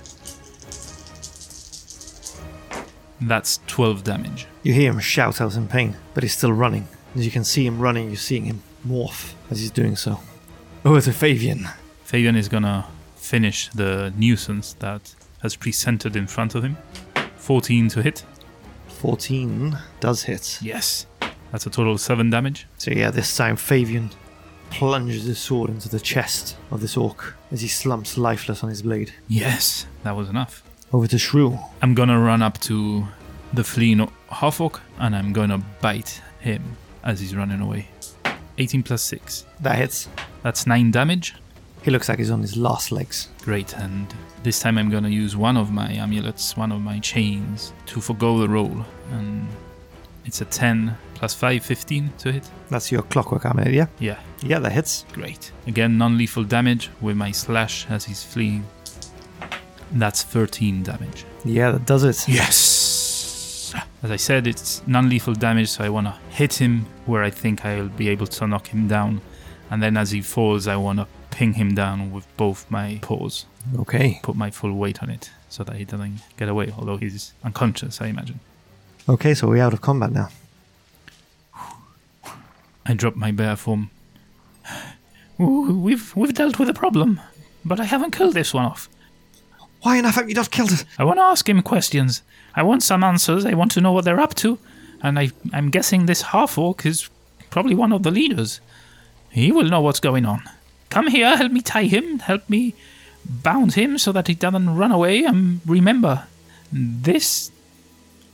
That's 3.20 3.58
12 3.66 4.04
damage. 4.04 4.46
You 4.62 4.72
hear 4.72 4.92
him 4.92 5.00
shout 5.00 5.40
out 5.40 5.56
in 5.56 5.66
pain, 5.66 5.96
but 6.14 6.22
he's 6.22 6.36
still 6.36 6.52
running. 6.52 6.86
As 7.16 7.24
you 7.24 7.32
can 7.32 7.42
see 7.42 7.66
him 7.66 7.80
running, 7.80 8.06
you're 8.06 8.16
seeing 8.16 8.44
him 8.44 8.62
morph 8.86 9.32
as 9.50 9.58
he's 9.58 9.72
doing 9.72 9.96
so. 9.96 10.20
Over 10.84 11.00
to 11.00 11.12
Fabian. 11.12 11.68
Fabian 12.04 12.36
is 12.36 12.48
gonna 12.48 12.86
finish 13.16 13.68
the 13.70 14.12
nuisance 14.16 14.74
that 14.74 15.14
has 15.42 15.56
presented 15.56 16.14
in 16.14 16.28
front 16.28 16.54
of 16.54 16.62
him. 16.62 16.78
14 17.36 17.88
to 17.88 18.02
hit. 18.02 18.24
14 18.86 19.76
does 19.98 20.22
hit. 20.22 20.58
Yes. 20.62 21.06
That's 21.50 21.66
a 21.66 21.70
total 21.70 21.94
of 21.94 22.00
7 22.00 22.30
damage. 22.30 22.68
So 22.78 22.92
yeah, 22.92 23.10
this 23.10 23.36
time 23.36 23.56
Fabian 23.56 24.10
plunges 24.70 25.24
his 25.24 25.38
sword 25.38 25.70
into 25.70 25.88
the 25.88 26.00
chest 26.00 26.56
of 26.70 26.80
this 26.80 26.96
orc 26.96 27.34
as 27.50 27.60
he 27.60 27.68
slumps 27.68 28.16
lifeless 28.16 28.62
on 28.62 28.70
his 28.70 28.82
blade. 28.82 29.12
Yes, 29.28 29.86
that 30.04 30.16
was 30.16 30.28
enough. 30.28 30.62
Over 30.92 31.06
to 31.06 31.18
Shrew. 31.18 31.58
I'm 31.82 31.94
gonna 31.94 32.18
run 32.18 32.42
up 32.42 32.58
to 32.60 33.06
the 33.52 33.64
fleeing 33.64 34.10
half 34.28 34.60
orc 34.60 34.80
and 34.98 35.14
I'm 35.14 35.32
gonna 35.32 35.58
bite 35.80 36.20
him 36.40 36.76
as 37.04 37.20
he's 37.20 37.34
running 37.34 37.60
away. 37.60 37.88
18 38.58 38.82
plus 38.82 39.02
6. 39.02 39.46
That 39.60 39.76
hits. 39.76 40.08
That's 40.42 40.66
9 40.66 40.90
damage. 40.90 41.34
He 41.82 41.90
looks 41.90 42.08
like 42.08 42.18
he's 42.18 42.30
on 42.30 42.42
his 42.42 42.56
last 42.56 42.92
legs. 42.92 43.28
Great, 43.40 43.74
and 43.74 44.12
this 44.42 44.60
time 44.60 44.76
I'm 44.76 44.90
gonna 44.90 45.08
use 45.08 45.34
one 45.34 45.56
of 45.56 45.70
my 45.70 45.90
amulets, 45.92 46.56
one 46.56 46.72
of 46.72 46.82
my 46.82 46.98
chains, 46.98 47.72
to 47.86 48.00
forgo 48.00 48.38
the 48.38 48.48
roll. 48.48 48.84
And 49.12 49.48
it's 50.24 50.40
a 50.40 50.44
10 50.44 50.96
plus 51.14 51.34
5, 51.34 51.64
15 51.64 52.12
to 52.18 52.32
hit. 52.32 52.50
That's 52.70 52.90
your 52.92 53.02
clockwork 53.02 53.44
amulet, 53.44 53.72
yeah? 53.72 53.86
Yeah, 53.98 54.18
Yeah, 54.42 54.58
that 54.60 54.72
hits. 54.72 55.04
great. 55.12 55.52
Again, 55.66 55.98
non 55.98 56.16
lethal 56.18 56.44
damage 56.44 56.90
with 57.00 57.16
my 57.16 57.30
slash 57.32 57.86
as 57.90 58.04
he's 58.04 58.22
fleeing. 58.22 58.64
That's 59.92 60.22
13 60.22 60.82
damage. 60.82 61.24
Yeah, 61.44 61.72
that 61.72 61.84
does 61.86 62.04
it. 62.04 62.28
Yes! 62.28 63.74
As 64.02 64.10
I 64.10 64.16
said, 64.16 64.46
it's 64.46 64.82
non 64.86 65.08
lethal 65.08 65.34
damage, 65.34 65.68
so 65.68 65.84
I 65.84 65.88
wanna 65.88 66.18
hit 66.30 66.54
him 66.60 66.86
where 67.06 67.22
I 67.22 67.30
think 67.30 67.64
I'll 67.64 67.88
be 67.88 68.08
able 68.08 68.26
to 68.26 68.46
knock 68.46 68.68
him 68.68 68.88
down. 68.88 69.20
And 69.70 69.82
then 69.82 69.96
as 69.96 70.10
he 70.10 70.20
falls, 70.22 70.66
I 70.66 70.76
wanna 70.76 71.06
ping 71.30 71.54
him 71.54 71.74
down 71.74 72.10
with 72.12 72.26
both 72.36 72.68
my 72.70 72.98
paws. 73.02 73.46
Okay. 73.78 74.20
put 74.22 74.36
my 74.36 74.50
full 74.50 74.72
weight 74.72 75.02
on 75.02 75.10
it 75.10 75.30
so 75.48 75.62
that 75.64 75.76
he 75.76 75.84
doesn't 75.84 76.20
get 76.36 76.48
away, 76.48 76.72
although 76.76 76.96
he's 76.96 77.34
unconscious, 77.44 78.00
I 78.00 78.06
imagine. 78.06 78.40
Okay, 79.10 79.34
so 79.34 79.48
we're 79.48 79.60
out 79.60 79.72
of 79.72 79.80
combat 79.80 80.12
now. 80.12 80.28
I 82.86 82.94
drop 82.94 83.16
my 83.16 83.32
bear 83.32 83.56
form. 83.56 83.90
We've 85.36 86.14
we've 86.14 86.32
dealt 86.32 86.60
with 86.60 86.68
a 86.68 86.74
problem, 86.74 87.20
but 87.64 87.80
I 87.80 87.86
haven't 87.86 88.12
killed 88.12 88.34
this 88.34 88.54
one 88.54 88.66
off. 88.66 88.88
Why 89.82 89.96
enough 89.96 90.14
have 90.14 90.28
you 90.28 90.36
not 90.36 90.52
killed 90.52 90.70
it? 90.70 90.84
I 90.96 91.02
want 91.02 91.18
to 91.18 91.24
ask 91.24 91.48
him 91.48 91.60
questions. 91.60 92.22
I 92.54 92.62
want 92.62 92.84
some 92.84 93.02
answers. 93.02 93.44
I 93.44 93.54
want 93.54 93.72
to 93.72 93.80
know 93.80 93.90
what 93.90 94.04
they're 94.04 94.20
up 94.20 94.36
to, 94.36 94.60
and 95.02 95.18
I 95.18 95.32
I'm 95.52 95.70
guessing 95.70 96.06
this 96.06 96.22
half 96.30 96.56
orc 96.56 96.86
is 96.86 97.10
probably 97.50 97.74
one 97.74 97.92
of 97.92 98.04
the 98.04 98.12
leaders. 98.12 98.60
He 99.30 99.50
will 99.50 99.68
know 99.68 99.80
what's 99.80 99.98
going 99.98 100.24
on. 100.24 100.42
Come 100.88 101.08
here, 101.08 101.36
help 101.36 101.50
me 101.50 101.62
tie 101.62 101.90
him, 101.96 102.20
help 102.20 102.48
me 102.48 102.76
bound 103.24 103.74
him 103.74 103.98
so 103.98 104.12
that 104.12 104.28
he 104.28 104.34
doesn't 104.36 104.76
run 104.76 104.92
away. 104.92 105.24
And 105.24 105.62
remember, 105.66 106.28
this 106.70 107.50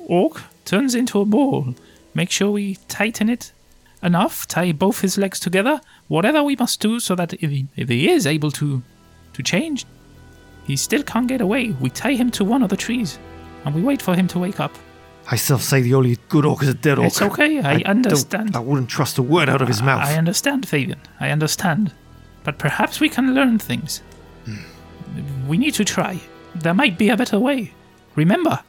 orc 0.01 0.43
turns 0.67 0.95
into 0.95 1.21
a 1.21 1.25
ball. 1.25 1.75
Make 2.15 2.31
sure 2.31 2.51
we 2.51 2.77
tighten 2.89 3.29
it 3.31 3.53
enough, 4.03 4.47
tie 4.47 4.73
both 4.73 5.01
his 5.01 5.17
legs 5.17 5.41
together, 5.41 5.81
whatever 6.09 6.43
we 6.43 6.57
must 6.57 6.81
do 6.81 7.01
so 7.01 7.15
that 7.15 7.33
if 7.35 7.51
he, 7.51 7.67
if 7.77 7.89
he 7.89 8.11
is 8.11 8.27
able 8.27 8.51
to 8.53 8.83
to 9.33 9.43
change, 9.43 9.85
he 10.67 10.77
still 10.77 11.03
can't 11.03 11.27
get 11.29 11.41
away. 11.41 11.75
We 11.81 11.91
tie 11.91 12.15
him 12.15 12.31
to 12.33 12.45
one 12.45 12.63
of 12.63 12.69
the 12.71 12.77
trees 12.77 13.19
and 13.65 13.75
we 13.75 13.83
wait 13.83 14.01
for 14.03 14.15
him 14.15 14.27
to 14.29 14.39
wake 14.39 14.61
up. 14.61 14.73
I 15.31 15.37
still 15.37 15.59
say 15.59 15.81
the 15.83 15.95
only 15.95 16.17
good 16.29 16.45
orc 16.47 16.63
is 16.63 16.69
a 16.69 16.75
dead 16.75 16.99
orc. 16.99 17.09
It's 17.09 17.21
okay, 17.23 17.59
I, 17.59 17.73
don't- 17.79 17.87
understand. 17.87 18.55
I 18.57 18.61
wouldn't 18.61 18.89
trust 18.89 19.19
a 19.19 19.23
word 19.23 19.49
out 19.49 19.61
of 19.61 19.69
his 19.69 19.83
mouth. 19.83 20.07
I 20.07 20.15
understand, 20.17 20.69
Fabian. 20.69 21.01
I 21.21 21.31
understand. 21.31 21.93
but 22.45 22.59
perhaps 22.59 23.01
we 23.01 23.09
can 23.09 23.35
learn 23.35 23.59
things. 23.59 24.03
Hmm. 24.45 25.49
We 25.49 25.59
need 25.59 25.75
to 25.75 25.85
try. 25.85 26.21
There 26.55 26.75
might 26.75 26.97
be 26.97 27.09
a 27.09 27.17
better 27.17 27.39
way. 27.41 27.73
Remember, 28.15 28.61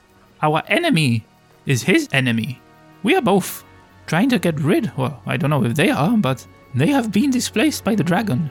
our 0.41 0.63
enemy 0.67 1.23
is 1.68 1.84
his 1.84 2.09
enemy. 2.11 2.59
We 3.03 3.15
are 3.15 3.22
both 3.22 3.63
trying 4.07 4.30
to 4.30 4.39
get 4.39 4.59
rid, 4.59 4.91
well, 4.97 5.22
I 5.26 5.38
don't 5.38 5.51
know 5.51 5.65
if 5.65 5.76
they 5.76 5.91
are, 5.91 6.18
but 6.18 6.47
they 6.74 6.88
have 6.88 7.11
been 7.11 7.30
displaced 7.30 7.84
by 7.84 7.93
the 7.93 8.03
dragon. 8.03 8.49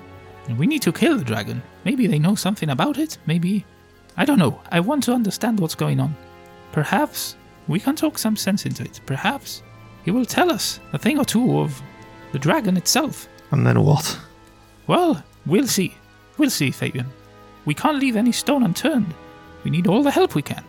We 0.57 0.67
need 0.67 0.83
to 0.83 0.93
kill 0.93 1.19
the 1.19 1.25
dragon. 1.25 1.63
Maybe 1.85 2.07
they 2.07 2.21
know 2.21 2.37
something 2.37 2.71
about 2.71 2.99
it. 2.99 3.19
Maybe. 3.27 3.65
I 4.17 4.25
don't 4.25 4.39
know. 4.39 4.61
I 4.71 4.79
want 4.81 5.03
to 5.05 5.13
understand 5.13 5.59
what's 5.59 5.75
going 5.75 5.99
on. 5.99 6.15
Perhaps 6.71 7.37
we 7.67 7.81
can 7.81 7.97
talk 7.97 8.17
some 8.17 8.37
sense 8.37 8.65
into 8.65 8.85
it. 8.85 9.01
Perhaps 9.07 9.63
he 10.05 10.13
will 10.13 10.25
tell 10.25 10.51
us 10.51 10.79
a 10.93 10.99
thing 10.99 11.19
or 11.19 11.25
two 11.25 11.59
of 11.59 11.83
the 12.33 12.39
dragon 12.39 12.77
itself. 12.77 13.29
And 13.51 13.67
then 13.67 13.83
what? 13.83 14.19
Well, 14.87 15.23
we'll 15.47 15.67
see. 15.67 15.95
We'll 16.39 16.51
see, 16.51 16.71
Fabian. 16.71 17.07
We 17.65 17.75
can't 17.75 17.99
leave 17.99 18.15
any 18.15 18.33
stone 18.33 18.63
unturned. 18.63 19.13
We 19.65 19.71
need 19.71 19.89
all 19.89 20.03
the 20.05 20.13
help 20.13 20.35
we 20.35 20.43
can. 20.43 20.63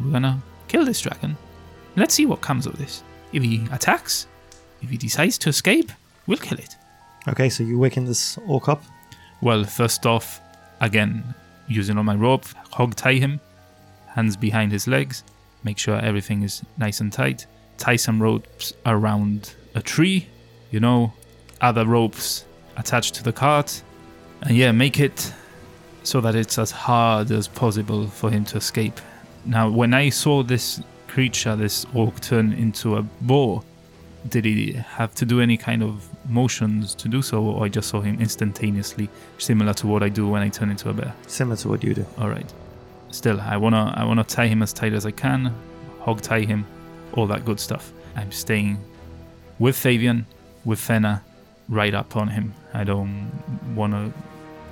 We're 0.00 0.12
gonna 0.12 0.42
kill 0.68 0.84
this 0.86 1.02
dragon. 1.02 1.36
Let's 1.96 2.14
see 2.14 2.26
what 2.26 2.42
comes 2.42 2.66
of 2.66 2.78
this. 2.78 3.02
If 3.32 3.42
he 3.42 3.66
attacks, 3.72 4.26
if 4.82 4.90
he 4.90 4.96
decides 4.96 5.38
to 5.38 5.48
escape, 5.48 5.90
we'll 6.26 6.38
kill 6.38 6.58
it. 6.58 6.76
Okay, 7.28 7.48
so 7.48 7.64
you 7.64 7.78
waking 7.78 8.04
this 8.04 8.38
orc 8.46 8.68
up? 8.68 8.82
Well, 9.40 9.64
first 9.64 10.06
off, 10.06 10.40
again, 10.80 11.34
using 11.68 11.96
all 11.98 12.04
my 12.04 12.14
rope, 12.14 12.44
hog 12.70 12.94
tie 12.94 13.14
him, 13.14 13.40
hands 14.06 14.36
behind 14.36 14.72
his 14.72 14.86
legs, 14.86 15.24
make 15.64 15.78
sure 15.78 15.96
everything 15.96 16.42
is 16.42 16.62
nice 16.78 17.00
and 17.00 17.12
tight. 17.12 17.46
Tie 17.78 17.96
some 17.96 18.22
ropes 18.22 18.72
around 18.86 19.54
a 19.74 19.82
tree, 19.82 20.28
you 20.70 20.80
know, 20.80 21.12
other 21.60 21.84
ropes 21.84 22.44
attached 22.76 23.14
to 23.14 23.22
the 23.22 23.32
cart. 23.32 23.82
And 24.42 24.56
yeah, 24.56 24.72
make 24.72 25.00
it 25.00 25.32
so 26.02 26.20
that 26.20 26.34
it's 26.34 26.58
as 26.58 26.70
hard 26.70 27.30
as 27.30 27.48
possible 27.48 28.06
for 28.06 28.30
him 28.30 28.44
to 28.46 28.58
escape. 28.58 29.00
Now, 29.44 29.68
when 29.68 29.92
I 29.92 30.10
saw 30.10 30.42
this 30.42 30.80
creature, 31.16 31.56
this 31.56 31.86
orc, 31.94 32.20
turn 32.20 32.52
into 32.52 32.96
a 32.96 33.02
boar, 33.22 33.62
did 34.28 34.44
he 34.44 34.72
have 34.72 35.14
to 35.14 35.24
do 35.24 35.40
any 35.40 35.56
kind 35.56 35.82
of 35.82 36.06
motions 36.28 36.94
to 36.94 37.08
do 37.08 37.22
so, 37.22 37.42
or 37.42 37.64
I 37.64 37.70
just 37.70 37.88
saw 37.88 38.02
him 38.02 38.20
instantaneously, 38.20 39.08
similar 39.38 39.72
to 39.80 39.86
what 39.86 40.02
I 40.02 40.10
do 40.10 40.28
when 40.28 40.42
I 40.42 40.50
turn 40.50 40.68
into 40.70 40.90
a 40.90 40.92
bear? 40.92 41.14
Similar 41.26 41.56
to 41.56 41.68
what 41.70 41.82
you 41.82 41.94
do. 41.94 42.04
All 42.18 42.28
right. 42.28 42.52
Still, 43.08 43.40
I 43.40 43.56
wanna 43.56 43.94
I 43.96 44.04
wanna 44.04 44.24
tie 44.24 44.46
him 44.46 44.62
as 44.62 44.74
tight 44.74 44.92
as 44.92 45.06
I 45.06 45.10
can, 45.10 45.54
hog 46.00 46.20
tie 46.20 46.44
him, 46.52 46.66
all 47.14 47.26
that 47.28 47.46
good 47.46 47.60
stuff. 47.60 47.94
I'm 48.14 48.30
staying 48.30 48.76
with 49.58 49.74
Fabian, 49.74 50.26
with 50.66 50.78
Fenna, 50.78 51.22
right 51.70 51.94
up 51.94 52.14
on 52.14 52.28
him. 52.28 52.52
I 52.74 52.84
don't 52.84 53.30
wanna 53.74 54.12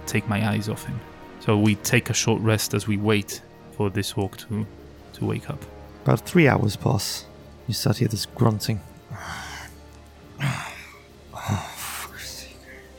take 0.04 0.28
my 0.28 0.46
eyes 0.46 0.68
off 0.68 0.84
him. 0.84 1.00
So 1.40 1.56
we 1.56 1.76
take 1.76 2.10
a 2.10 2.14
short 2.14 2.42
rest 2.42 2.74
as 2.74 2.86
we 2.86 2.98
wait 2.98 3.40
for 3.78 3.88
this 3.88 4.12
orc 4.12 4.36
to 4.44 4.66
to 5.14 5.24
wake 5.24 5.48
up. 5.48 5.64
About 6.04 6.20
three 6.20 6.46
hours 6.48 6.76
pass. 6.76 7.24
You 7.66 7.74
start 7.74 7.96
to 7.96 8.00
hear 8.00 8.08
this 8.08 8.26
grunting. 8.26 8.80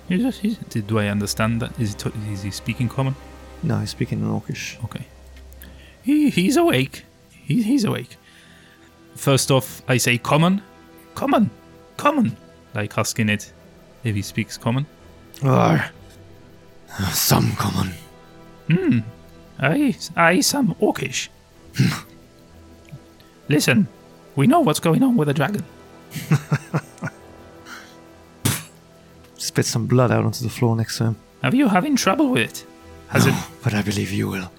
Is 0.08 0.24
it- 0.24 0.46
is 0.46 0.58
it- 0.76 0.88
do 0.88 1.00
I 1.00 1.08
understand 1.08 1.62
that? 1.62 1.80
Is, 1.80 1.94
it, 1.96 2.06
is 2.32 2.44
he 2.44 2.52
speaking 2.52 2.88
common? 2.90 3.16
No, 3.64 3.80
he's 3.80 3.90
speaking 3.90 4.20
in 4.20 4.28
Orcish. 4.28 4.84
Okay. 4.84 5.06
He, 6.04 6.30
he's 6.30 6.58
awake. 6.58 7.06
He, 7.32 7.64
he's 7.64 7.84
awake. 7.84 8.18
First 9.16 9.50
off, 9.50 9.82
I 9.88 9.98
say 9.98 10.18
common. 10.20 10.62
Common. 11.16 11.50
Common. 11.98 12.38
Like 12.76 12.98
asking 12.98 13.30
it 13.30 13.52
if 14.04 14.14
he 14.16 14.22
speaks 14.22 14.58
common. 14.58 14.86
Arr. 15.44 15.90
Some 17.12 17.52
common. 17.54 17.92
Hmm. 18.70 19.00
I, 19.60 19.96
I 20.16 20.40
some 20.42 20.76
orcish. 20.76 21.30
Listen, 23.48 23.88
we 24.36 24.48
know 24.48 24.60
what's 24.62 24.80
going 24.80 25.04
on 25.04 25.16
with 25.18 25.28
the 25.28 25.34
dragon. 25.34 25.64
Spit 29.38 29.66
some 29.66 29.86
blood 29.86 30.12
out 30.12 30.26
onto 30.26 30.44
the 30.44 30.50
floor 30.50 30.76
next 30.76 30.98
to 30.98 31.06
him. 31.06 31.16
Are 31.44 31.54
you 31.56 31.68
having 31.68 31.96
trouble 31.96 32.30
with 32.30 32.42
it? 32.44 32.66
Has 33.10 33.26
it? 33.28 33.32
No, 33.32 33.44
but 33.64 33.74
I 33.74 33.82
believe 33.82 34.12
you 34.12 34.28
will. 34.28 34.52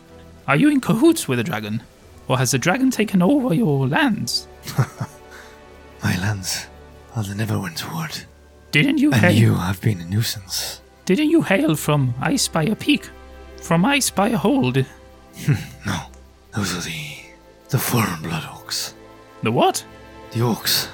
Are 0.46 0.56
you 0.56 0.68
in 0.70 0.80
cahoots 0.80 1.26
with 1.26 1.38
the 1.38 1.44
dragon, 1.44 1.82
or 2.28 2.38
has 2.38 2.52
the 2.52 2.58
dragon 2.58 2.90
taken 2.90 3.20
over 3.22 3.52
your 3.52 3.88
lands? 3.88 4.46
My 6.04 6.16
lands 6.20 6.66
are 7.16 7.24
the 7.24 7.34
Neverwinter 7.34 8.24
Didn't 8.70 8.98
you 8.98 9.10
And 9.12 9.20
hail? 9.22 9.32
you 9.34 9.54
have 9.54 9.80
been 9.80 10.00
a 10.00 10.04
nuisance. 10.04 10.80
Didn't 11.04 11.30
you 11.30 11.42
hail 11.42 11.74
from 11.74 12.14
Icespire 12.20 12.78
Peak? 12.78 13.08
From 13.60 13.82
Icespire 13.82 14.34
Hold? 14.34 14.84
No, 15.84 16.00
those 16.54 16.76
are 16.76 16.80
the 16.80 17.15
the 17.76 17.82
foreign 17.82 18.22
blood 18.22 18.42
orcs. 18.44 18.94
The 19.42 19.52
what? 19.52 19.84
The 20.32 20.40
orcs. 20.40 20.88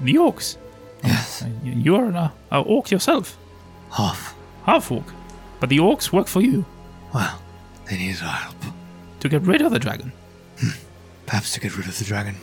The 0.00 0.14
orcs. 0.16 0.56
Yes, 1.04 1.42
Uh, 1.42 1.46
y- 1.62 1.74
You're 1.86 2.06
an 2.06 2.16
uh, 2.16 2.30
orc 2.62 2.90
yourself, 2.90 3.38
half. 3.92 4.34
half 4.66 4.90
orc. 4.90 5.04
But 5.60 5.68
the 5.68 5.78
orcs 5.78 6.10
work 6.12 6.26
for 6.26 6.40
you 6.42 6.64
Well, 7.14 7.38
they 7.86 7.96
needed 7.98 8.20
our 8.22 8.38
help. 8.46 8.56
to 9.20 9.28
get 9.28 9.42
rid 9.42 9.62
of 9.62 9.70
the 9.70 9.78
dragon. 9.78 10.10
Perhaps 11.26 11.52
to 11.54 11.60
get 11.60 11.76
rid 11.78 11.86
of 11.86 11.96
the 11.98 12.04
dragon. 12.04 12.34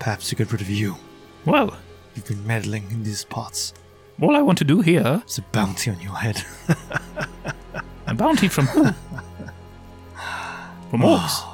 Perhaps 0.00 0.28
to 0.30 0.34
get 0.34 0.50
rid 0.50 0.60
of 0.60 0.68
you. 0.68 0.96
Well, 1.44 1.76
You've 2.16 2.26
been 2.26 2.44
meddling 2.46 2.90
in 2.90 3.04
these 3.04 3.24
parts. 3.24 3.72
all 4.20 4.34
I 4.34 4.42
want 4.42 4.58
to 4.58 4.64
do 4.64 4.80
here, 4.80 5.04
There's 5.22 5.38
a 5.38 5.42
bounty 5.52 5.90
on 5.92 6.00
your 6.00 6.16
head. 6.16 6.42
a 8.08 8.14
bounty 8.14 8.48
from 8.48 8.66
who? 8.66 8.84
From 10.90 11.02
orcs. 11.02 11.44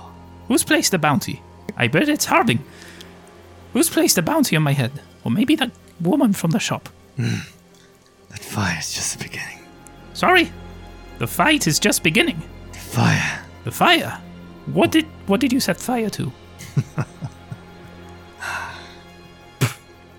Who's 0.49 0.65
placed 0.65 0.93
the 0.93 0.99
bounty? 0.99 1.43
I 1.77 1.89
bet 1.89 2.09
it's 2.09 2.27
Harding. 2.27 2.65
Who's 3.73 3.91
placed 3.91 4.19
a 4.19 4.23
bounty 4.23 4.57
on 4.57 4.63
my 4.63 4.73
head? 4.73 4.93
Or 5.25 5.31
maybe 5.31 5.55
that 5.57 5.71
woman 6.01 6.33
from 6.33 6.51
the 6.51 6.59
shop. 6.59 6.89
Hmm. 7.17 7.41
that 8.31 8.41
fire 8.41 8.79
is 8.79 8.93
just 8.93 9.19
the 9.19 9.25
beginning. 9.25 9.59
Sorry, 10.15 10.51
the 11.19 11.27
fight 11.27 11.67
is 11.67 11.79
just 11.79 12.03
beginning. 12.03 12.43
Fire. 12.73 13.41
The 13.65 13.71
fire. 13.71 14.21
What 14.67 14.91
did 14.93 15.07
what 15.27 15.41
did 15.41 15.53
you 15.53 15.61
set 15.61 15.81
fire 15.81 16.11
to? 16.11 16.33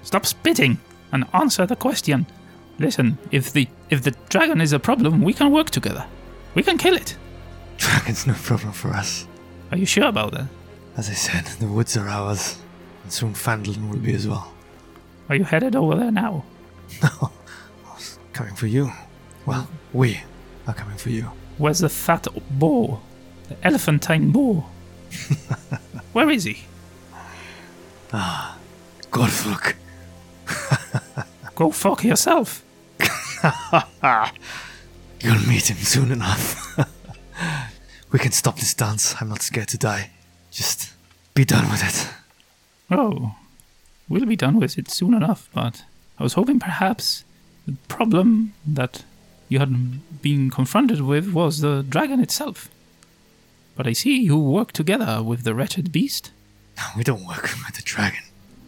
Stop 0.04 0.26
spitting 0.26 0.80
and 1.12 1.26
answer 1.34 1.66
the 1.66 1.76
question. 1.76 2.26
Listen, 2.80 3.18
if 3.32 3.52
the 3.54 3.68
if 3.90 4.02
the 4.04 4.12
dragon 4.30 4.62
is 4.62 4.74
a 4.74 4.80
problem, 4.80 5.22
we 5.22 5.34
can 5.34 5.52
work 5.52 5.70
together. 5.70 6.06
We 6.56 6.64
can 6.64 6.78
kill 6.78 6.96
it. 6.96 7.18
Dragon's 7.78 8.28
no 8.28 8.34
problem 8.34 8.74
for 8.74 8.90
us. 8.90 9.28
Are 9.72 9.78
you 9.78 9.86
sure 9.86 10.08
about 10.08 10.32
that? 10.34 10.48
As 10.96 11.10
I 11.10 11.14
said, 11.14 11.46
the 11.60 11.68
woods 11.68 11.98
are 11.98 12.08
ours. 12.08 12.60
And 13.04 13.12
soon 13.12 13.34
Phandalin 13.34 13.90
will 13.90 13.98
be 13.98 14.14
as 14.14 14.28
well. 14.28 14.54
Are 15.30 15.36
you 15.36 15.44
headed 15.44 15.76
over 15.76 15.96
there 15.96 16.12
now? 16.12 16.46
No, 17.02 17.10
I 17.86 17.94
was 17.94 18.20
coming 18.34 18.56
for 18.56 18.68
you. 18.68 18.92
Well, 19.46 19.68
we 19.92 20.22
are 20.68 20.74
coming 20.74 20.98
for 20.98 21.10
you. 21.10 21.32
Where's 21.58 21.80
the 21.80 21.90
fat 21.90 22.28
boar? 22.52 23.02
The 23.50 23.58
elephantine 23.66 24.32
boar? 24.32 24.62
Where 26.14 26.30
is 26.30 26.44
he? 26.44 26.64
Ah, 28.14 28.58
Godfruk. 29.12 29.76
Go 31.56 31.72
fuck 31.72 32.04
yourself. 32.04 32.64
You'll 35.22 35.48
meet 35.48 35.70
him 35.70 35.78
soon 35.78 36.12
enough. 36.12 36.78
we 38.12 38.20
can 38.20 38.32
stop 38.32 38.58
this 38.58 38.74
dance. 38.74 39.16
I'm 39.20 39.30
not 39.30 39.42
scared 39.42 39.70
to 39.70 39.78
die. 39.78 40.12
Just 40.54 40.94
be 41.34 41.44
done 41.44 41.70
with 41.72 41.84
it. 41.84 42.10
Oh, 42.92 43.36
we'll 44.08 44.28
be 44.28 44.36
done 44.36 44.60
with 44.60 44.78
it 44.78 44.90
soon 44.92 45.16
enough, 45.16 45.50
but 45.52 45.84
I 46.20 46.24
was 46.24 46.34
hoping 46.34 46.60
perhaps 46.60 47.24
the 47.66 47.76
problem 47.88 48.54
that 48.68 49.04
you 49.50 49.58
had 49.58 50.22
been 50.22 50.52
confronted 50.52 51.02
with 51.02 51.34
was 51.34 51.62
the 51.62 51.84
dragon 51.90 52.20
itself. 52.20 52.70
But 53.76 53.88
I 53.88 53.94
see 53.94 54.22
you 54.22 54.38
work 54.38 54.72
together 54.74 55.24
with 55.24 55.44
the 55.44 55.56
wretched 55.56 55.92
beast. 55.92 56.32
No, 56.78 56.84
we 56.96 57.04
don't 57.04 57.26
work 57.26 57.42
with 57.66 57.76
the 57.76 57.82
dragon. 57.82 58.22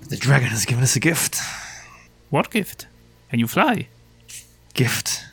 The 0.10 0.18
dragon 0.18 0.50
has 0.50 0.66
given 0.66 0.84
us 0.84 0.96
a 0.96 1.00
gift. 1.00 1.40
What 2.32 2.50
gift? 2.50 2.88
Can 3.30 3.40
you 3.40 3.48
fly? 3.48 3.90
Gift. 4.74 5.24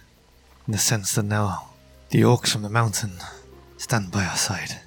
In 0.67 0.73
the 0.73 0.79
sense 0.79 1.15
that 1.15 1.25
now 1.25 1.71
the 2.11 2.21
orcs 2.21 2.49
from 2.49 2.63
the 2.63 2.69
mountain 2.69 3.13
stand 3.79 4.13
by 4.13 4.25
our 4.25 4.37
side. 4.37 4.81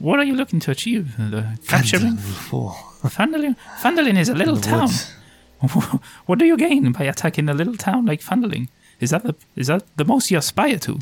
What 0.00 0.18
are 0.18 0.24
you 0.24 0.34
looking 0.34 0.60
to 0.60 0.70
achieve? 0.70 1.16
The 1.18 1.58
capturing? 1.68 2.16
Phandalin. 2.16 3.56
Phandalin? 3.80 4.18
Is 4.18 4.28
a 4.28 4.34
little 4.34 4.56
town. 4.56 4.90
what 6.26 6.38
do 6.38 6.44
you 6.44 6.56
gain 6.56 6.92
by 6.92 7.04
attacking 7.04 7.48
a 7.48 7.54
little 7.54 7.76
town 7.76 8.06
like 8.06 8.20
Phandalin? 8.20 8.68
Is 9.00 9.10
that 9.10 9.22
the 9.24 9.34
is 9.56 9.66
that 9.66 9.84
the 9.96 10.04
most 10.04 10.30
you 10.30 10.38
aspire 10.38 10.78
to? 10.78 10.98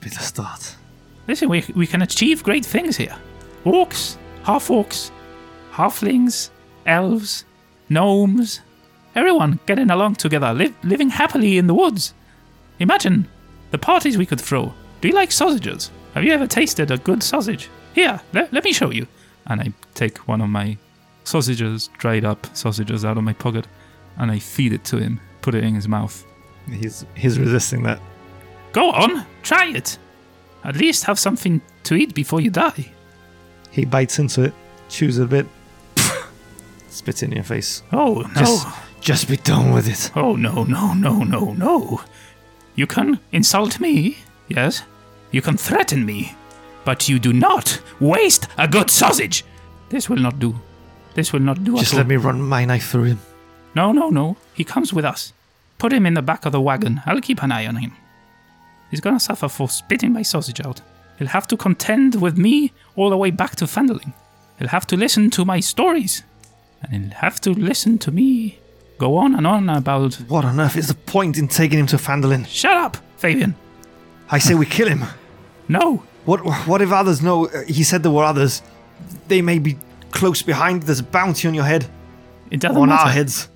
Be 0.00 0.08
the 0.08 0.18
start. 0.18 0.76
Listen, 1.28 1.48
we, 1.48 1.64
we 1.76 1.86
can 1.86 2.02
achieve 2.02 2.42
great 2.42 2.66
things 2.66 2.96
here. 2.96 3.14
Orcs, 3.64 4.16
half 4.42 4.68
orcs, 4.68 5.12
halflings, 5.72 6.50
elves, 6.84 7.44
gnomes, 7.88 8.60
everyone 9.14 9.60
getting 9.66 9.90
along 9.90 10.16
together, 10.16 10.52
li- 10.52 10.74
living 10.82 11.10
happily 11.10 11.58
in 11.58 11.68
the 11.68 11.74
woods. 11.74 12.14
Imagine 12.80 13.28
The 13.70 13.78
parties 13.78 14.18
we 14.18 14.26
could 14.26 14.40
throw. 14.40 14.74
Do 15.00 15.08
you 15.08 15.14
like 15.14 15.32
sausages? 15.32 15.90
Have 16.14 16.24
you 16.24 16.32
ever 16.32 16.46
tasted 16.46 16.90
a 16.90 16.98
good 16.98 17.22
sausage? 17.22 17.70
Here, 17.94 18.20
let, 18.32 18.52
let 18.52 18.64
me 18.64 18.72
show 18.72 18.90
you. 18.90 19.06
And 19.46 19.60
I 19.60 19.72
take 19.94 20.18
one 20.28 20.40
of 20.40 20.48
my 20.48 20.76
sausages, 21.24 21.88
dried 21.98 22.24
up 22.24 22.46
sausages, 22.56 23.04
out 23.04 23.18
of 23.18 23.24
my 23.24 23.32
pocket, 23.32 23.66
and 24.16 24.30
I 24.30 24.38
feed 24.38 24.72
it 24.72 24.84
to 24.84 24.98
him, 24.98 25.20
put 25.40 25.54
it 25.54 25.64
in 25.64 25.74
his 25.74 25.88
mouth. 25.88 26.24
He's 26.68 27.04
he's 27.16 27.38
resisting 27.38 27.82
that. 27.82 28.00
Go 28.72 28.90
on, 28.90 29.26
try 29.42 29.66
it. 29.66 29.98
At 30.64 30.76
least 30.76 31.04
have 31.04 31.18
something 31.18 31.60
to 31.84 31.94
eat 31.94 32.14
before 32.14 32.40
you 32.40 32.50
die. 32.50 32.92
He 33.70 33.84
bites 33.84 34.18
into 34.18 34.44
it, 34.44 34.54
chews 34.88 35.18
it 35.18 35.24
a 35.24 35.26
bit, 35.26 35.46
spits 36.88 37.22
in 37.22 37.32
your 37.32 37.42
face. 37.42 37.82
Oh, 37.92 38.20
no. 38.34 38.40
Just, 38.40 38.66
just 39.00 39.28
be 39.28 39.36
done 39.38 39.72
with 39.72 39.88
it. 39.88 40.10
Oh, 40.14 40.36
no, 40.36 40.64
no, 40.64 40.94
no, 40.94 41.24
no, 41.24 41.52
no. 41.52 42.02
You 42.76 42.86
can 42.86 43.18
insult 43.32 43.80
me, 43.80 44.18
yes? 44.48 44.84
You 45.30 45.42
can 45.42 45.56
threaten 45.56 46.06
me, 46.06 46.34
but 46.84 47.08
you 47.08 47.18
do 47.18 47.32
not 47.32 47.80
waste 48.00 48.48
a 48.58 48.68
good 48.68 48.90
sausage. 48.90 49.44
This 49.88 50.08
will 50.08 50.18
not 50.18 50.38
do. 50.38 50.54
This 51.14 51.32
will 51.32 51.40
not 51.40 51.62
do 51.62 51.76
Just 51.78 51.94
let 51.94 52.02
all. 52.02 52.08
me 52.08 52.16
run 52.16 52.40
my 52.40 52.64
knife 52.64 52.88
through 52.90 53.04
him. 53.04 53.20
No, 53.74 53.92
no, 53.92 54.08
no. 54.10 54.36
He 54.54 54.64
comes 54.64 54.92
with 54.92 55.04
us. 55.04 55.32
Put 55.78 55.92
him 55.92 56.06
in 56.06 56.14
the 56.14 56.22
back 56.22 56.46
of 56.46 56.52
the 56.52 56.60
wagon. 56.60 57.02
I'll 57.06 57.20
keep 57.20 57.42
an 57.42 57.52
eye 57.52 57.66
on 57.66 57.76
him. 57.76 57.92
He's 58.90 59.00
gonna 59.00 59.20
suffer 59.20 59.48
for 59.48 59.68
spitting 59.68 60.12
my 60.12 60.22
sausage 60.22 60.60
out. 60.60 60.80
He'll 61.18 61.28
have 61.28 61.46
to 61.48 61.56
contend 61.56 62.20
with 62.20 62.36
me 62.36 62.72
all 62.96 63.10
the 63.10 63.16
way 63.16 63.30
back 63.30 63.56
to 63.56 63.64
Phandalin. 63.66 64.12
He'll 64.58 64.68
have 64.68 64.86
to 64.88 64.96
listen 64.96 65.30
to 65.30 65.44
my 65.44 65.60
stories. 65.60 66.22
And 66.82 67.04
he'll 67.04 67.14
have 67.14 67.40
to 67.42 67.50
listen 67.50 67.98
to 67.98 68.10
me 68.10 68.58
go 68.98 69.16
on 69.16 69.34
and 69.34 69.46
on 69.46 69.68
about. 69.68 70.14
What 70.28 70.44
on 70.44 70.60
earth 70.60 70.76
is 70.76 70.86
the 70.88 70.94
point 70.94 71.36
in 71.36 71.48
taking 71.48 71.78
him 71.78 71.86
to 71.88 71.96
Phandalin? 71.96 72.46
Shut 72.46 72.76
up, 72.76 72.96
Fabian! 73.16 73.54
I 74.30 74.38
say 74.38 74.54
we 74.54 74.64
kill 74.66 74.88
him. 74.88 75.02
No! 75.68 76.04
What 76.24 76.40
what 76.68 76.80
if 76.82 76.92
others 76.92 77.20
know? 77.20 77.46
uh, 77.46 77.62
He 77.66 77.82
said 77.84 78.02
there 78.02 78.12
were 78.12 78.24
others. 78.24 78.62
They 79.28 79.42
may 79.42 79.58
be 79.58 79.76
close 80.10 80.42
behind. 80.42 80.82
There's 80.84 81.00
a 81.00 81.04
bounty 81.04 81.48
on 81.48 81.54
your 81.54 81.64
head, 81.64 81.86
It 82.50 82.60
doesn't 82.60 82.76
on 82.80 82.88
matter. 82.88 83.02
our 83.06 83.10
heads. 83.12 83.48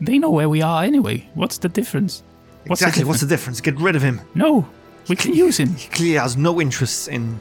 They 0.00 0.18
know 0.18 0.30
where 0.30 0.48
we 0.48 0.62
are 0.62 0.84
anyway. 0.84 1.28
What's 1.34 1.58
the 1.58 1.68
difference? 1.68 2.22
What's 2.66 2.80
the 2.80 2.86
exactly. 2.86 3.04
What's 3.04 3.20
the 3.20 3.26
difference? 3.26 3.60
difference? 3.60 3.78
Get 3.78 3.84
rid 3.84 3.96
of 3.96 4.02
him. 4.02 4.20
No! 4.34 4.66
We 5.08 5.16
can 5.16 5.34
use 5.34 5.56
him. 5.58 5.74
He 5.74 5.88
clearly 5.88 6.18
has 6.18 6.36
no 6.36 6.60
interest 6.60 7.08
in 7.08 7.40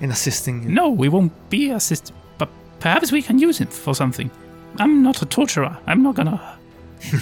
in 0.00 0.10
assisting. 0.10 0.72
No, 0.74 0.90
we 0.90 1.08
won't 1.08 1.32
be 1.50 1.70
assist. 1.70 2.12
But 2.38 2.48
perhaps 2.80 3.10
we 3.12 3.22
can 3.22 3.38
use 3.38 3.58
him 3.58 3.68
for 3.68 3.94
something. 3.94 4.30
I'm 4.78 5.02
not 5.02 5.22
a 5.22 5.26
torturer. 5.26 5.76
I'm 5.86 6.02
not 6.02 6.14
gonna. 6.16 6.38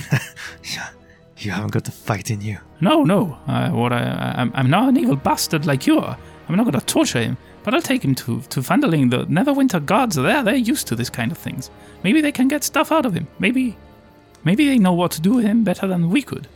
You 1.39 1.51
haven't 1.51 1.73
got 1.73 1.85
the 1.85 1.91
fight 1.91 2.31
in 2.31 2.41
you. 2.41 2.57
No, 2.81 3.05
no. 3.05 3.37
Uh, 3.47 3.69
what 3.71 3.93
I, 3.93 3.99
I, 3.99 4.41
I'm, 4.41 4.51
I'm 4.55 4.71
not 4.71 4.89
an 4.89 4.97
evil 4.97 5.17
bastard 5.17 5.67
like 5.67 5.87
you 5.87 5.99
are. 6.01 6.17
I'm 6.49 6.57
not 6.57 6.65
gonna 6.65 6.81
torture 6.81 7.21
him. 7.21 7.37
But 7.65 7.75
I'll 7.75 7.83
take 7.83 8.05
him 8.05 8.15
to 8.17 8.41
to 8.43 8.61
Phandalin. 8.61 9.11
The 9.11 9.27
Neverwinter 9.27 9.85
guards 9.85 10.17
are 10.17 10.23
there. 10.23 10.45
They're 10.45 10.55
used 10.55 10.87
to 10.87 10.95
this 10.95 11.11
kind 11.11 11.33
of 11.33 11.39
things. 11.39 11.71
Maybe 12.05 12.21
they 12.21 12.31
can 12.31 12.47
get 12.47 12.63
stuff 12.63 12.93
out 12.93 13.05
of 13.05 13.13
him. 13.15 13.27
Maybe, 13.41 13.77
maybe 14.45 14.69
they 14.69 14.79
know 14.79 14.93
what 14.93 15.11
to 15.13 15.21
do 15.21 15.35
with 15.35 15.45
him 15.45 15.65
better 15.65 15.89
than 15.89 16.09
we 16.11 16.23
could. 16.23 16.47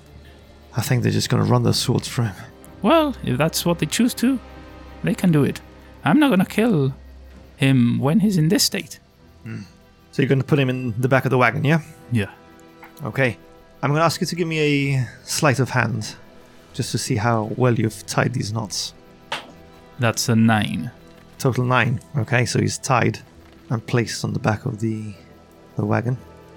I 0.76 0.82
think 0.82 1.03
they're 1.03 1.11
just 1.11 1.28
gonna 1.28 1.45
run 1.45 1.64
their 1.64 1.72
swords 1.72 2.09
through 2.09 2.26
him. 2.26 2.36
Well, 2.82 3.16
if 3.24 3.36
that's 3.36 3.66
what 3.66 3.80
they 3.80 3.86
choose 3.86 4.14
to, 4.14 4.38
they 5.03 5.14
can 5.14 5.32
do 5.32 5.43
it. 5.43 5.61
I'm 6.05 6.20
not 6.20 6.30
gonna 6.30 6.47
kill 6.47 6.95
him 7.57 7.99
when 7.99 8.20
he's 8.20 8.38
in 8.38 8.49
this 8.49 8.62
state. 8.62 9.01
Hmm. 9.43 9.62
So 10.12 10.22
you're 10.22 10.28
gonna 10.28 10.45
put 10.45 10.61
him 10.61 10.70
in 10.70 10.95
the 11.01 11.09
back 11.09 11.24
of 11.24 11.30
the 11.30 11.38
wagon, 11.38 11.64
yeah? 11.64 11.80
Yeah. 12.12 12.30
Okay. 13.03 13.36
I'm 13.82 13.91
gonna 13.91 14.05
ask 14.05 14.20
you 14.20 14.26
to 14.28 14.36
give 14.36 14.47
me 14.47 14.61
a 14.61 15.09
sleight 15.24 15.59
of 15.59 15.70
hand, 15.70 16.14
just 16.72 16.93
to 16.93 16.99
see 16.99 17.16
how 17.16 17.51
well 17.57 17.74
you've 17.74 18.07
tied 18.07 18.32
these 18.32 18.53
knots. 18.53 18.95
That's 20.01 20.30
a 20.30 20.34
nine. 20.34 20.90
Total 21.38 21.62
nine. 21.64 22.01
Okay, 22.16 22.46
so 22.46 22.59
he's 22.59 22.78
tied 22.78 23.18
and 23.68 23.86
placed 23.86 24.24
on 24.24 24.32
the 24.32 24.38
back 24.38 24.64
of 24.64 24.80
the 24.80 25.14
the 25.76 25.84
wagon. 25.84 26.16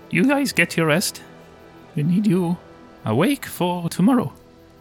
You 0.10 0.26
guys 0.26 0.54
get 0.54 0.78
your 0.78 0.88
rest. 0.88 1.22
We 1.96 2.04
need 2.04 2.26
you 2.26 2.58
awake 3.06 3.46
for 3.46 3.89
tomorrow. 3.89 4.34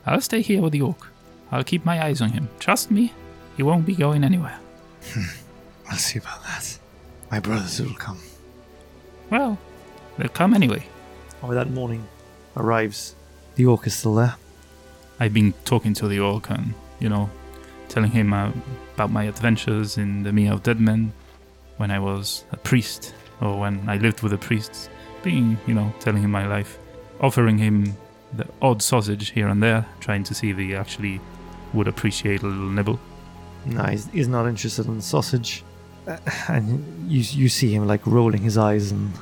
I'll 0.06 0.20
stay 0.20 0.40
here 0.42 0.62
with 0.62 0.72
the 0.72 0.82
orc. 0.82 1.08
I'll 1.50 1.64
keep 1.64 1.84
my 1.84 2.02
eyes 2.04 2.20
on 2.20 2.30
him. 2.30 2.48
Trust 2.60 2.90
me, 2.90 3.12
he 3.56 3.62
won't 3.62 3.84
be 3.84 3.94
going 3.94 4.24
anywhere. 4.24 4.58
Hmm. 5.12 5.24
I'll 5.90 5.98
see 5.98 6.20
about 6.20 6.42
that. 6.44 6.78
My 7.30 7.40
brothers 7.40 7.80
will 7.80 7.94
come. 7.94 8.20
Well, 9.28 9.58
they'll 10.16 10.28
come 10.28 10.54
anyway. 10.54 10.84
Oh, 11.42 11.52
that 11.52 11.70
morning 11.70 12.06
arrives. 12.56 13.16
The 13.56 13.66
orc 13.66 13.86
is 13.86 13.94
still 13.96 14.14
there. 14.14 14.36
I've 15.18 15.34
been 15.34 15.52
talking 15.64 15.94
to 15.94 16.08
the 16.08 16.20
orc 16.20 16.48
and, 16.50 16.74
you 17.00 17.08
know, 17.08 17.28
telling 17.88 18.10
him 18.10 18.32
uh, 18.32 18.52
about 18.94 19.10
my 19.10 19.24
adventures 19.24 19.98
in 19.98 20.22
the 20.22 20.32
Mere 20.32 20.52
of 20.52 20.62
Dead 20.62 20.80
Men 20.80 21.12
when 21.76 21.90
I 21.90 21.98
was 21.98 22.44
a 22.52 22.56
priest 22.56 23.14
or 23.40 23.58
when 23.58 23.88
I 23.88 23.96
lived 23.96 24.22
with 24.22 24.32
the 24.32 24.38
priests. 24.38 24.88
Being, 25.22 25.58
you 25.66 25.74
know, 25.74 25.92
telling 26.00 26.22
him 26.22 26.30
my 26.30 26.46
life. 26.46 26.78
Offering 27.20 27.58
him 27.58 27.96
the 28.34 28.46
odd 28.60 28.82
sausage 28.82 29.30
here 29.30 29.48
and 29.48 29.62
there, 29.62 29.86
trying 30.00 30.24
to 30.24 30.34
see 30.34 30.50
if 30.50 30.58
he 30.58 30.74
actually 30.74 31.20
would 31.72 31.88
appreciate 31.88 32.42
a 32.42 32.46
little 32.46 32.70
nibble. 32.70 32.98
No, 33.64 33.84
he's, 33.84 34.06
he's 34.08 34.28
not 34.28 34.46
interested 34.46 34.86
in 34.86 35.00
sausage. 35.00 35.64
Uh, 36.06 36.18
and 36.48 37.10
you 37.10 37.20
you 37.20 37.48
see 37.48 37.72
him 37.72 37.86
like 37.86 38.04
rolling 38.04 38.42
his 38.42 38.58
eyes 38.58 38.90
and 38.90 39.12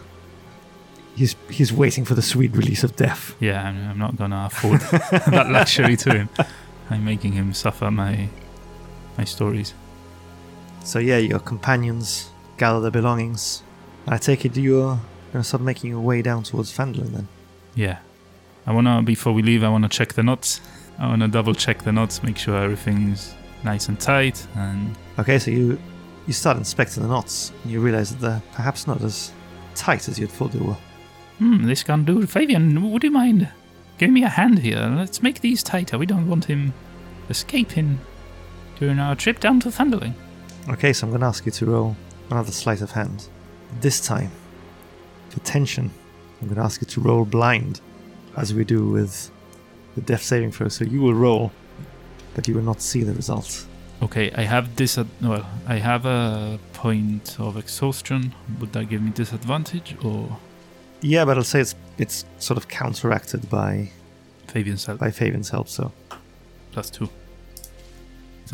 he's 1.14 1.36
he's 1.50 1.72
waiting 1.72 2.06
for 2.06 2.14
the 2.14 2.22
sweet 2.22 2.52
release 2.56 2.82
of 2.82 2.96
death. 2.96 3.34
Yeah, 3.38 3.62
I'm, 3.68 3.90
I'm 3.90 3.98
not 3.98 4.16
gonna 4.16 4.48
afford 4.50 4.80
that 5.30 5.50
luxury 5.50 5.96
to 5.98 6.14
him. 6.14 6.28
I'm 6.88 7.04
making 7.04 7.32
him 7.32 7.52
suffer 7.52 7.90
my 7.90 8.28
my 9.18 9.24
stories. 9.24 9.74
So 10.84 10.98
yeah, 10.98 11.18
your 11.18 11.38
companions 11.40 12.30
gather 12.56 12.80
their 12.80 12.90
belongings. 12.90 13.62
I 14.06 14.16
take 14.18 14.44
it 14.44 14.56
you're 14.56 14.98
gonna 15.32 15.44
start 15.44 15.62
making 15.62 15.90
your 15.90 16.00
way 16.00 16.22
down 16.22 16.42
towards 16.42 16.76
Phandalin 16.76 17.12
then. 17.12 17.28
Yeah, 17.74 17.98
I 18.66 18.72
wanna 18.72 19.02
before 19.02 19.32
we 19.32 19.42
leave, 19.42 19.62
I 19.62 19.68
wanna 19.68 19.88
check 19.88 20.14
the 20.14 20.22
knots. 20.22 20.60
I 20.98 21.06
wanna 21.06 21.28
double 21.28 21.54
check 21.54 21.82
the 21.82 21.92
knots, 21.92 22.22
make 22.22 22.36
sure 22.36 22.56
everything's 22.56 23.34
nice 23.64 23.88
and 23.88 23.98
tight, 24.00 24.46
and 24.56 24.96
Okay, 25.18 25.38
so 25.38 25.50
you 25.50 25.78
you 26.26 26.32
start 26.32 26.56
inspecting 26.56 27.02
the 27.02 27.08
knots 27.08 27.52
and 27.62 27.72
you 27.72 27.80
realize 27.80 28.10
that 28.10 28.20
they're 28.20 28.42
perhaps 28.52 28.86
not 28.86 29.02
as 29.02 29.32
tight 29.74 30.08
as 30.08 30.18
you'd 30.18 30.30
thought 30.30 30.52
they 30.52 30.60
were. 30.60 30.76
hmm, 31.38 31.64
this 31.66 31.82
can 31.82 32.04
do. 32.04 32.26
Fabian, 32.26 32.90
would 32.90 33.02
you 33.04 33.10
mind 33.10 33.48
giving 33.98 34.14
me 34.14 34.22
a 34.24 34.28
hand 34.28 34.58
here? 34.58 34.80
Let's 34.96 35.22
make 35.22 35.40
these 35.40 35.62
tighter. 35.62 35.98
We 35.98 36.06
don't 36.06 36.28
want 36.28 36.44
him 36.46 36.72
escaping 37.28 37.98
during 38.80 38.98
our 38.98 39.14
trip 39.14 39.38
down 39.40 39.60
to 39.60 39.68
Phandalin. 39.68 40.14
Okay, 40.68 40.92
so 40.92 41.06
I'm 41.06 41.12
gonna 41.12 41.28
ask 41.28 41.46
you 41.46 41.52
to 41.52 41.66
roll 41.66 41.96
another 42.30 42.50
sleight 42.52 42.80
of 42.80 42.90
hand. 42.90 43.28
This 43.80 44.00
time, 44.00 44.30
for 45.28 45.40
tension, 45.40 45.90
I'm 46.40 46.48
gonna 46.48 46.64
ask 46.64 46.80
you 46.80 46.86
to 46.86 47.00
roll 47.00 47.24
blind, 47.24 47.80
as 48.36 48.52
we 48.54 48.64
do 48.64 48.88
with 48.88 49.30
the 49.94 50.00
death 50.00 50.22
saving 50.22 50.52
throw. 50.52 50.68
So 50.68 50.84
you 50.84 51.00
will 51.02 51.14
roll, 51.14 51.52
but 52.34 52.48
you 52.48 52.54
will 52.54 52.62
not 52.62 52.80
see 52.80 53.02
the 53.04 53.12
result. 53.14 53.66
Okay, 54.02 54.30
I 54.32 54.42
have 54.42 54.76
this. 54.76 54.98
Well, 55.20 55.46
I 55.68 55.76
have 55.76 56.06
a 56.06 56.58
point 56.72 57.36
of 57.38 57.56
exhaustion. 57.58 58.34
Would 58.58 58.72
that 58.72 58.88
give 58.88 59.02
me 59.02 59.10
disadvantage 59.10 59.94
or 60.02 60.38
Yeah, 61.02 61.24
but 61.26 61.36
I'll 61.36 61.44
say 61.44 61.60
it's 61.60 61.74
it's 61.98 62.24
sort 62.38 62.56
of 62.56 62.68
counteracted 62.68 63.50
by 63.50 63.90
Fabian's 64.46 64.86
help? 64.86 65.00
by 65.00 65.10
Fabian's 65.10 65.50
help. 65.50 65.68
So 65.68 65.92
plus 66.72 66.88
two. 66.90 67.10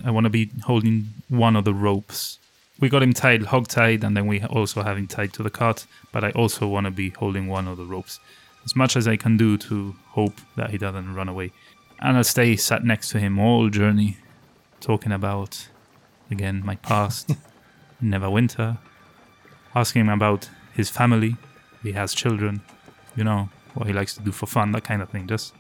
I 0.05 0.11
want 0.11 0.24
to 0.24 0.30
be 0.30 0.51
holding 0.64 1.09
one 1.28 1.57
of 1.57 1.64
the 1.64 1.74
ropes. 1.74 2.38
We 2.78 2.88
got 2.88 3.03
him 3.03 3.12
tied, 3.12 3.42
hog 3.42 3.68
tied, 3.68 4.05
and 4.05 4.16
then 4.16 4.26
we 4.26 4.42
also 4.42 4.82
have 4.82 4.99
him 4.99 5.07
tied 5.07 5.32
to 5.34 5.42
the 5.42 5.51
cart. 5.51 5.86
But 6.12 6.24
I 6.24 6.30
also 6.32 6.66
want 6.66 6.84
to 6.84 6.90
be 6.90 7.11
holding 7.11 7.47
one 7.49 7.66
of 7.68 7.76
the 7.76 7.84
ropes, 7.84 8.20
as 8.64 8.76
much 8.76 8.97
as 8.97 9.09
I 9.09 9.16
can 9.16 9.36
do 9.36 9.57
to 9.59 9.97
hope 10.11 10.34
that 10.57 10.70
he 10.70 10.78
doesn't 10.78 11.14
run 11.14 11.28
away. 11.28 11.53
And 12.01 12.16
I'll 12.16 12.24
stay 12.24 12.57
sat 12.57 12.84
next 12.84 13.09
to 13.11 13.18
him 13.18 13.38
all 13.38 13.70
journey, 13.70 14.18
talking 14.80 15.12
about 15.12 15.68
again 16.30 16.62
my 16.64 16.76
past, 16.76 17.30
Neverwinter, 18.03 18.78
asking 19.74 20.03
him 20.03 20.11
about 20.11 20.51
his 20.74 20.90
family. 20.90 21.36
He 21.82 21.92
has 21.92 22.12
children, 22.12 22.62
you 23.14 23.24
know 23.24 23.49
what 23.74 23.86
he 23.86 23.92
likes 23.92 24.14
to 24.14 24.22
do 24.22 24.32
for 24.32 24.47
fun, 24.47 24.72
that 24.72 24.84
kind 24.84 25.03
of 25.03 25.11
thing. 25.11 25.26
Just, 25.26 25.55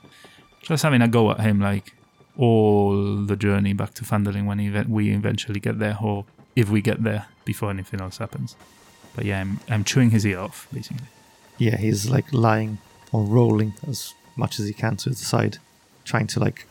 just 0.62 0.82
having 0.82 1.02
a 1.02 1.08
go 1.08 1.30
at 1.30 1.40
him, 1.40 1.60
like 1.60 1.92
all 2.36 3.16
the 3.16 3.36
journey 3.36 3.72
back 3.72 3.94
to 3.94 4.04
Phandalin 4.04 4.46
when 4.46 4.58
we 4.90 5.10
eventually 5.10 5.60
get 5.60 5.78
there, 5.78 5.98
or 6.02 6.24
if 6.54 6.68
we 6.70 6.80
get 6.80 7.02
there 7.02 7.26
before 7.44 7.70
anything 7.70 8.00
else 8.00 8.18
happens. 8.18 8.56
But 9.14 9.24
yeah, 9.24 9.40
I'm, 9.40 9.60
I'm 9.68 9.84
chewing 9.84 10.10
his 10.10 10.26
ear 10.26 10.40
off, 10.40 10.68
basically. 10.72 11.06
yeah, 11.58 11.76
he's 11.76 12.10
like 12.10 12.32
lying 12.32 12.78
or 13.12 13.22
rolling 13.24 13.74
as 13.88 14.14
much 14.36 14.58
as 14.58 14.66
he 14.66 14.72
can 14.72 14.96
to 14.98 15.10
the 15.10 15.16
side, 15.16 15.58
trying 16.04 16.26
to 16.28 16.40
like 16.40 16.66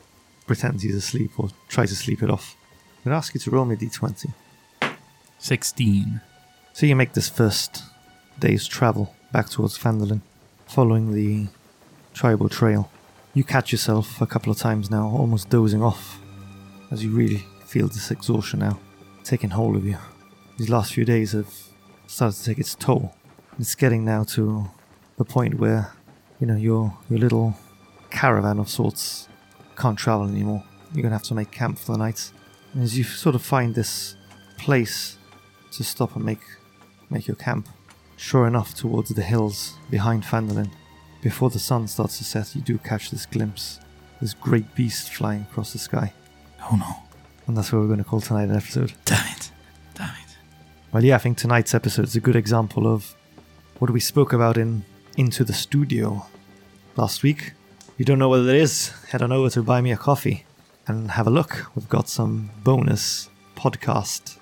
pretend 0.45 0.81
he's 0.81 0.95
asleep 0.95 1.31
or 1.39 1.49
try 1.67 1.85
to 1.85 1.95
sleep 1.95 2.21
it 2.21 2.29
off. 2.29 2.55
I'm 2.99 3.05
gonna 3.05 3.17
ask 3.17 3.33
you 3.33 3.39
to 3.39 3.51
roll 3.51 3.65
me 3.65 3.75
a 3.75 3.77
d20. 3.77 4.33
16. 5.39 6.21
So 6.73 6.85
you 6.85 6.95
make 6.95 7.13
this 7.13 7.29
first 7.29 7.83
day's 8.39 8.67
travel 8.67 9.15
back 9.31 9.49
towards 9.49 9.77
Phandalin, 9.77 10.21
following 10.65 11.13
the 11.13 11.47
Triboar 12.13 12.51
Trail. 12.51 12.89
You 13.35 13.43
catch 13.43 13.73
yourself 13.73 14.21
a 14.21 14.25
couple 14.25 14.49
of 14.49 14.57
times 14.57 14.89
now, 14.89 15.09
almost 15.09 15.49
dozing 15.49 15.83
off 15.83 16.21
as 16.89 17.03
you 17.03 17.11
really 17.11 17.45
feel 17.65 17.89
this 17.89 18.09
exhaustion 18.09 18.59
now 18.59 18.79
taking 19.25 19.49
hold 19.49 19.75
of 19.75 19.85
you. 19.85 19.97
These 20.57 20.69
last 20.69 20.93
few 20.93 21.03
days 21.03 21.33
have 21.33 21.53
started 22.07 22.37
to 22.37 22.45
take 22.45 22.59
its 22.59 22.75
toll. 22.75 23.13
It's 23.59 23.75
getting 23.75 24.05
now 24.05 24.23
to 24.35 24.69
the 25.17 25.25
point 25.25 25.55
where, 25.55 25.91
you 26.39 26.47
know, 26.47 26.55
your 26.55 26.97
your 27.09 27.19
little 27.19 27.57
caravan 28.09 28.57
of 28.57 28.69
sorts 28.69 29.27
can't 29.75 29.99
travel 29.99 30.29
anymore. 30.29 30.63
You're 30.93 31.03
gonna 31.03 31.15
have 31.15 31.23
to 31.23 31.35
make 31.35 31.51
camp 31.51 31.77
for 31.77 31.91
the 31.91 31.97
night. 31.97 32.31
And 32.73 32.83
as 32.83 32.97
you 32.97 33.03
sort 33.03 33.35
of 33.35 33.41
find 33.41 33.75
this 33.75 34.15
place 34.57 35.17
to 35.73 35.83
stop 35.83 36.15
and 36.15 36.23
make 36.23 36.43
make 37.09 37.27
your 37.27 37.35
camp, 37.35 37.67
sure 38.15 38.47
enough, 38.47 38.73
towards 38.73 39.09
the 39.09 39.23
hills 39.23 39.73
behind 39.89 40.23
Phandalin, 40.23 40.71
before 41.25 41.49
the 41.49 41.57
sun 41.57 41.87
starts 41.87 42.19
to 42.19 42.23
set, 42.23 42.55
you 42.55 42.61
do 42.61 42.77
catch 42.77 43.09
this 43.09 43.25
glimpse, 43.25 43.79
this 44.21 44.35
great 44.35 44.75
beast 44.75 45.11
flying 45.11 45.41
across 45.41 45.73
the 45.73 45.79
sky. 45.79 46.13
Oh 46.69 46.75
no. 46.75 46.97
And 47.47 47.57
that's 47.57 47.73
what 47.73 47.79
we're 47.79 47.87
going 47.87 47.97
to 47.97 48.03
call 48.03 48.21
tonight 48.21 48.43
an 48.43 48.55
episode. 48.55 48.93
Damn 49.05 49.25
it. 49.35 49.51
Damn 49.95 50.09
it. 50.09 50.37
Well, 50.91 51.03
yeah, 51.03 51.15
I 51.15 51.17
think 51.17 51.39
tonight's 51.39 51.73
episode 51.73 52.05
is 52.05 52.15
a 52.15 52.19
good 52.19 52.35
example 52.35 52.85
of 52.85 53.15
what 53.79 53.89
we 53.89 53.99
spoke 53.99 54.33
about 54.33 54.55
in 54.55 54.85
Into 55.17 55.43
the 55.43 55.51
Studio 55.51 56.27
last 56.95 57.23
week. 57.23 57.53
If 57.79 57.93
you 57.97 58.05
don't 58.05 58.19
know 58.19 58.29
what 58.29 58.41
it 58.41 58.55
is, 58.55 58.89
head 59.09 59.23
on 59.23 59.31
over 59.31 59.49
to 59.49 59.63
Buy 59.63 59.81
Me 59.81 59.91
a 59.91 59.97
Coffee 59.97 60.45
and 60.85 61.09
have 61.09 61.25
a 61.25 61.31
look. 61.31 61.71
We've 61.73 61.89
got 61.89 62.07
some 62.07 62.51
bonus 62.63 63.31
podcast 63.55 64.37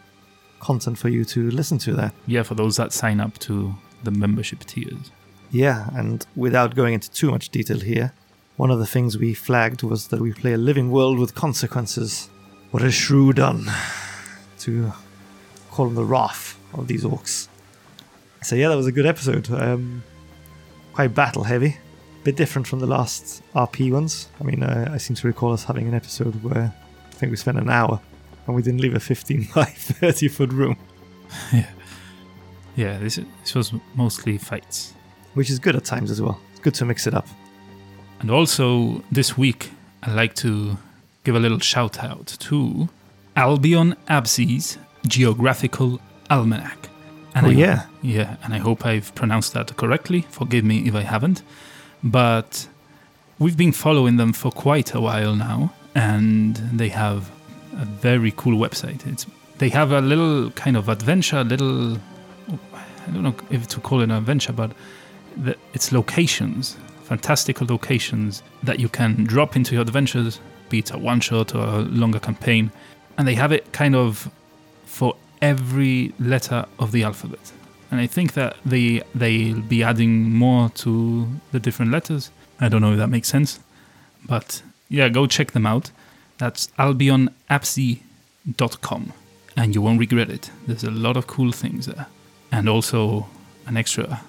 content 0.60 0.98
for 0.98 1.08
you 1.08 1.24
to 1.24 1.50
listen 1.50 1.78
to 1.78 1.94
there. 1.94 2.12
Yeah, 2.28 2.44
for 2.44 2.56
those 2.56 2.76
that 2.76 2.92
sign 2.92 3.22
up 3.22 3.38
to 3.40 3.74
the 4.04 4.12
membership 4.12 4.66
tiers. 4.66 5.12
Yeah, 5.54 5.88
and 5.94 6.26
without 6.36 6.74
going 6.74 6.96
into 6.96 7.12
too 7.12 7.30
much 7.30 7.50
detail 7.50 7.80
here, 7.80 8.12
one 8.58 8.72
of 8.72 8.80
the 8.80 8.88
things 8.88 9.20
we 9.20 9.36
flagged 9.36 9.84
was 9.84 10.08
that 10.08 10.20
we 10.20 10.34
play 10.34 10.54
a 10.54 10.58
living 10.58 10.90
world 10.90 11.20
with 11.20 11.36
consequences. 11.36 12.28
What 12.72 12.82
has 12.82 12.96
Shrew 12.96 13.34
done 13.34 13.72
to 14.62 14.92
call 15.70 15.86
him 15.88 15.94
the 15.94 16.06
wrath 16.06 16.60
of 16.74 16.88
these 16.88 17.04
orcs? 17.04 17.50
So 18.42 18.56
yeah, 18.56 18.70
that 18.70 18.76
was 18.76 18.88
a 18.88 18.92
good 18.92 19.06
episode. 19.06 19.48
Um, 19.52 20.04
quite 20.94 21.14
battle 21.14 21.44
heavy, 21.44 21.78
a 22.22 22.24
bit 22.24 22.36
different 22.36 22.68
from 22.68 22.80
the 22.80 22.88
last 22.88 23.44
RP 23.54 23.92
ones. 23.92 24.30
I 24.42 24.46
mean, 24.46 24.64
uh, 24.64 24.90
I 24.92 24.98
seem 24.98 25.16
to 25.18 25.28
recall 25.28 25.54
us 25.54 25.66
having 25.66 25.88
an 25.88 25.94
episode 25.94 26.42
where 26.44 26.74
I 27.12 27.14
think 27.14 27.30
we 27.30 27.38
spent 27.38 27.60
an 27.60 27.70
hour 27.70 28.02
and 28.48 28.56
we 28.56 28.64
didn't 28.64 28.82
leave 28.82 28.96
a 28.96 29.00
15 29.00 29.50
by 29.54 29.66
30 29.66 30.30
foot 30.30 30.52
room, 30.52 30.78
yeah. 31.54 31.70
Yeah, 32.76 32.98
this, 32.98 33.20
this 33.44 33.54
was 33.54 33.72
mostly 33.94 34.40
fights. 34.40 34.96
Which 35.34 35.50
is 35.50 35.60
good 35.60 35.76
at 35.76 35.84
times 35.86 36.12
as 36.12 36.22
well. 36.22 36.40
It's 36.52 36.60
good 36.60 36.74
to 36.76 36.86
mix 36.86 37.08
it 37.08 37.14
up. 37.14 37.28
And 38.20 38.32
also, 38.32 39.04
this 39.12 39.38
week, 39.38 39.72
I'd 40.04 40.16
like 40.16 40.34
to 40.36 40.78
give 41.24 41.36
a 41.36 41.40
little 41.40 41.60
shout 41.60 42.04
out 42.04 42.28
to 42.40 42.90
Albion 43.36 43.96
Absi's 44.08 44.78
Geographical 45.08 46.00
Almanac. 46.30 46.90
And 47.36 47.46
Oh, 47.46 47.50
I- 47.50 47.54
yeah. 47.54 47.86
Yeah, 48.02 48.36
and 48.44 48.54
I 48.54 48.58
hope 48.60 48.86
I've 48.86 49.14
pronounced 49.16 49.54
that 49.54 49.76
correctly. 49.76 50.26
Forgive 50.30 50.64
me 50.64 50.88
if 50.88 50.96
I 50.96 51.02
haven't. 51.02 51.42
But 52.04 52.68
we've 53.40 53.58
been 53.58 53.72
following 53.72 54.18
them 54.18 54.34
for 54.34 54.52
quite 54.52 54.94
a 54.94 55.02
while 55.02 55.36
now, 55.36 55.74
and 55.96 56.56
they 56.74 56.90
have 56.90 57.30
a 57.80 57.86
very 57.86 58.32
cool 58.36 58.58
website. 58.58 59.06
It's 59.08 59.26
they 59.58 59.70
have 59.70 59.92
a 59.92 60.02
little 60.02 60.52
kind 60.52 60.76
of 60.76 60.90
adventure, 60.90 61.44
little 61.44 61.98
I 63.08 63.12
don't 63.12 63.24
know 63.24 63.36
if 63.50 63.68
to 63.70 63.80
call 63.80 64.02
it 64.02 64.06
an 64.06 64.12
adventure, 64.12 64.54
but 64.54 64.72
the, 65.38 65.56
it's 65.74 65.92
locations, 65.92 66.78
fantastical 67.04 67.68
locations 67.68 68.42
that 68.64 68.80
you 68.80 68.90
can 68.90 69.24
drop 69.26 69.56
into 69.56 69.74
your 69.74 69.82
adventures, 69.82 70.40
be 70.70 70.80
it 70.80 70.92
a 70.92 70.98
one 70.98 71.20
shot 71.20 71.54
or 71.56 71.64
a 71.64 71.80
longer 71.80 72.20
campaign, 72.20 72.72
and 73.18 73.28
they 73.28 73.36
have 73.36 73.52
it 73.52 73.72
kind 73.74 73.96
of 73.96 74.32
for 74.86 75.16
every 75.42 76.14
letter 76.20 76.66
of 76.80 76.92
the 76.92 77.04
alphabet. 77.04 77.52
And 77.92 78.02
I 78.02 78.08
think 78.08 78.34
that 78.34 78.56
they 78.66 79.04
they'll 79.14 79.62
be 79.62 79.84
adding 79.84 80.34
more 80.34 80.70
to 80.70 81.28
the 81.52 81.60
different 81.60 81.92
letters. 81.92 82.32
I 82.60 82.70
don't 82.70 82.82
know 82.82 82.94
if 82.94 82.98
that 82.98 83.10
makes 83.10 83.28
sense, 83.28 83.60
but 84.26 84.64
yeah, 84.90 85.10
go 85.10 85.28
check 85.28 85.52
them 85.52 85.66
out. 85.66 85.92
That's 86.38 86.68
albionapsy.com, 86.80 89.14
and 89.56 89.76
you 89.76 89.82
won't 89.82 90.00
regret 90.00 90.30
it. 90.30 90.50
There's 90.66 90.84
a 90.84 90.92
lot 90.92 91.18
of 91.18 91.28
cool 91.28 91.52
things 91.52 91.86
there, 91.86 92.08
and 92.52 92.68
also 92.68 93.28
an 93.68 93.78
extra 93.78 94.22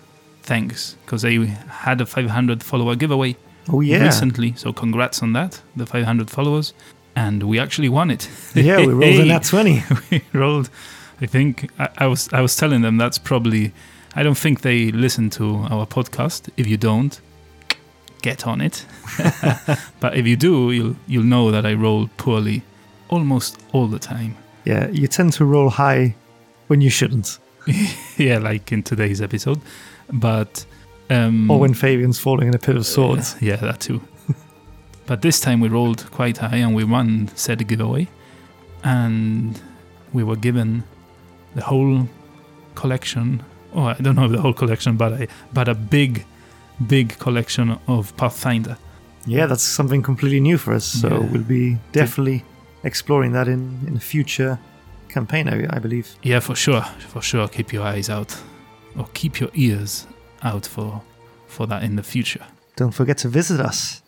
thanks 0.45 0.97
because 1.05 1.23
they 1.23 1.47
had 1.47 2.01
a 2.01 2.07
500 2.07 2.63
follower 2.63 2.95
giveaway 2.95 3.37
Oh 3.69 3.81
yeah, 3.81 4.05
recently. 4.05 4.55
So 4.57 4.73
congrats 4.73 5.23
on 5.23 5.33
that, 5.33 5.61
the 5.75 5.87
500 5.87 6.31
followers, 6.31 6.75
and 7.17 7.43
we 7.43 7.59
actually 7.59 7.89
won 7.89 8.11
it. 8.11 8.29
yeah, 8.55 8.79
we 8.79 8.93
rolled 8.93 9.21
in 9.21 9.29
that 9.35 9.45
20. 9.45 9.83
we 10.11 10.23
rolled. 10.33 10.69
I 11.21 11.27
think 11.27 11.71
I, 11.79 11.89
I 11.99 12.07
was 12.07 12.29
I 12.33 12.41
was 12.41 12.55
telling 12.57 12.83
them 12.83 12.97
that's 12.99 13.19
probably. 13.19 13.73
I 14.15 14.23
don't 14.23 14.37
think 14.39 14.61
they 14.61 14.93
listen 14.93 15.31
to 15.31 15.67
our 15.71 15.87
podcast. 15.87 16.51
If 16.57 16.67
you 16.67 16.77
don't, 16.77 17.19
get 18.23 18.47
on 18.47 18.61
it. 18.61 18.85
but 20.01 20.17
if 20.17 20.27
you 20.27 20.37
do, 20.37 20.71
you'll 20.71 20.97
you'll 21.07 21.25
know 21.25 21.51
that 21.51 21.65
I 21.65 21.73
roll 21.75 22.09
poorly 22.19 22.63
almost 23.09 23.59
all 23.73 23.87
the 23.87 23.99
time. 23.99 24.37
Yeah, 24.65 24.89
you 24.91 25.09
tend 25.09 25.33
to 25.35 25.45
roll 25.45 25.71
high 25.71 26.15
when 26.69 26.81
you 26.81 26.91
shouldn't, 26.91 27.39
yeah, 28.17 28.39
like 28.39 28.73
in 28.73 28.83
today's 28.83 29.21
episode. 29.21 29.61
But 30.13 30.67
um, 31.11 31.51
or 31.51 31.59
when 31.61 31.75
Fabian's 31.75 32.19
falling 32.19 32.49
in 32.49 32.55
a 32.55 32.59
pit 32.59 32.77
of 32.77 32.87
swords. 32.87 33.37
Yeah, 33.41 33.57
that 33.57 33.81
too. 33.81 34.01
but 35.07 35.23
this 35.23 35.41
time 35.41 35.61
we 35.61 35.69
rolled 35.69 36.11
quite 36.11 36.39
high 36.39 36.57
and 36.57 36.75
we 36.75 36.85
won 36.85 37.31
said 37.35 37.67
giveaway. 37.67 38.09
And 38.83 39.61
we 40.13 40.23
were 40.23 40.37
given 40.37 40.85
the 41.55 41.63
whole 41.63 42.09
collection. 42.75 43.43
Oh, 43.75 43.85
I 43.85 43.95
don't 43.95 44.15
know 44.17 44.27
if 44.27 44.33
the 44.33 44.41
whole 44.41 44.53
collection, 44.53 44.97
but 44.97 45.13
a, 45.13 45.29
but 45.53 45.69
a 45.69 45.75
big, 45.75 46.25
big 46.87 47.19
collection 47.19 47.79
of 47.89 48.17
Pathfinder. 48.17 48.77
Yeah, 49.27 49.47
that's 49.47 49.63
something 49.63 50.03
completely 50.03 50.41
new 50.41 50.59
for 50.59 50.75
us. 50.75 50.85
So 50.85 51.09
Yeah. 51.09 51.19
we'll 51.33 51.43
be 51.43 51.79
definitely 51.93 52.45
exploring 52.83 53.33
that 53.33 53.49
in 53.49 53.81
in 53.87 53.97
a 53.97 54.01
future 54.01 54.59
campaign. 55.09 55.49
I, 55.49 55.67
I 55.77 55.79
believe. 55.79 56.15
Yeah, 56.23 56.41
for 56.41 56.55
sure, 56.55 56.83
for 57.09 57.23
sure. 57.23 57.49
Keep 57.49 57.73
your 57.73 57.85
eyes 57.85 58.11
out, 58.11 58.37
or 58.97 59.09
keep 59.15 59.41
your 59.41 59.51
ears 59.55 60.07
out 60.43 60.67
for 60.67 61.03
for 61.47 61.67
that 61.67 61.83
in 61.83 61.97
the 61.97 62.03
future. 62.03 62.47
Don't 62.77 62.93
forget 62.93 63.19
to 63.19 63.29
visit 63.29 63.61
us 63.61 64.03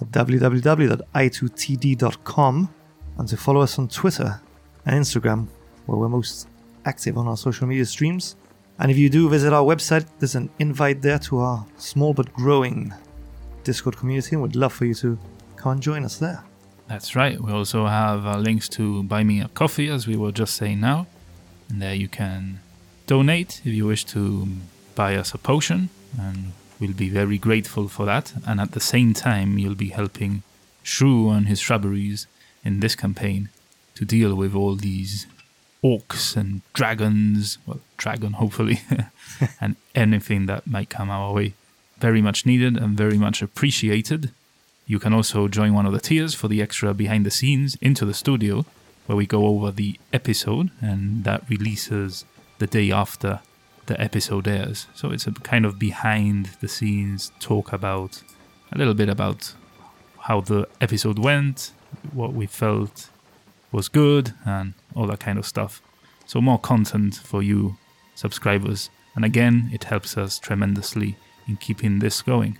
at 0.00 0.10
www.i2td.com 0.10 2.74
and 3.18 3.28
to 3.28 3.36
follow 3.36 3.60
us 3.60 3.78
on 3.78 3.88
Twitter 3.88 4.40
and 4.86 4.98
Instagram, 4.98 5.46
where 5.86 5.98
we're 5.98 6.08
most 6.08 6.48
active 6.84 7.18
on 7.18 7.26
our 7.28 7.36
social 7.36 7.66
media 7.66 7.84
streams. 7.84 8.36
And 8.78 8.90
if 8.90 8.96
you 8.96 9.10
do 9.10 9.28
visit 9.28 9.52
our 9.52 9.64
website, 9.64 10.06
there's 10.18 10.36
an 10.36 10.48
invite 10.58 11.02
there 11.02 11.18
to 11.20 11.38
our 11.38 11.66
small 11.76 12.14
but 12.14 12.32
growing 12.32 12.94
Discord 13.64 13.96
community, 13.96 14.36
and 14.36 14.42
we'd 14.42 14.56
love 14.56 14.72
for 14.72 14.86
you 14.86 14.94
to 14.94 15.18
come 15.56 15.72
and 15.72 15.82
join 15.82 16.04
us 16.04 16.16
there. 16.16 16.42
That's 16.86 17.14
right. 17.14 17.38
We 17.38 17.52
also 17.52 17.86
have 17.86 18.24
uh, 18.24 18.38
links 18.38 18.66
to 18.70 19.02
buy 19.02 19.22
me 19.24 19.42
a 19.42 19.48
coffee, 19.48 19.90
as 19.90 20.06
we 20.06 20.16
were 20.16 20.32
just 20.32 20.54
saying 20.54 20.80
now. 20.80 21.06
And 21.68 21.82
there 21.82 21.94
you 21.94 22.08
can 22.08 22.60
donate 23.08 23.60
if 23.64 23.72
you 23.72 23.86
wish 23.86 24.04
to 24.04 24.46
buy 24.94 25.16
us 25.16 25.34
a 25.34 25.38
potion, 25.38 25.88
and 26.20 26.52
we'll 26.78 26.92
be 26.92 27.08
very 27.08 27.38
grateful 27.38 27.88
for 27.88 28.06
that. 28.06 28.32
And 28.46 28.60
at 28.60 28.72
the 28.72 28.80
same 28.80 29.14
time, 29.14 29.58
you'll 29.58 29.74
be 29.74 29.88
helping 29.88 30.42
Shrew 30.84 31.30
and 31.30 31.48
his 31.48 31.58
shrubberies 31.58 32.26
in 32.64 32.80
this 32.80 32.94
campaign 32.94 33.48
to 33.96 34.04
deal 34.04 34.34
with 34.34 34.54
all 34.54 34.74
these 34.76 35.26
orcs 35.82 36.36
and 36.36 36.62
dragons. 36.72 37.58
Well, 37.66 37.80
dragon, 37.96 38.34
hopefully, 38.34 38.80
and 39.60 39.76
anything 39.94 40.46
that 40.46 40.66
might 40.66 40.88
come 40.88 41.10
our 41.10 41.32
way. 41.32 41.54
Very 41.98 42.22
much 42.22 42.46
needed 42.46 42.76
and 42.76 42.96
very 42.96 43.18
much 43.18 43.42
appreciated. 43.42 44.30
You 44.86 44.98
can 44.98 45.12
also 45.12 45.48
join 45.48 45.74
one 45.74 45.84
of 45.84 45.92
the 45.92 46.00
tiers 46.00 46.34
for 46.34 46.48
the 46.48 46.62
extra 46.62 46.94
behind 46.94 47.26
the 47.26 47.30
scenes 47.30 47.76
into 47.80 48.04
the 48.06 48.14
studio, 48.14 48.64
where 49.06 49.16
we 49.16 49.26
go 49.26 49.46
over 49.46 49.70
the 49.70 49.98
episode, 50.12 50.70
and 50.80 51.24
that 51.24 51.42
releases 51.50 52.24
the 52.58 52.66
day 52.66 52.90
after 52.90 53.40
the 53.86 54.00
episode 54.00 54.46
airs. 54.46 54.86
So 54.94 55.10
it's 55.10 55.26
a 55.26 55.32
kind 55.32 55.64
of 55.64 55.78
behind 55.78 56.50
the 56.60 56.68
scenes 56.68 57.32
talk 57.40 57.72
about 57.72 58.22
a 58.72 58.78
little 58.78 58.94
bit 58.94 59.08
about 59.08 59.54
how 60.20 60.40
the 60.40 60.68
episode 60.80 61.18
went, 61.18 61.72
what 62.12 62.34
we 62.34 62.46
felt 62.46 63.08
was 63.72 63.88
good, 63.88 64.34
and 64.44 64.74
all 64.94 65.06
that 65.06 65.20
kind 65.20 65.38
of 65.38 65.46
stuff. 65.46 65.80
So 66.26 66.40
more 66.40 66.58
content 66.58 67.14
for 67.14 67.42
you 67.42 67.78
subscribers. 68.14 68.90
And 69.14 69.24
again, 69.24 69.70
it 69.72 69.84
helps 69.84 70.18
us 70.18 70.38
tremendously 70.38 71.16
in 71.46 71.56
keeping 71.56 72.00
this 72.00 72.20
going. 72.20 72.58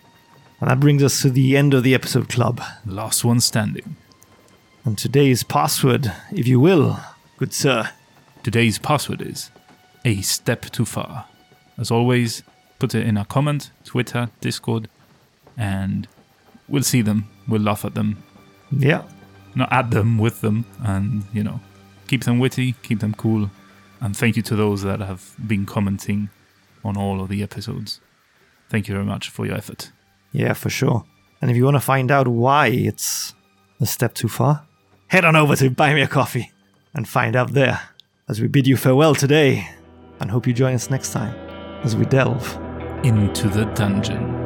And 0.61 0.71
that 0.71 0.81
brings 0.81 1.03
us 1.03 1.23
to 1.23 1.31
the 1.31 1.57
end 1.57 1.75
of 1.75 1.83
the 1.83 1.95
episode 1.95 2.29
club. 2.29 2.61
Last 2.87 3.25
one 3.25 3.41
standing. 3.41 3.97
And 4.85 4.97
today's 4.97 5.43
password, 5.43 6.13
if 6.33 6.49
you 6.49 6.59
will, 6.59 6.99
good 7.37 7.53
sir. 7.53 7.91
Today's 8.43 8.79
password 8.79 9.21
is 9.21 9.51
a 10.09 10.23
step 10.23 10.63
too 10.71 10.85
far. 10.87 11.27
As 11.77 11.91
always, 11.91 12.43
put 12.79 12.95
it 12.95 13.07
in 13.07 13.17
a 13.17 13.25
comment, 13.25 13.71
Twitter, 13.85 14.31
Discord, 14.41 14.89
and 15.57 16.09
we'll 16.67 16.83
see 16.83 17.03
them. 17.03 17.29
We'll 17.47 17.61
laugh 17.61 17.85
at 17.85 17.95
them. 17.95 18.23
Yeah. 18.71 19.03
not 19.55 19.73
at 19.73 19.91
them, 19.91 20.19
with 20.19 20.41
them, 20.41 20.65
and 20.83 21.25
you 21.33 21.43
know, 21.43 21.61
keep 22.07 22.25
them 22.25 22.39
witty, 22.39 22.75
keep 22.83 23.01
them 23.01 23.15
cool, 23.15 23.51
and 24.01 24.17
thank 24.17 24.37
you 24.37 24.43
to 24.43 24.57
those 24.57 24.83
that 24.83 25.01
have 25.01 25.35
been 25.47 25.67
commenting 25.67 26.31
on 26.85 26.97
all 26.97 27.21
of 27.21 27.29
the 27.29 27.43
episodes. 27.43 28.01
Thank 28.71 28.89
you 28.89 28.95
very 28.95 29.07
much 29.07 29.29
for 29.31 29.47
your 29.47 29.57
effort. 29.57 29.91
Yeah, 30.33 30.53
for 30.55 30.71
sure. 30.71 31.05
And 31.41 31.51
if 31.51 31.57
you 31.57 31.65
want 31.65 31.77
to 31.77 31.81
find 31.81 32.11
out 32.11 32.29
why 32.29 32.69
it's 32.69 33.35
a 33.81 33.87
step 33.87 34.15
too 34.15 34.29
far, 34.29 34.67
head 35.09 35.25
on 35.25 35.37
over 35.37 35.57
to 35.57 35.71
Buy 35.71 35.93
Me 35.95 36.03
a 36.03 36.07
Coffee 36.07 36.53
and 36.95 37.09
find 37.09 37.35
out 37.35 37.53
there. 37.53 37.81
As 38.29 38.41
we 38.41 38.47
bid 38.49 38.67
you 38.67 38.77
farewell 38.77 39.15
today, 39.15 39.69
and 40.21 40.31
hope 40.31 40.47
you 40.47 40.53
join 40.53 40.75
us 40.75 40.91
next 40.91 41.12
time 41.12 41.35
as 41.85 41.97
we 41.97 42.05
delve 42.05 42.59
Into 43.05 43.49
the 43.49 43.64
dungeon. 43.75 44.38